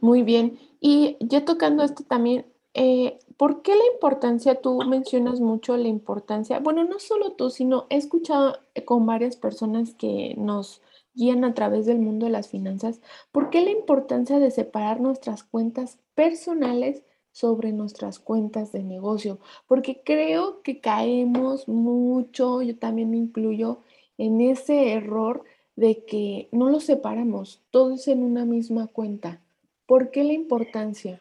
Muy 0.01 0.23
bien. 0.23 0.59
Y 0.81 1.17
yo 1.21 1.45
tocando 1.45 1.83
esto 1.83 2.05
también, 2.05 2.47
eh, 2.75 3.19
¿por 3.37 3.63
qué 3.63 3.73
la 3.73 3.85
importancia, 3.93 4.61
tú 4.61 4.81
mencionas 4.83 5.41
mucho 5.41 5.77
la 5.77 5.89
importancia, 5.89 6.61
bueno, 6.61 6.85
no 6.85 6.99
solo 6.99 7.33
tú, 7.33 7.51
sino 7.51 7.87
he 7.91 7.97
escuchado 7.97 8.59
con 8.85 9.07
varias 9.07 9.37
personas 9.37 9.95
que 9.95 10.35
nos 10.37 10.83
guían 11.15 11.45
a 11.45 11.55
través 11.55 11.87
del 11.87 11.99
mundo 11.99 12.27
de 12.27 12.33
las 12.33 12.49
finanzas, 12.49 13.01
¿por 13.33 13.51
qué 13.51 13.63
la 13.63 13.71
importancia 13.71 14.39
de 14.39 14.53
separar 14.53 15.01
nuestras 15.01 15.43
cuentas 15.43 15.99
personales 16.15 17.03
sobre 17.39 17.73
nuestras 17.73 18.19
cuentas 18.19 18.73
de 18.73 18.83
negocio? 18.83 19.39
Porque 19.69 20.03
creo 20.05 20.61
que 20.63 20.81
caemos 20.81 21.69
mucho, 21.69 22.63
yo 22.63 22.77
también 22.77 23.11
me 23.11 23.17
incluyo 23.17 23.79
en 24.17 24.41
ese 24.41 24.93
error 24.93 25.45
de 25.77 26.05
que 26.05 26.49
no 26.51 26.69
los 26.69 26.83
separamos, 26.83 27.63
todos 27.71 28.09
en 28.09 28.25
una 28.25 28.45
misma 28.45 28.89
cuenta. 28.89 29.41
¿Por 29.87 30.11
qué 30.11 30.25
la 30.25 30.33
importancia? 30.33 31.21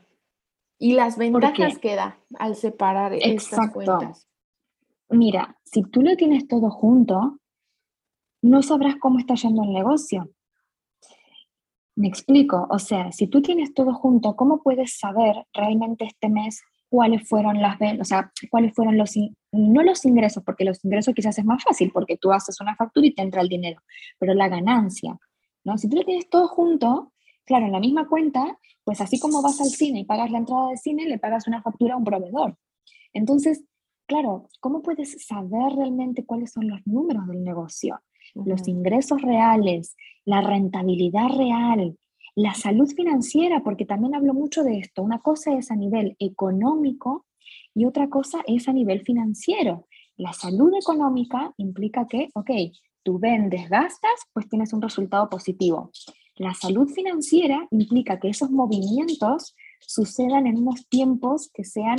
Y 0.79 0.93
las 0.93 1.17
ventajas 1.17 1.77
que 1.77 1.95
da 1.95 2.17
al 2.39 2.55
separar 2.55 3.13
estas 3.13 3.71
cuentas. 3.71 4.27
Mira, 5.09 5.59
si 5.63 5.83
tú 5.83 6.01
lo 6.01 6.15
tienes 6.15 6.47
todo 6.47 6.71
junto, 6.71 7.37
no 8.41 8.63
sabrás 8.63 8.95
cómo 8.95 9.19
está 9.19 9.35
yendo 9.35 9.63
el 9.63 9.73
negocio. 9.73 10.31
Me 11.97 12.07
explico, 12.07 12.67
o 12.69 12.77
sea, 12.77 13.11
si 13.11 13.25
tú 13.25 13.41
tienes 13.41 13.73
todo 13.73 13.91
junto, 13.91 14.35
¿cómo 14.35 14.61
puedes 14.61 14.99
saber 14.99 15.35
realmente 15.51 16.05
este 16.05 16.29
mes 16.29 16.61
cuáles 16.89 17.27
fueron 17.27 17.59
las 17.59 17.79
o 17.99 18.03
sea, 18.03 18.31
cuáles 18.51 18.75
fueron 18.75 18.99
los 18.99 19.15
no 19.51 19.81
los 19.81 20.05
ingresos, 20.05 20.43
porque 20.43 20.63
los 20.63 20.85
ingresos 20.85 21.15
quizás 21.15 21.39
es 21.39 21.43
más 21.43 21.63
fácil 21.63 21.89
porque 21.91 22.15
tú 22.15 22.31
haces 22.31 22.61
una 22.61 22.75
factura 22.75 23.07
y 23.07 23.15
te 23.15 23.23
entra 23.23 23.41
el 23.41 23.49
dinero, 23.49 23.81
pero 24.19 24.35
la 24.35 24.47
ganancia, 24.47 25.17
¿no? 25.63 25.79
Si 25.79 25.89
tú 25.89 25.95
lo 25.95 26.03
tienes 26.03 26.29
todo 26.29 26.47
junto, 26.47 27.13
claro, 27.45 27.65
en 27.65 27.71
la 27.71 27.79
misma 27.79 28.07
cuenta, 28.07 28.59
pues 28.83 29.01
así 29.01 29.19
como 29.19 29.41
vas 29.41 29.59
al 29.59 29.69
cine 29.69 30.01
y 30.01 30.05
pagas 30.05 30.29
la 30.29 30.37
entrada 30.37 30.69
de 30.69 30.77
cine, 30.77 31.07
le 31.07 31.17
pagas 31.17 31.47
una 31.47 31.63
factura 31.63 31.95
a 31.95 31.97
un 31.97 32.03
proveedor. 32.03 32.59
Entonces, 33.11 33.63
claro, 34.05 34.49
¿cómo 34.59 34.83
puedes 34.83 35.25
saber 35.25 35.73
realmente 35.75 36.27
cuáles 36.27 36.51
son 36.51 36.67
los 36.67 36.85
números 36.85 37.25
del 37.25 37.43
negocio? 37.43 37.99
Los 38.33 38.67
ingresos 38.67 39.21
reales, 39.21 39.95
la 40.25 40.41
rentabilidad 40.41 41.29
real, 41.29 41.97
la 42.35 42.53
salud 42.53 42.87
financiera, 42.95 43.63
porque 43.63 43.85
también 43.85 44.13
hablo 44.13 44.33
mucho 44.33 44.63
de 44.63 44.77
esto. 44.77 45.01
Una 45.01 45.19
cosa 45.19 45.53
es 45.53 45.71
a 45.71 45.75
nivel 45.75 46.15
económico 46.19 47.25
y 47.73 47.85
otra 47.85 48.09
cosa 48.09 48.43
es 48.45 48.67
a 48.67 48.73
nivel 48.73 49.01
financiero. 49.01 49.87
La 50.17 50.33
salud 50.33 50.71
económica 50.79 51.53
implica 51.57 52.07
que, 52.07 52.29
ok, 52.33 52.51
tú 53.03 53.19
vendes, 53.19 53.69
gastas, 53.69 54.19
pues 54.33 54.47
tienes 54.49 54.73
un 54.73 54.81
resultado 54.81 55.29
positivo. 55.29 55.91
La 56.35 56.53
salud 56.53 56.87
financiera 56.89 57.67
implica 57.71 58.19
que 58.19 58.29
esos 58.29 58.51
movimientos 58.51 59.55
sucedan 59.79 60.45
en 60.45 60.57
unos 60.57 60.87
tiempos 60.87 61.49
que 61.53 61.63
sean 61.63 61.97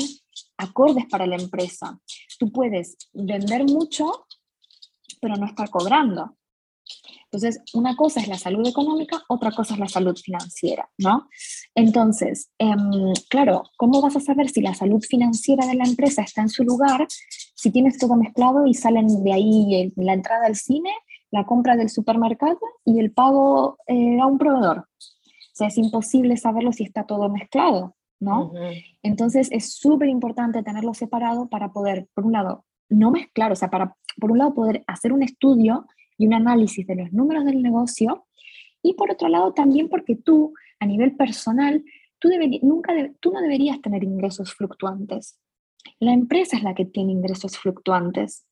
acordes 0.57 1.07
para 1.07 1.27
la 1.27 1.37
empresa. 1.37 2.01
Tú 2.39 2.53
puedes 2.53 2.97
vender 3.13 3.65
mucho, 3.65 4.27
pero 5.21 5.37
no 5.37 5.47
estar 5.47 5.71
cobrando. 5.71 6.37
Entonces, 7.25 7.61
una 7.75 7.95
cosa 7.97 8.21
es 8.21 8.29
la 8.29 8.39
salud 8.39 8.67
económica, 8.67 9.23
otra 9.29 9.51
cosa 9.53 9.75
es 9.75 9.81
la 9.81 9.89
salud 9.89 10.17
financiera, 10.17 10.89
¿no? 10.97 11.29
Entonces, 11.75 12.51
em, 12.59 13.13
claro, 13.29 13.65
¿cómo 13.77 14.01
vas 14.01 14.17
a 14.17 14.21
saber 14.21 14.49
si 14.49 14.63
la 14.63 14.75
salud 14.75 15.03
financiera 15.03 15.67
de 15.67 15.75
la 15.75 15.85
empresa 15.85 16.23
está 16.23 16.41
en 16.41 16.49
su 16.49 16.65
lugar 16.65 17.07
si 17.55 17.71
tienes 17.71 17.99
todo 17.99 18.17
mezclado 18.17 18.67
y 18.67 18.75
salen 18.75 19.23
de 19.23 19.33
ahí 19.33 19.93
la 19.97 20.15
entrada 20.15 20.47
al 20.47 20.57
cine, 20.57 20.91
la 21.31 21.45
compra 21.45 21.77
del 21.77 21.91
supermercado 21.91 22.61
y 22.85 22.99
el 22.99 23.13
pago 23.13 23.77
eh, 23.87 24.19
a 24.21 24.27
un 24.27 24.39
proveedor? 24.39 24.79
O 24.79 25.55
sea, 25.59 25.69
es 25.69 25.77
imposible 25.77 26.37
saberlo 26.37 26.73
si 26.73 26.85
está 26.85 27.05
todo 27.05 27.29
mezclado, 27.29 27.95
¿no? 28.21 28.53
Entonces, 29.03 29.49
es 29.51 29.75
súper 29.75 30.09
importante 30.09 30.63
tenerlo 30.63 30.95
separado 30.95 31.49
para 31.49 31.73
poder, 31.73 32.09
por 32.15 32.25
un 32.25 32.33
lado, 32.33 32.65
no 32.89 33.11
mezclar, 33.11 33.53
o 33.53 33.57
sea, 33.57 33.69
para, 33.69 33.97
por 34.19 34.33
un 34.33 34.39
lado, 34.39 34.55
poder 34.55 34.85
hacer 34.87 35.13
un 35.13 35.23
estudio 35.23 35.87
y 36.17 36.27
un 36.27 36.35
análisis 36.35 36.87
de 36.87 36.97
los 36.97 37.13
números 37.13 37.45
del 37.45 37.63
negocio. 37.63 38.27
Y 38.83 38.95
por 38.95 39.11
otro 39.11 39.29
lado, 39.29 39.53
también 39.53 39.89
porque 39.89 40.17
tú, 40.17 40.55
a 40.81 40.87
nivel 40.87 41.17
personal, 41.17 41.85
tú, 42.19 42.29
nunca 42.63 42.93
tú 43.21 43.33
no 43.33 43.41
deberías 43.41 43.81
tener 43.81 44.05
ingresos 44.05 44.55
fluctuantes. 44.55 45.39
La 46.01 46.13
empresa 46.13 46.57
es 46.57 46.63
la 46.63 46.75
que 46.75 46.85
tiene 46.85 47.13
ingresos 47.13 47.57
fluctuantes. 47.59 48.45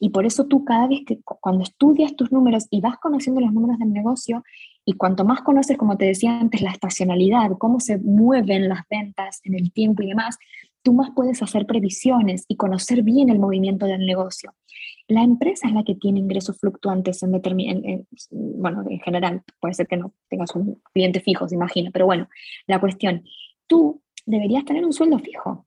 Y 0.00 0.10
por 0.10 0.26
eso 0.26 0.46
tú 0.46 0.64
cada 0.64 0.88
vez 0.88 1.00
que 1.06 1.20
cuando 1.22 1.62
estudias 1.62 2.16
tus 2.16 2.32
números 2.32 2.66
y 2.70 2.80
vas 2.80 2.96
conociendo 2.98 3.40
los 3.40 3.52
números 3.52 3.78
del 3.78 3.92
negocio, 3.92 4.42
y 4.84 4.94
cuanto 4.94 5.24
más 5.24 5.42
conoces, 5.42 5.76
como 5.76 5.96
te 5.96 6.06
decía 6.06 6.38
antes, 6.38 6.60
la 6.60 6.70
estacionalidad, 6.70 7.50
cómo 7.58 7.80
se 7.80 7.98
mueven 7.98 8.68
las 8.68 8.82
ventas 8.88 9.40
en 9.44 9.54
el 9.54 9.72
tiempo 9.72 10.02
y 10.02 10.08
demás, 10.08 10.38
tú 10.82 10.92
más 10.92 11.10
puedes 11.14 11.42
hacer 11.42 11.66
previsiones 11.66 12.44
y 12.46 12.56
conocer 12.56 13.02
bien 13.02 13.28
el 13.28 13.40
movimiento 13.40 13.86
del 13.86 14.06
negocio. 14.06 14.54
La 15.08 15.22
empresa 15.22 15.68
es 15.68 15.74
la 15.74 15.84
que 15.84 15.94
tiene 15.94 16.20
ingresos 16.20 16.58
fluctuantes 16.58 17.22
en, 17.22 17.34
en, 17.34 18.08
bueno, 18.30 18.84
en 18.88 18.98
general, 19.00 19.42
puede 19.60 19.74
ser 19.74 19.86
que 19.86 19.96
no 19.96 20.12
tengas 20.28 20.54
un 20.56 20.82
cliente 20.92 21.20
fijo, 21.20 21.48
se 21.48 21.54
imagina, 21.54 21.90
pero 21.92 22.06
bueno, 22.06 22.28
la 22.66 22.80
cuestión, 22.80 23.24
tú 23.66 24.02
deberías 24.24 24.64
tener 24.64 24.84
un 24.84 24.92
sueldo 24.92 25.18
fijo, 25.18 25.66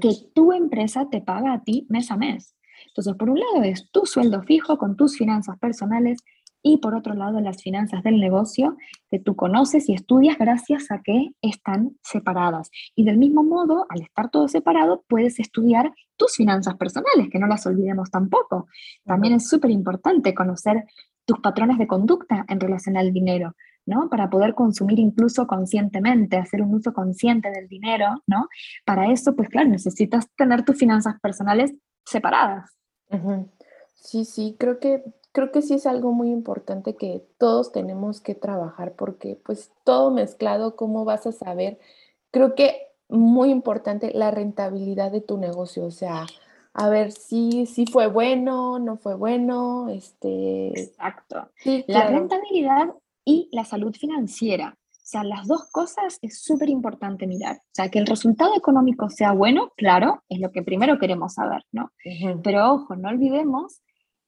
que 0.00 0.10
tu 0.34 0.52
empresa 0.52 1.08
te 1.08 1.22
paga 1.22 1.54
a 1.54 1.64
ti 1.64 1.86
mes 1.88 2.10
a 2.10 2.16
mes. 2.18 2.54
Entonces, 2.88 3.14
por 3.14 3.30
un 3.30 3.40
lado 3.40 3.62
es 3.62 3.90
tu 3.90 4.04
sueldo 4.04 4.42
fijo 4.42 4.76
con 4.76 4.96
tus 4.96 5.16
finanzas 5.16 5.58
personales 5.58 6.18
y 6.62 6.78
por 6.78 6.94
otro 6.94 7.14
lado 7.14 7.40
las 7.40 7.62
finanzas 7.62 8.02
del 8.02 8.20
negocio 8.20 8.76
que 9.10 9.18
tú 9.18 9.34
conoces 9.36 9.88
y 9.88 9.94
estudias 9.94 10.38
gracias 10.38 10.90
a 10.90 11.02
que 11.02 11.30
están 11.42 11.96
separadas. 12.02 12.70
Y 12.94 13.04
del 13.04 13.18
mismo 13.18 13.42
modo, 13.42 13.86
al 13.88 14.02
estar 14.02 14.30
todo 14.30 14.48
separado, 14.48 15.04
puedes 15.08 15.38
estudiar 15.40 15.92
tus 16.16 16.36
finanzas 16.36 16.76
personales, 16.76 17.28
que 17.30 17.38
no 17.38 17.46
las 17.46 17.66
olvidemos 17.66 18.10
tampoco. 18.10 18.68
También 19.04 19.34
es 19.34 19.48
súper 19.48 19.70
importante 19.70 20.34
conocer 20.34 20.84
tus 21.24 21.40
patrones 21.40 21.78
de 21.78 21.86
conducta 21.86 22.44
en 22.48 22.60
relación 22.60 22.96
al 22.96 23.12
dinero, 23.12 23.54
¿no? 23.86 24.08
Para 24.08 24.30
poder 24.30 24.54
consumir 24.54 24.98
incluso 24.98 25.46
conscientemente, 25.46 26.36
hacer 26.36 26.62
un 26.62 26.74
uso 26.74 26.92
consciente 26.92 27.50
del 27.50 27.68
dinero, 27.68 28.22
¿no? 28.26 28.48
Para 28.84 29.10
eso, 29.10 29.34
pues 29.34 29.48
claro, 29.48 29.68
necesitas 29.68 30.28
tener 30.36 30.64
tus 30.64 30.76
finanzas 30.76 31.20
personales 31.20 31.74
separadas. 32.04 32.70
Sí, 33.94 34.24
sí, 34.24 34.56
creo 34.58 34.80
que 34.80 35.02
creo 35.32 35.50
que 35.50 35.62
sí 35.62 35.74
es 35.74 35.86
algo 35.86 36.12
muy 36.12 36.30
importante 36.30 36.94
que 36.94 37.26
todos 37.38 37.72
tenemos 37.72 38.20
que 38.20 38.34
trabajar 38.34 38.94
porque 38.94 39.40
pues 39.42 39.72
todo 39.84 40.10
mezclado, 40.10 40.76
¿cómo 40.76 41.04
vas 41.04 41.26
a 41.26 41.32
saber? 41.32 41.78
Creo 42.30 42.54
que 42.54 42.88
muy 43.08 43.50
importante 43.50 44.12
la 44.14 44.30
rentabilidad 44.30 45.10
de 45.10 45.20
tu 45.20 45.38
negocio, 45.38 45.84
o 45.84 45.90
sea, 45.90 46.26
a 46.74 46.88
ver 46.88 47.12
si, 47.12 47.66
si 47.66 47.86
fue 47.86 48.06
bueno, 48.06 48.78
no 48.78 48.96
fue 48.96 49.14
bueno, 49.14 49.88
este... 49.88 50.68
Exacto. 50.68 51.50
la 51.86 52.06
rentabilidad 52.06 52.94
y 53.24 53.48
la 53.52 53.64
salud 53.64 53.94
financiera. 53.94 54.78
O 54.90 55.04
sea, 55.12 55.24
las 55.24 55.46
dos 55.46 55.68
cosas 55.70 56.18
es 56.22 56.42
súper 56.42 56.70
importante 56.70 57.26
mirar. 57.26 57.56
O 57.56 57.74
sea, 57.74 57.90
que 57.90 57.98
el 57.98 58.06
resultado 58.06 58.56
económico 58.56 59.10
sea 59.10 59.32
bueno, 59.32 59.72
claro, 59.76 60.22
es 60.30 60.40
lo 60.40 60.50
que 60.50 60.62
primero 60.62 60.98
queremos 60.98 61.34
saber, 61.34 61.64
¿no? 61.72 61.90
Pero 62.42 62.72
ojo, 62.72 62.96
no 62.96 63.10
olvidemos 63.10 63.82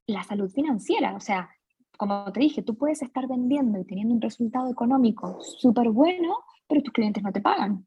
la 0.06 0.22
salud 0.24 0.50
financiera. 0.50 1.14
O 1.16 1.20
sea, 1.20 1.50
como 1.96 2.30
te 2.32 2.40
dije, 2.40 2.62
tú 2.62 2.76
puedes 2.76 3.02
estar 3.02 3.26
vendiendo 3.28 3.78
y 3.78 3.84
teniendo 3.84 4.14
un 4.14 4.20
resultado 4.20 4.70
económico 4.70 5.40
súper 5.40 5.90
bueno, 5.90 6.38
pero 6.66 6.82
tus 6.82 6.92
clientes 6.92 7.22
no 7.22 7.32
te 7.32 7.40
pagan. 7.40 7.86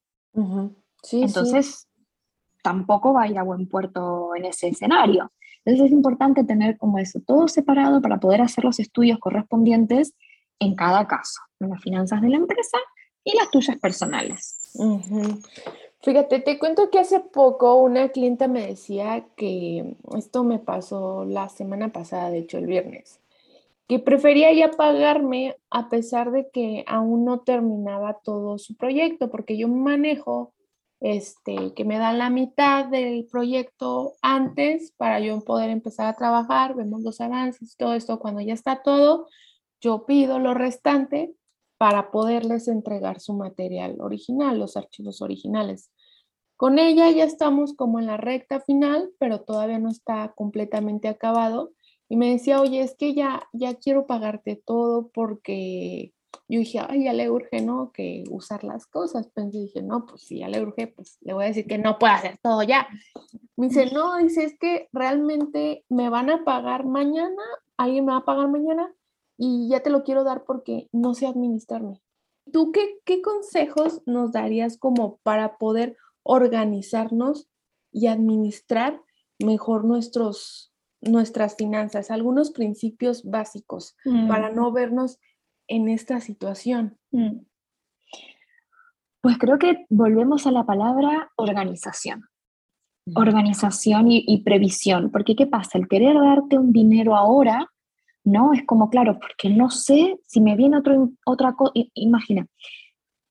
sí, 1.03 1.21
Entonces, 1.23 1.87
tampoco 2.61 3.13
va 3.13 3.23
a 3.23 3.27
ir 3.27 3.37
a 3.37 3.43
buen 3.43 3.67
puerto 3.67 4.35
en 4.35 4.45
ese 4.45 4.69
escenario. 4.69 5.31
Entonces 5.63 5.87
es 5.87 5.91
importante 5.91 6.43
tener 6.43 6.77
como 6.77 6.97
eso, 6.97 7.19
todo 7.25 7.47
separado 7.47 8.01
para 8.01 8.19
poder 8.19 8.41
hacer 8.41 8.63
los 8.63 8.79
estudios 8.79 9.19
correspondientes 9.19 10.15
en 10.59 10.75
cada 10.75 11.07
caso, 11.07 11.41
en 11.59 11.69
las 11.69 11.81
finanzas 11.81 12.21
de 12.21 12.29
la 12.29 12.37
empresa 12.37 12.77
y 13.23 13.35
las 13.37 13.51
tuyas 13.51 13.77
personales. 13.77 14.73
Fíjate, 16.01 16.39
te 16.39 16.59
cuento 16.59 16.89
que 16.91 16.99
hace 16.99 17.19
poco 17.19 17.75
una 17.75 18.09
clienta 18.09 18.47
me 18.47 18.67
decía 18.67 19.27
que 19.35 19.95
esto 20.15 20.43
me 20.43 20.59
pasó 20.59 21.25
la 21.25 21.49
semana 21.49 21.91
pasada, 21.91 22.29
de 22.29 22.39
hecho 22.39 22.59
el 22.59 22.67
viernes, 22.67 23.19
que 23.87 23.99
prefería 23.99 24.53
ya 24.53 24.71
pagarme 24.71 25.55
a 25.71 25.89
pesar 25.89 26.31
de 26.31 26.49
que 26.49 26.83
aún 26.87 27.25
no 27.25 27.39
terminaba 27.39 28.19
todo 28.23 28.57
su 28.59 28.75
proyecto, 28.77 29.29
porque 29.31 29.57
yo 29.57 29.67
manejo 29.67 30.53
este, 30.99 31.73
que 31.73 31.83
me 31.83 31.97
dan 31.97 32.19
la 32.19 32.29
mitad 32.29 32.85
del 32.85 33.25
proyecto 33.25 34.13
antes 34.21 34.93
para 34.97 35.19
yo 35.19 35.41
poder 35.41 35.69
empezar 35.71 36.07
a 36.07 36.15
trabajar, 36.15 36.75
vemos 36.75 37.01
los 37.01 37.21
avances, 37.21 37.75
todo 37.75 37.93
esto, 37.93 38.19
cuando 38.19 38.41
ya 38.41 38.53
está 38.53 38.83
todo, 38.83 39.27
yo 39.81 40.05
pido 40.05 40.39
lo 40.39 40.53
restante 40.53 41.33
para 41.77 42.11
poderles 42.11 42.67
entregar 42.67 43.19
su 43.19 43.33
material 43.33 43.97
original, 43.99 44.59
los 44.59 44.77
archivos 44.77 45.21
originales. 45.21 45.91
Con 46.55 46.79
ella 46.79 47.11
ya 47.11 47.23
estamos 47.23 47.75
como 47.75 47.99
en 47.99 48.07
la 48.07 48.17
recta 48.17 48.59
final, 48.59 49.11
pero 49.19 49.41
todavía 49.41 49.77
no 49.77 49.89
está 49.89 50.33
completamente 50.35 51.07
acabado. 51.07 51.71
Y 52.09 52.15
me 52.15 52.31
decía, 52.31 52.61
oye, 52.61 52.81
es 52.81 52.95
que 52.95 53.13
ya, 53.13 53.47
ya 53.53 53.75
quiero 53.75 54.07
pagarte 54.07 54.61
todo 54.65 55.09
porque 55.09 56.13
yo 56.47 56.59
dije, 56.59 56.79
ay, 56.79 57.03
ya 57.03 57.13
le 57.13 57.29
urge, 57.29 57.61
¿no? 57.61 57.91
Que 57.91 58.23
usar 58.31 58.63
las 58.63 58.87
cosas. 58.87 59.27
Pensé, 59.27 59.59
dije, 59.59 59.83
no, 59.83 60.05
pues 60.05 60.23
si 60.23 60.39
ya 60.39 60.47
le 60.47 60.61
urge, 60.61 60.87
pues 60.87 61.17
le 61.21 61.33
voy 61.33 61.43
a 61.43 61.47
decir 61.47 61.67
que 61.67 61.77
no 61.77 61.99
puede 61.99 62.13
hacer 62.13 62.37
todo 62.41 62.63
ya. 62.63 62.87
Me 63.55 63.67
dice, 63.67 63.91
no, 63.91 64.17
dice, 64.17 64.45
es 64.45 64.57
que 64.57 64.87
realmente 64.93 65.83
me 65.89 66.09
van 66.09 66.29
a 66.29 66.43
pagar 66.43 66.85
mañana, 66.85 67.43
alguien 67.75 68.05
me 68.05 68.13
va 68.13 68.19
a 68.19 68.25
pagar 68.25 68.49
mañana 68.49 68.91
y 69.37 69.69
ya 69.69 69.81
te 69.81 69.89
lo 69.89 70.03
quiero 70.03 70.23
dar 70.23 70.43
porque 70.45 70.89
no 70.91 71.13
sé 71.13 71.27
administrarme. 71.27 72.01
¿Tú 72.51 72.71
qué, 72.71 72.99
qué 73.05 73.21
consejos 73.21 74.01
nos 74.05 74.31
darías 74.31 74.77
como 74.77 75.17
para 75.17 75.57
poder 75.57 75.97
organizarnos 76.23 77.47
y 77.91 78.07
administrar 78.07 79.01
mejor 79.39 79.85
nuestros, 79.85 80.73
nuestras 81.01 81.55
finanzas? 81.55 82.09
Algunos 82.09 82.51
principios 82.51 83.23
básicos 83.23 83.95
para 84.27 84.51
mm. 84.51 84.55
no 84.55 84.71
vernos 84.71 85.19
en 85.67 85.89
esta 85.89 86.19
situación? 86.21 86.97
Mm. 87.11 87.39
Pues 89.21 89.37
creo 89.37 89.59
que 89.59 89.85
volvemos 89.89 90.47
a 90.47 90.51
la 90.51 90.65
palabra 90.65 91.31
organización. 91.35 92.25
Mm. 93.05 93.17
Organización 93.17 94.05
y, 94.09 94.41
previsión, 94.43 95.11
porque 95.11 95.35
¿qué 95.35 95.45
pasa? 95.45 95.77
El 95.77 95.87
querer 95.87 96.15
darte 96.15 96.57
un 96.57 96.71
dinero 96.71 97.15
ahora, 97.15 97.69
¿no? 98.27 98.53
Es 98.53 98.65
como, 98.65 98.89
claro, 98.89 99.19
porque 99.19 99.49
no 99.49 99.69
sé 99.69 100.19
si 100.27 100.41
me 100.41 100.55
viene 100.55 100.77
otro, 100.77 101.11
otra 101.25 101.53
cosa, 101.53 101.71
imagina, 101.93 102.45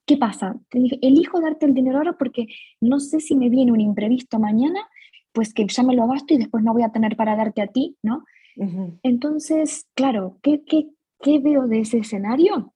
¿qué 0.07 0.17
pasa? 0.17 0.57
Elijo 0.71 1.41
darte 1.41 1.67
el 1.67 1.75
dinero 1.75 1.99
ahora 1.99 2.15
porque 2.15 2.47
no 2.81 2.99
sé 3.01 3.21
si 3.21 3.37
me 3.37 3.49
viene 3.51 3.73
un 3.73 3.81
imprevisto 3.81 4.39
mañana, 4.39 4.81
pues 5.33 5.53
que 5.53 5.67
ya 5.69 5.83
me 5.83 5.95
lo 5.95 6.07
gasto 6.09 6.33
y 6.35 6.39
después 6.39 6.65
no 6.65 6.73
voy 6.73 6.83
a 6.83 6.93
tener 6.93 7.17
para 7.17 7.37
darte 7.37 7.61
a 7.63 7.67
ti, 7.67 7.97
¿no? 8.03 8.25
Entonces, 9.03 9.87
claro, 9.95 10.39
¿qué, 10.43 10.65
qué, 10.65 10.89
¿Qué 11.21 11.39
veo 11.39 11.67
de 11.67 11.81
ese 11.81 11.99
escenario? 11.99 12.75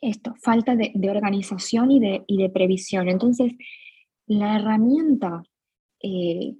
Esto, 0.00 0.34
falta 0.42 0.76
de, 0.76 0.92
organización 1.10 1.90
y 1.90 2.00
de, 2.00 2.24
de, 2.28 2.50
previsión. 2.50 3.08
Entonces, 3.08 3.52
la 4.26 4.56
herramienta 4.56 5.42
eh, 6.02 6.54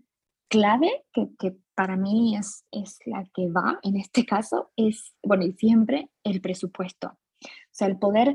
clave 0.49 1.05
que, 1.12 1.57
para 1.74 1.97
mí 1.97 2.36
es, 2.36 2.64
es 2.70 2.99
la 3.05 3.24
que 3.34 3.51
va 3.51 3.78
en 3.82 3.97
este 3.97 4.24
caso 4.24 4.70
es, 4.76 5.14
bueno, 5.22 5.44
y 5.44 5.53
siempre 5.53 6.09
el 6.24 6.40
presupuesto. 6.40 7.09
O 7.09 7.49
sea, 7.70 7.88
el 7.88 7.99
poder 7.99 8.34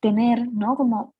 tener, 0.00 0.52
¿no? 0.52 0.76
Como 0.76 1.14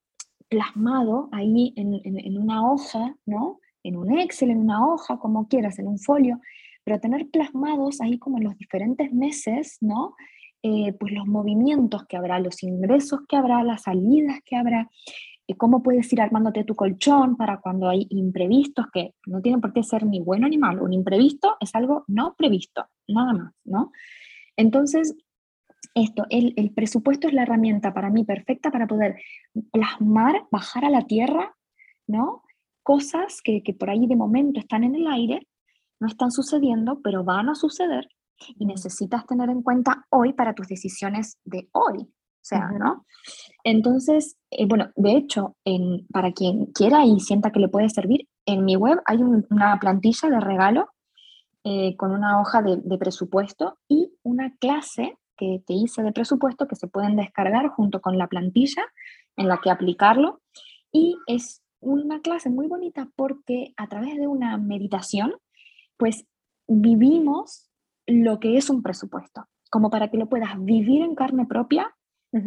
plasmado 0.49 1.29
ahí 1.33 1.73
en, 1.77 2.01
en, 2.05 2.39
una 2.39 2.71
hoja, 2.71 3.17
¿no? 3.25 3.61
En 3.83 3.97
un 3.97 4.19
Excel, 4.19 4.51
en 4.51 4.59
una 4.59 4.87
hoja, 4.87 5.19
como 5.19 5.49
quieras, 5.49 5.79
en 5.79 5.87
un 5.87 5.99
folio, 5.99 6.41
pero 6.85 7.01
tener 7.01 7.29
plasmados 7.31 8.01
ahí 8.01 8.19
como 8.19 8.39
los 8.39 8.57
diferentes 8.59 9.13
meses, 9.13 9.79
¿no? 9.81 10.15
Eh, 10.63 10.93
pues 10.95 11.13
los 11.13 11.27
movimientos 11.27 12.05
que 12.07 12.17
habrá, 12.17 12.41
los 12.41 12.63
ingresos 12.63 13.21
que 13.29 13.37
habrá, 13.37 13.63
las 13.63 13.83
salidas 13.83 14.41
que 14.45 14.57
habrá, 14.57 14.91
cómo 15.57 15.83
puedes 15.83 16.13
ir 16.13 16.21
armándote 16.21 16.65
tu 16.65 16.75
colchón 16.75 17.37
para 17.37 17.61
cuando 17.61 17.89
hay 17.89 18.07
imprevistos, 18.11 18.87
que 18.93 19.15
no 19.27 19.41
tienen 19.41 19.61
por 19.61 19.73
qué 19.73 19.83
ser 19.83 20.05
ni 20.05 20.21
bueno 20.21 20.49
ni 20.49 20.59
malo. 20.59 20.85
Un 20.85 20.93
imprevisto 20.93 21.57
es 21.61 21.75
algo 21.75 22.05
no 22.07 22.35
previsto, 22.37 22.87
nada 23.07 23.33
más, 23.33 23.55
¿no? 23.65 23.93
Entonces, 24.57 25.17
esto, 25.95 26.27
el, 26.31 26.53
el 26.57 26.73
presupuesto 26.73 27.29
es 27.29 27.35
la 27.35 27.43
herramienta 27.43 27.95
para 27.95 28.11
mí 28.11 28.25
perfecta 28.25 28.71
para 28.71 28.87
poder 28.87 29.17
plasmar, 29.73 30.47
bajar 30.51 30.85
a 30.85 30.91
la 30.91 31.07
tierra, 31.07 31.57
¿no? 32.07 32.43
Cosas 32.83 33.41
que, 33.43 33.63
que 33.63 33.75
por 33.75 33.91
ahí 33.91 34.07
de 34.07 34.17
momento 34.17 34.61
están 34.61 34.85
en 34.85 34.95
el 34.95 35.07
aire, 35.07 35.47
no 36.01 36.09
están 36.09 36.31
sucediendo, 36.31 37.01
pero 37.03 37.25
van 37.25 37.49
a 37.49 37.55
suceder 37.55 38.09
y 38.59 38.67
necesitas 38.67 39.27
tener 39.27 39.51
en 39.51 39.63
cuenta 39.63 40.07
hoy 40.11 40.33
para 40.33 40.55
tus 40.55 40.69
decisiones 40.69 41.39
de 41.45 41.69
hoy. 41.73 42.09
Sea, 42.49 42.71
¿no? 42.79 43.05
Entonces, 43.63 44.39
eh, 44.51 44.65
bueno, 44.67 44.91
de 44.97 45.13
hecho, 45.13 45.57
en, 45.65 46.07
para 46.07 46.33
quien 46.33 46.67
quiera 46.67 47.05
y 47.05 47.21
sienta 47.21 47.51
que 47.51 47.61
le 47.61 47.69
puede 47.69 47.91
servir, 47.91 48.27
en 48.47 48.65
mi 48.65 48.77
web 48.77 49.03
hay 49.05 49.19
una 49.19 49.79
plantilla 49.79 50.31
de 50.31 50.41
regalo 50.41 50.89
eh, 51.65 51.95
con 51.97 52.13
una 52.13 52.41
hoja 52.41 52.63
de, 52.63 52.79
de, 52.83 52.97
presupuesto 52.97 53.77
y 53.87 54.15
una 54.23 54.57
clase 54.57 55.19
que 55.37 55.63
te 55.67 55.75
hice 55.75 56.03
de 56.03 56.13
presupuesto 56.13 56.67
que 56.67 56.77
se 56.77 56.89
pueden 56.89 57.17
descargar 57.17 57.69
junto 57.69 58.01
con 58.01 58.17
la 58.17 58.29
plantilla 58.29 58.87
en 59.37 59.49
la 59.49 59.59
que 59.59 59.71
aplicarlo. 59.71 60.41
Y 60.91 61.19
es 61.27 61.63
una 61.81 62.23
clase 62.23 62.49
muy 62.49 62.67
bonita 62.67 63.11
porque 63.15 63.75
a 63.77 63.89
través 63.89 64.17
de 64.17 64.27
una 64.27 64.57
meditación, 64.57 65.35
pues 65.99 66.25
vivimos 66.67 67.69
lo 68.07 68.41
que 68.41 68.57
es 68.57 68.71
un 68.71 68.83
presupuesto, 68.83 69.45
como 69.71 69.91
para 69.91 70.11
que 70.11 70.17
lo 70.17 70.29
puedas 70.29 70.53
vivir 70.65 71.03
en 71.03 71.15
carne 71.15 71.45
propia, 71.45 71.95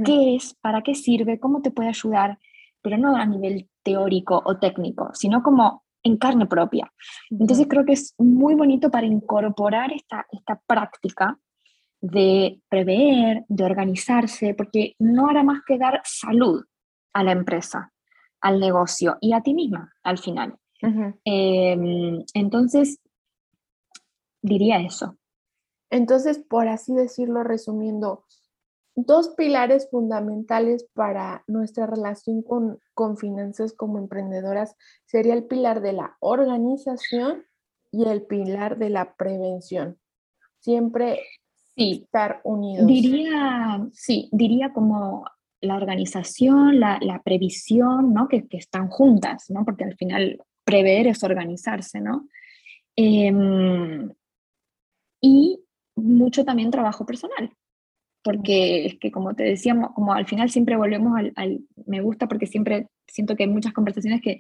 qué 0.06 0.36
es, 0.36 0.56
para 0.62 0.82
qué 0.82 0.96
sirve, 0.96 1.40
cómo 1.40 1.62
te 1.62 1.72
puede 1.72 1.90
ayudar, 1.90 2.38
pero 2.82 2.98
no 2.98 3.16
a 3.16 3.26
nivel 3.26 3.70
teórico 3.84 4.42
o 4.46 4.58
técnico, 4.58 5.10
sino 5.14 5.44
como 5.44 5.84
en 6.04 6.18
carne 6.18 6.46
propia. 6.46 6.92
Entonces 7.30 7.68
creo 7.70 7.86
que 7.86 7.94
es 7.94 8.16
muy 8.18 8.56
bonito 8.56 8.90
para 8.90 9.06
incorporar 9.06 9.92
esta, 9.94 10.26
esta 10.32 10.60
práctica 10.66 11.38
de 12.02 12.60
prever, 12.68 13.46
de 13.48 13.64
organizarse, 13.64 14.56
porque 14.56 14.96
no 14.98 15.28
hará 15.28 15.44
más 15.44 15.62
que 15.66 15.78
dar 15.78 16.02
salud 16.04 16.64
a 17.14 17.24
la 17.24 17.32
empresa, 17.32 17.94
al 18.42 18.60
negocio 18.60 19.18
y 19.22 19.34
a 19.34 19.42
ti 19.42 19.54
misma 19.54 19.94
al 20.04 20.18
final. 20.18 20.58
Em, 21.24 22.24
entonces, 22.34 23.00
diría 24.42 24.80
eso. 24.80 25.18
Entonces, 25.92 26.40
por 26.40 26.68
así 26.68 26.94
decirlo, 26.96 27.44
resumiendo, 27.44 28.26
dos 28.96 29.30
pilares 29.36 29.90
fundamentales 29.90 30.88
para 30.94 31.44
nuestra 31.48 31.86
relación 31.86 32.42
con, 32.42 32.80
con 32.94 33.18
finanzas 33.18 33.74
como 33.74 33.98
emprendedoras 33.98 34.76
sería 35.06 35.34
el 35.34 35.46
pilar 35.46 35.82
de 35.82 35.94
la 35.94 36.18
organización 36.20 37.46
y 37.92 38.06
el 38.06 38.24
pilar 38.24 38.78
de 38.78 38.90
la 38.90 39.16
prevención. 39.16 39.98
Siempre 40.60 41.22
estar 41.76 42.42
unidos. 42.44 42.88
Diría, 42.88 43.88
sí, 43.94 44.30
diría 44.32 44.74
como 44.74 45.26
la 45.62 45.76
organización, 45.76 46.80
la, 46.80 47.22
previsión, 47.24 48.14
¿no? 48.14 48.28
Que, 48.28 48.46
están 48.52 48.88
juntas, 48.88 49.50
¿no? 49.50 49.64
Porque 49.64 49.84
al 49.84 49.96
final 49.96 50.42
prever 50.64 51.08
es 51.08 51.24
organizarse, 51.24 52.02
¿no? 52.02 52.28
Em, 52.96 54.12
y 55.22 55.60
mucho 55.96 56.44
también 56.44 56.72
trabajo 56.72 57.06
personal, 57.06 57.52
porque 58.24 58.86
es 58.86 59.00
que 59.00 59.12
como 59.12 59.34
te 59.34 59.44
decíamos, 59.44 59.92
como 59.94 60.14
al 60.14 60.26
final 60.26 60.50
siempre 60.50 60.78
volvemos 60.78 61.14
al, 61.36 61.62
me 61.86 62.02
gusta 62.02 62.28
porque 62.28 62.48
siempre 62.48 62.88
siento 63.08 63.36
que 63.36 63.44
hay 63.44 63.50
muchas 63.50 63.74
conversaciones 63.74 64.22
que 64.22 64.40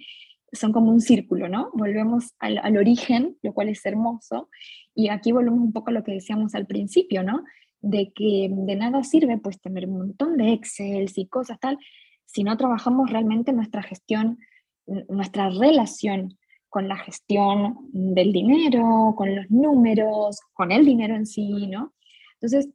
son 0.53 0.73
como 0.73 0.91
un 0.91 1.01
círculo, 1.01 1.47
¿no? 1.47 1.69
Volvemos 1.73 2.33
al, 2.39 2.77
origen, 2.77 3.37
lo 3.41 3.53
cual 3.53 3.69
es 3.69 3.85
hermoso, 3.85 4.49
y 4.93 5.07
aquí 5.07 5.31
volvemos 5.31 5.59
un 5.59 5.71
poco 5.71 5.89
a 5.89 5.93
lo 5.93 6.03
que 6.03 6.11
decíamos 6.11 6.55
al 6.55 6.67
principio, 6.67 7.23
¿no? 7.23 7.43
De 7.79 8.11
que 8.13 8.49
de 8.51 8.75
nada 8.75 9.03
sirve 9.03 9.37
pues 9.37 9.61
tener 9.61 9.87
un 9.87 9.97
montón 9.97 10.37
de 10.37 10.51
Excel 10.51 11.09
y 11.15 11.27
cosas 11.27 11.59
tal, 11.59 11.77
si 12.25 12.43
no 12.43 12.57
trabajamos 12.57 13.09
realmente 13.09 13.53
nuestra 13.53 13.81
gestión, 13.81 14.39
nuestra 14.85 15.49
relación 15.49 16.37
con 16.69 16.87
la 16.87 16.97
gestión 16.97 17.77
del 17.91 18.31
dinero, 18.31 19.13
con 19.17 19.35
los 19.35 19.49
números, 19.49 20.39
con 20.53 20.71
el 20.71 20.85
dinero 20.85 21.15
en 21.15 21.25
sí, 21.25 21.67
¿no? 21.67 21.93
Entonces, 22.35 22.69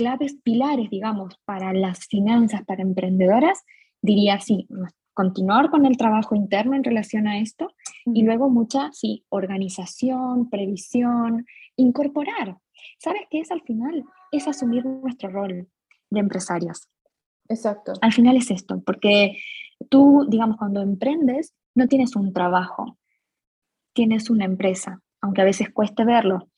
claves 0.00 0.34
pilares, 0.42 0.88
digamos, 0.88 1.38
para 1.44 1.74
las 1.74 2.06
finanzas, 2.06 2.64
para 2.64 2.80
emprendedoras, 2.80 3.62
diría 4.00 4.40
sí, 4.40 4.66
continuar 5.12 5.68
con 5.68 5.84
el 5.84 5.98
trabajo 5.98 6.34
interno 6.34 6.74
en 6.74 6.84
relación 6.84 7.28
a 7.28 7.38
esto 7.38 7.74
y 8.06 8.22
luego 8.22 8.48
mucha, 8.48 8.90
sí, 8.92 9.26
organización, 9.28 10.48
previsión, 10.48 11.44
incorporar. 11.76 12.56
¿Sabes 12.96 13.24
qué 13.28 13.40
es 13.40 13.50
al 13.50 13.60
final? 13.60 14.04
Es 14.32 14.48
asumir 14.48 14.86
nuestro 14.86 15.28
rol 15.28 15.68
de 16.08 16.20
empresarias. 16.20 16.88
Exacto. 17.50 17.92
Al 18.00 18.14
final 18.14 18.38
es 18.38 18.50
esto, 18.50 18.80
porque 18.80 19.36
tú, 19.90 20.26
digamos, 20.30 20.56
cuando 20.56 20.80
emprendes, 20.80 21.52
no 21.74 21.88
tienes 21.88 22.16
un 22.16 22.32
trabajo, 22.32 22.96
tienes 23.92 24.30
una 24.30 24.46
empresa, 24.46 25.02
aunque 25.20 25.42
a 25.42 25.44
veces 25.44 25.68
cueste 25.68 26.06
verlo, 26.06 26.48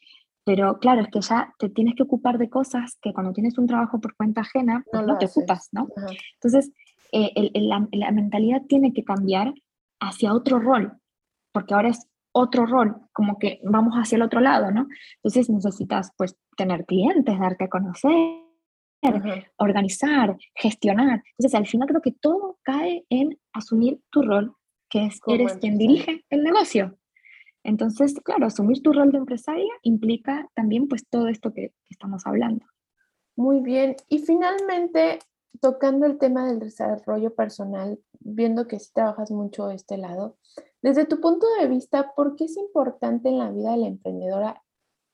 pero 0.45 0.79
claro, 0.79 1.03
es 1.03 1.09
que 1.09 1.21
ya 1.21 1.55
te 1.59 1.69
tienes 1.69 1.95
que 1.95 2.03
ocupar 2.03 2.39
de 2.39 2.51
cosas 2.51 2.99
que 3.01 3.13
cuando 3.13 3.33
tienes 3.33 3.59
un 3.59 3.67
trabajo 3.67 4.01
por 4.01 4.17
cuenta 4.17 4.41
ajena, 4.41 4.85
pues 4.91 5.07
no, 5.07 5.19
te 5.19 5.27
ocupas, 5.27 5.69
¿no? 5.73 5.89
Entonces, 6.35 6.73
eh, 7.13 7.51
la, 7.55 8.11
mentalidad 8.11 8.63
tiene 8.69 8.93
que 8.93 9.05
cambiar 9.05 9.55
hacia 10.01 10.35
otro 10.35 10.59
rol, 10.59 10.95
porque 11.53 11.75
ahora 11.75 11.91
es 11.91 12.09
otro 12.33 12.67
rol, 12.67 12.97
como 13.13 13.39
que 13.39 13.61
vamos 13.63 13.95
hacia 13.95 14.17
el 14.17 14.23
otro 14.23 14.41
lado, 14.41 14.73
¿no? 14.73 14.89
Entonces 15.17 15.51
necesitas 15.51 16.11
pues 16.17 16.37
tener 16.57 16.87
clientes, 16.87 17.39
darte 17.39 17.65
a 17.65 17.69
conocer, 17.69 18.43
organizar, 19.59 20.37
gestionar. 20.55 21.23
Entonces 21.37 21.55
al 21.55 21.67
final 21.67 21.89
creo 21.89 22.01
que 22.01 22.13
todo 22.13 22.59
cae 22.63 23.05
en 23.11 23.39
asumir 23.53 24.01
tu 24.11 24.23
rol, 24.23 24.57
que 24.89 25.07
es 25.07 25.21
eres 25.27 25.59
quien 25.59 25.79
dirige 25.79 26.25
el 26.31 26.43
negocio. 26.43 26.99
Entonces, 27.65 28.15
claro, 28.25 28.47
asumir 28.47 28.83
tu 28.83 28.93
rol 28.93 29.13
de 29.13 29.19
empresaria 29.19 29.73
implica 29.83 30.49
también 30.55 30.89
pues 30.89 31.07
todo 31.09 31.29
esto 31.29 31.53
que, 31.53 31.73
estamos 31.89 32.27
hablando. 32.27 32.67
Muy 33.37 33.61
bien. 33.61 33.97
Y 34.09 34.19
finalmente, 34.19 35.21
tocando 35.61 36.07
el 36.07 36.19
tema 36.19 36.47
del 36.47 36.59
desarrollo 36.59 37.35
personal, 37.35 37.99
viendo 38.21 38.67
que 38.67 38.79
sí 38.79 38.91
trabajas 38.93 39.31
mucho 39.31 39.71
este 39.71 39.97
lado, 39.99 40.37
desde 40.81 41.05
tu 41.05 41.21
punto 41.21 41.47
de 41.61 41.69
vista, 41.69 42.13
¿por 42.17 42.35
qué 42.35 42.45
es 42.45 42.57
importante 42.57 43.29
en 43.29 43.39
la 43.39 43.51
vida 43.51 43.71
de 43.73 43.77
la 43.77 43.87
emprendedora? 43.87 44.63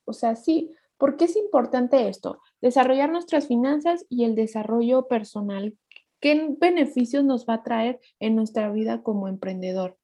O 0.07 0.13
sea, 0.13 0.37
sí, 0.37 0.75
¿por 0.97 1.17
qué 1.17 1.27
es 1.27 1.37
importante 1.37 2.09
esto? 2.09 2.41
Desarrollar 2.63 3.11
nuestras 3.11 3.47
finanzas 3.47 4.07
y 4.09 4.25
el 4.25 4.35
desarrollo 4.35 5.07
personal. 5.07 5.77
¿Qué 6.21 6.57
beneficios 6.59 7.25
nos 7.25 7.47
va 7.47 7.55
a 7.55 7.63
traer 7.63 8.01
en 8.19 8.35
nuestra 8.35 8.73
vida 8.73 9.03
como 9.03 9.29
emprendedor? 9.29 9.99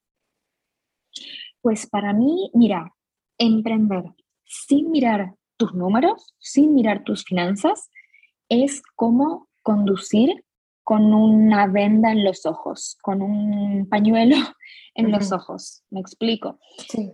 Pues 1.65 1.87
para 1.87 2.13
mí, 2.13 2.51
mira, 2.53 2.95
emprender 3.39 4.05
sin 4.45 4.91
mirar 4.91 5.35
tus 5.57 5.73
números, 5.73 6.35
sin 6.39 6.75
mirar 6.75 7.05
tus 7.05 7.25
finanzas, 7.25 7.91
es 8.51 8.83
como 8.97 9.49
conducir 9.63 10.45
con 10.83 11.15
una 11.15 11.67
venda 11.67 12.13
en 12.13 12.23
los 12.23 12.45
ojos, 12.45 12.99
con 13.01 13.23
un 13.23 13.89
pañuelo 13.89 14.37
en 14.95 15.11
los 15.11 15.33
ojos. 15.33 15.83
Me 15.89 16.01
explico. 16.01 16.59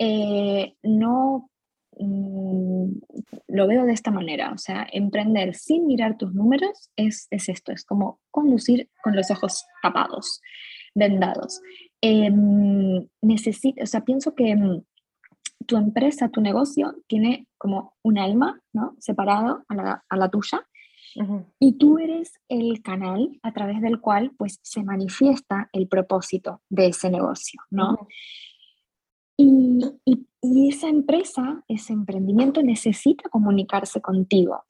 Eh, 0.00 0.74
no 0.82 1.48
mm, 1.96 2.90
lo 3.46 3.66
veo 3.68 3.84
de 3.84 3.92
esta 3.92 4.10
manera, 4.10 4.50
o 4.52 4.58
sea, 4.58 4.84
emprender 4.90 5.54
sin 5.54 5.86
mirar 5.86 6.16
tus 6.18 6.34
números 6.34 6.90
es, 6.96 7.28
es 7.30 7.48
esto, 7.48 7.70
es 7.70 7.84
como 7.84 8.18
conducir 8.32 8.90
con 9.00 9.14
los 9.14 9.30
ojos 9.30 9.64
tapados, 9.80 10.40
vendados. 10.96 11.60
Eh, 12.02 12.30
o 12.32 13.86
sea, 13.86 14.04
pienso 14.04 14.34
que 14.34 14.56
mm, 14.56 14.82
tu 15.66 15.76
empresa, 15.76 16.28
tu 16.28 16.40
negocio 16.40 16.96
tiene 17.06 17.46
como 17.58 17.94
un 18.02 18.18
alma, 18.18 18.60
¿no? 18.72 18.96
Separado 18.98 19.64
a 19.68 19.74
la, 19.74 20.04
a 20.08 20.16
la 20.16 20.28
tuya. 20.28 20.66
Y 21.58 21.72
tú 21.72 21.98
eres 21.98 22.34
el 22.48 22.82
canal 22.82 23.40
a 23.42 23.52
través 23.52 23.80
del 23.80 24.00
cual 24.00 24.30
pues 24.38 24.60
se 24.62 24.84
manifiesta 24.84 25.68
el 25.72 25.88
propósito 25.88 26.62
de 26.68 26.86
ese 26.86 27.10
negocio, 27.10 27.60
¿no? 27.68 28.06
y, 29.36 29.80
y, 30.04 30.26
y, 30.40 30.68
esa 30.68 30.88
empresa, 30.88 31.64
ese 31.66 31.94
emprendimiento 31.94 32.62
necesita 32.62 33.28
comunicarse 33.28 34.00
contigo. 34.00 34.64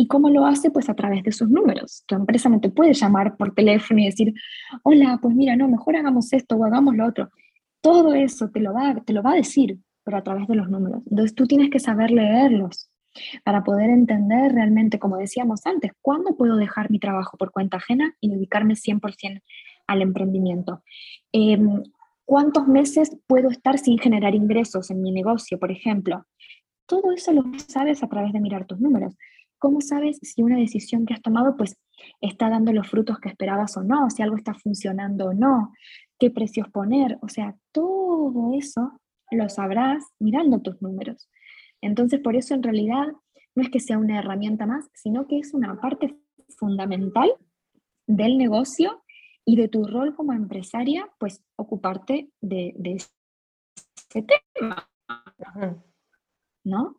¿Y 0.00 0.06
cómo 0.06 0.30
lo 0.30 0.46
hace? 0.46 0.70
Pues 0.70 0.88
a 0.88 0.94
través 0.94 1.22
de 1.24 1.30
sus 1.30 1.50
números. 1.50 2.04
Tu 2.06 2.14
empresa 2.14 2.48
no 2.48 2.58
te 2.58 2.70
puede 2.70 2.94
llamar 2.94 3.36
por 3.36 3.54
teléfono 3.54 4.00
y 4.00 4.06
decir, 4.06 4.32
hola, 4.82 5.18
pues 5.20 5.34
mira, 5.34 5.56
no, 5.56 5.68
mejor 5.68 5.94
hagamos 5.94 6.32
esto 6.32 6.56
o 6.56 6.64
hagamos 6.64 6.96
lo 6.96 7.06
otro. 7.06 7.28
Todo 7.82 8.14
eso 8.14 8.48
te 8.48 8.60
lo 8.60 8.72
va, 8.72 8.94
te 9.04 9.12
lo 9.12 9.22
va 9.22 9.32
a 9.32 9.34
decir, 9.34 9.76
pero 10.02 10.16
a 10.16 10.22
través 10.22 10.48
de 10.48 10.54
los 10.54 10.70
números. 10.70 11.02
Entonces 11.10 11.34
tú 11.34 11.46
tienes 11.46 11.68
que 11.68 11.78
saber 11.80 12.12
leerlos 12.12 12.90
para 13.44 13.62
poder 13.62 13.90
entender 13.90 14.52
realmente, 14.52 14.98
como 14.98 15.18
decíamos 15.18 15.66
antes, 15.66 15.92
cuándo 16.00 16.34
puedo 16.34 16.56
dejar 16.56 16.90
mi 16.90 16.98
trabajo 16.98 17.36
por 17.36 17.50
cuenta 17.50 17.76
ajena 17.76 18.14
y 18.22 18.30
dedicarme 18.30 18.76
100% 18.76 19.42
al 19.86 20.00
emprendimiento. 20.00 20.82
Em, 21.30 21.82
¿Cuántos 22.24 22.66
meses 22.66 23.18
puedo 23.26 23.50
estar 23.50 23.76
sin 23.78 23.98
generar 23.98 24.34
ingresos 24.34 24.90
en 24.90 25.02
mi 25.02 25.12
negocio, 25.12 25.58
por 25.58 25.70
ejemplo? 25.70 26.24
Todo 26.86 27.12
eso 27.12 27.34
lo 27.34 27.44
sabes 27.58 28.02
a 28.02 28.08
través 28.08 28.32
de 28.32 28.40
mirar 28.40 28.64
tus 28.64 28.80
números. 28.80 29.14
¿Cómo 29.60 29.82
sabes 29.82 30.18
si 30.22 30.42
una 30.42 30.56
decisión 30.56 31.04
que 31.04 31.12
has 31.12 31.20
tomado 31.22 31.54
pues 31.56 31.76
está 32.20 32.48
dando 32.48 32.72
los 32.72 32.88
frutos 32.88 33.20
que 33.20 33.28
esperabas 33.28 33.76
o 33.76 33.82
no? 33.84 34.08
Si 34.08 34.22
algo 34.22 34.36
está 34.36 34.54
funcionando 34.54 35.26
o 35.26 35.34
no, 35.34 35.72
qué 36.18 36.30
precios 36.30 36.68
poner. 36.70 37.18
O 37.20 37.28
sea, 37.28 37.54
todo 37.70 38.54
eso 38.58 38.98
lo 39.30 39.48
sabrás 39.50 40.02
mirando 40.18 40.62
tus 40.62 40.80
números. 40.80 41.28
Entonces, 41.82 42.20
por 42.20 42.36
eso 42.36 42.54
en 42.54 42.62
realidad 42.62 43.06
no 43.54 43.62
es 43.62 43.68
que 43.68 43.80
sea 43.80 43.98
una 43.98 44.18
herramienta 44.18 44.64
más, 44.64 44.88
sino 44.94 45.26
que 45.26 45.38
es 45.38 45.52
una 45.52 45.78
parte 45.78 46.16
fundamental 46.56 47.30
del 48.06 48.38
negocio 48.38 49.02
y 49.44 49.56
de 49.56 49.68
tu 49.68 49.84
rol 49.84 50.14
como 50.14 50.32
empresaria, 50.32 51.06
pues 51.18 51.42
ocuparte 51.56 52.30
de, 52.40 52.74
ese 52.86 54.22
tema. 54.22 54.88
¿No? 56.64 56.96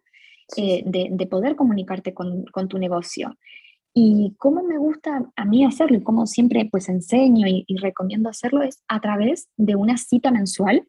Eh, 0.57 0.83
de, 0.85 1.27
poder 1.27 1.55
comunicarte 1.55 2.13
con, 2.13 2.45
tu 2.67 2.77
negocio. 2.77 3.37
Y 3.93 4.35
cómo 4.37 4.63
me 4.63 4.77
gusta 4.77 5.31
a 5.35 5.45
mí 5.45 5.63
hacerlo 5.63 5.97
y 5.97 6.03
cómo 6.03 6.27
siempre 6.27 6.67
pues 6.69 6.89
enseño 6.89 7.47
y, 7.47 7.65
recomiendo 7.77 8.29
hacerlo 8.29 8.61
es 8.61 8.83
a 8.87 8.99
través 8.99 9.49
de 9.57 9.75
una 9.75 9.97
cita 9.97 10.31
mensual 10.31 10.87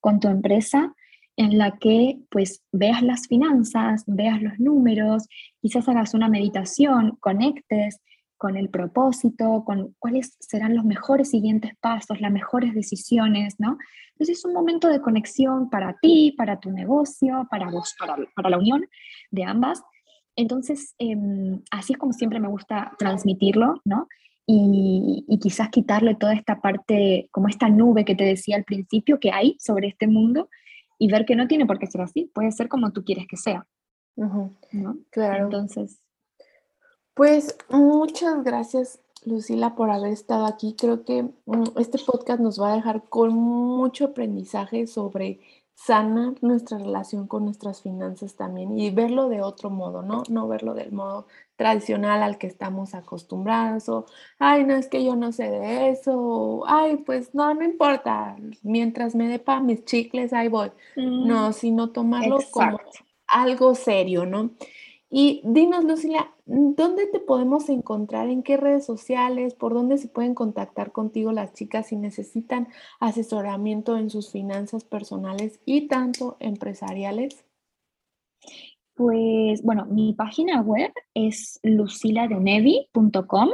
con 0.00 0.20
tu 0.20 0.28
empresa 0.28 0.94
en 1.36 1.58
la 1.58 1.78
que 1.78 2.18
pues 2.30 2.62
veas 2.72 3.02
las 3.02 3.26
finanzas, 3.26 4.04
veas 4.06 4.40
los 4.40 4.58
números, 4.58 5.28
quizás 5.60 5.88
hagas 5.88 6.14
una 6.14 6.28
meditación, 6.28 7.16
conectes 7.20 8.00
con 8.36 8.56
el 8.56 8.68
propósito, 8.68 9.64
con 9.64 9.94
cuáles 9.98 10.36
serán 10.40 10.76
los 10.76 10.84
mejores 10.84 11.30
siguientes 11.30 11.72
pasos, 11.80 12.20
las 12.20 12.32
mejores 12.32 12.74
decisiones, 12.74 13.54
¿no? 13.58 13.78
Entonces 14.12 14.38
es 14.38 14.44
un 14.44 14.52
momento 14.52 14.88
de 14.88 15.00
conexión 15.00 15.70
para 15.70 15.96
ti, 16.00 16.34
para 16.36 16.60
tu 16.60 16.70
negocio, 16.70 17.46
para 17.50 17.70
vos, 17.70 17.94
para, 17.98 18.48
la 18.48 18.58
unión 18.58 18.86
de 19.30 19.44
ambas. 19.44 19.82
Entonces, 20.36 20.94
em, 20.98 21.62
así 21.70 21.94
es 21.94 21.98
como 21.98 22.12
siempre 22.12 22.40
me 22.40 22.48
gusta 22.48 22.92
transmitirlo, 22.98 23.80
¿no? 23.84 24.08
Y, 24.46 25.24
y, 25.26 25.38
quizás 25.38 25.70
quitarle 25.70 26.14
toda 26.16 26.34
esta 26.34 26.60
parte, 26.60 27.28
como 27.32 27.48
esta 27.48 27.70
nube 27.70 28.04
que 28.04 28.14
te 28.14 28.24
decía 28.24 28.56
al 28.56 28.64
principio 28.64 29.18
que 29.18 29.32
hay 29.32 29.56
sobre 29.58 29.88
este 29.88 30.06
mundo 30.06 30.50
y 30.98 31.10
ver 31.10 31.24
que 31.24 31.34
no 31.34 31.48
tiene 31.48 31.64
por 31.64 31.78
qué 31.78 31.86
ser 31.86 32.02
así, 32.02 32.30
puede 32.34 32.52
ser 32.52 32.68
como 32.68 32.92
tú 32.92 33.04
quieres 33.04 33.26
que 33.26 33.38
sea. 33.38 33.66
¿no? 34.16 34.98
Claro. 35.10 35.44
Entonces, 35.44 36.00
pues 37.14 37.56
muchas 37.68 38.44
gracias, 38.44 39.00
Lucila, 39.24 39.74
por 39.74 39.90
haber 39.90 40.12
estado 40.12 40.46
aquí. 40.46 40.74
Creo 40.78 41.04
que 41.04 41.22
mm, 41.46 41.78
este 41.78 41.98
podcast 41.98 42.40
nos 42.40 42.60
va 42.60 42.72
a 42.72 42.76
dejar 42.76 43.04
con 43.08 43.34
mucho 43.34 44.06
aprendizaje 44.06 44.86
sobre 44.86 45.40
sanar 45.74 46.34
nuestra 46.40 46.78
relación 46.78 47.26
con 47.26 47.44
nuestras 47.44 47.82
finanzas 47.82 48.36
también 48.36 48.78
y 48.78 48.90
verlo 48.90 49.28
de 49.28 49.42
otro 49.42 49.70
modo, 49.70 50.02
¿no? 50.02 50.22
No 50.28 50.46
verlo 50.46 50.74
del 50.74 50.92
modo 50.92 51.26
tradicional 51.56 52.22
al 52.22 52.38
que 52.38 52.46
estamos 52.46 52.94
acostumbrados 52.94 53.88
o, 53.88 54.06
ay, 54.38 54.64
no 54.64 54.74
es 54.74 54.88
que 54.88 55.04
yo 55.04 55.16
no 55.16 55.32
sé 55.32 55.50
de 55.50 55.90
eso, 55.90 56.12
o, 56.16 56.64
ay, 56.66 56.96
pues 56.98 57.34
no, 57.34 57.52
no 57.54 57.64
importa, 57.64 58.36
mientras 58.62 59.14
me 59.14 59.28
dé 59.28 59.38
para 59.38 59.60
mis 59.60 59.84
chicles, 59.84 60.32
ahí 60.32 60.48
voy. 60.48 60.70
No, 60.96 61.52
sino 61.52 61.90
tomarlo 61.90 62.38
como 62.50 62.78
algo 63.26 63.74
serio, 63.74 64.26
¿no? 64.26 64.50
Y 65.16 65.42
dinos, 65.44 65.84
Lucila, 65.84 66.34
¿dónde 66.44 67.06
te 67.06 67.20
podemos 67.20 67.68
encontrar? 67.68 68.28
¿En 68.28 68.42
qué 68.42 68.56
redes 68.56 68.84
sociales? 68.84 69.54
¿Por 69.54 69.72
dónde 69.72 69.96
se 69.96 70.08
pueden 70.08 70.34
contactar 70.34 70.90
contigo 70.90 71.30
las 71.30 71.52
chicas 71.52 71.86
si 71.86 71.94
necesitan 71.94 72.66
asesoramiento 72.98 73.96
en 73.96 74.10
sus 74.10 74.32
finanzas 74.32 74.82
personales 74.82 75.60
y 75.64 75.86
tanto 75.86 76.36
empresariales? 76.40 77.44
Pues 78.94 79.62
bueno, 79.62 79.86
mi 79.86 80.14
página 80.14 80.60
web 80.62 80.92
es 81.14 81.60
luciladenevi.com 81.62 83.50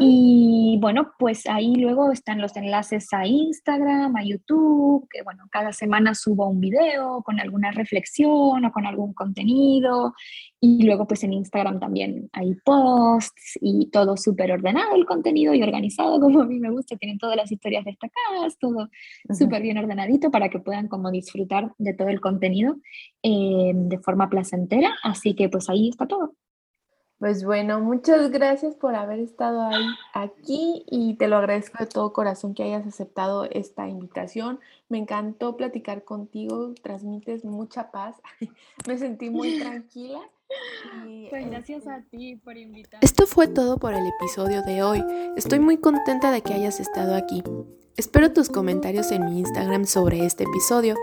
y 0.00 0.78
bueno, 0.80 1.12
pues 1.18 1.46
ahí 1.46 1.74
luego 1.74 2.10
están 2.12 2.40
los 2.40 2.56
enlaces 2.56 3.12
a 3.12 3.26
Instagram, 3.26 4.16
a 4.16 4.24
YouTube, 4.24 5.06
que 5.10 5.22
bueno, 5.22 5.44
cada 5.50 5.72
semana 5.72 6.14
subo 6.14 6.48
un 6.48 6.60
video 6.60 7.22
con 7.22 7.40
alguna 7.40 7.70
reflexión 7.72 8.64
o 8.64 8.72
con 8.72 8.86
algún 8.86 9.12
contenido. 9.12 10.14
Y 10.60 10.84
luego 10.84 11.06
pues 11.06 11.22
en 11.24 11.32
Instagram 11.32 11.80
también 11.80 12.28
hay 12.32 12.54
posts 12.64 13.58
y 13.60 13.90
todo 13.90 14.16
súper 14.16 14.52
ordenado 14.52 14.96
el 14.96 15.06
contenido 15.06 15.54
y 15.54 15.62
organizado 15.62 16.18
como 16.20 16.40
a 16.42 16.46
mí 16.46 16.58
me 16.58 16.70
gusta. 16.70 16.96
Tienen 16.96 17.18
todas 17.18 17.36
las 17.36 17.52
historias 17.52 17.84
destacadas, 17.84 18.58
todo 18.58 18.88
súper 19.30 19.62
bien 19.62 19.78
ordenadito 19.78 20.30
para 20.30 20.48
que 20.48 20.58
puedan 20.58 20.88
como 20.88 21.10
disfrutar 21.10 21.72
de 21.78 21.94
todo 21.94 22.08
el 22.08 22.20
contenido 22.20 22.76
eh, 23.22 23.72
de 23.74 23.98
forma 23.98 24.28
placentera. 24.30 24.96
Así 25.02 25.34
que 25.34 25.48
pues 25.48 25.68
ahí 25.68 25.90
está 25.90 26.06
todo. 26.06 26.34
Pues 27.18 27.44
bueno, 27.44 27.80
muchas 27.80 28.30
gracias 28.30 28.76
por 28.76 28.94
haber 28.94 29.18
estado 29.18 29.62
ahí 29.62 29.86
aquí 30.14 30.84
y 30.86 31.14
te 31.14 31.26
lo 31.26 31.36
agradezco 31.36 31.78
de 31.80 31.86
todo 31.86 32.12
corazón 32.12 32.54
que 32.54 32.62
hayas 32.62 32.86
aceptado 32.86 33.44
esta 33.50 33.88
invitación. 33.88 34.60
Me 34.88 34.98
encantó 34.98 35.56
platicar 35.56 36.04
contigo, 36.04 36.74
transmites 36.80 37.44
mucha 37.44 37.90
paz. 37.90 38.14
Me 38.86 38.98
sentí 38.98 39.30
muy 39.30 39.58
tranquila. 39.58 40.20
pues 41.28 41.50
gracias 41.50 41.88
a 41.88 42.02
ti 42.02 42.36
por 42.36 42.56
invitarme. 42.56 43.00
Esto 43.02 43.26
fue 43.26 43.48
todo 43.48 43.78
por 43.78 43.94
el 43.94 44.06
episodio 44.06 44.62
de 44.62 44.84
hoy. 44.84 45.04
Estoy 45.36 45.58
muy 45.58 45.78
contenta 45.78 46.30
de 46.30 46.42
que 46.42 46.54
hayas 46.54 46.78
estado 46.78 47.16
aquí. 47.16 47.42
Espero 47.96 48.32
tus 48.32 48.48
comentarios 48.48 49.10
en 49.10 49.24
mi 49.24 49.40
Instagram 49.40 49.86
sobre 49.86 50.24
este 50.24 50.44
episodio. 50.44 50.94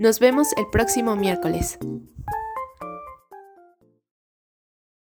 Nos 0.00 0.18
vemos 0.18 0.48
el 0.56 0.66
próximo 0.70 1.14
miércoles. 1.14 1.78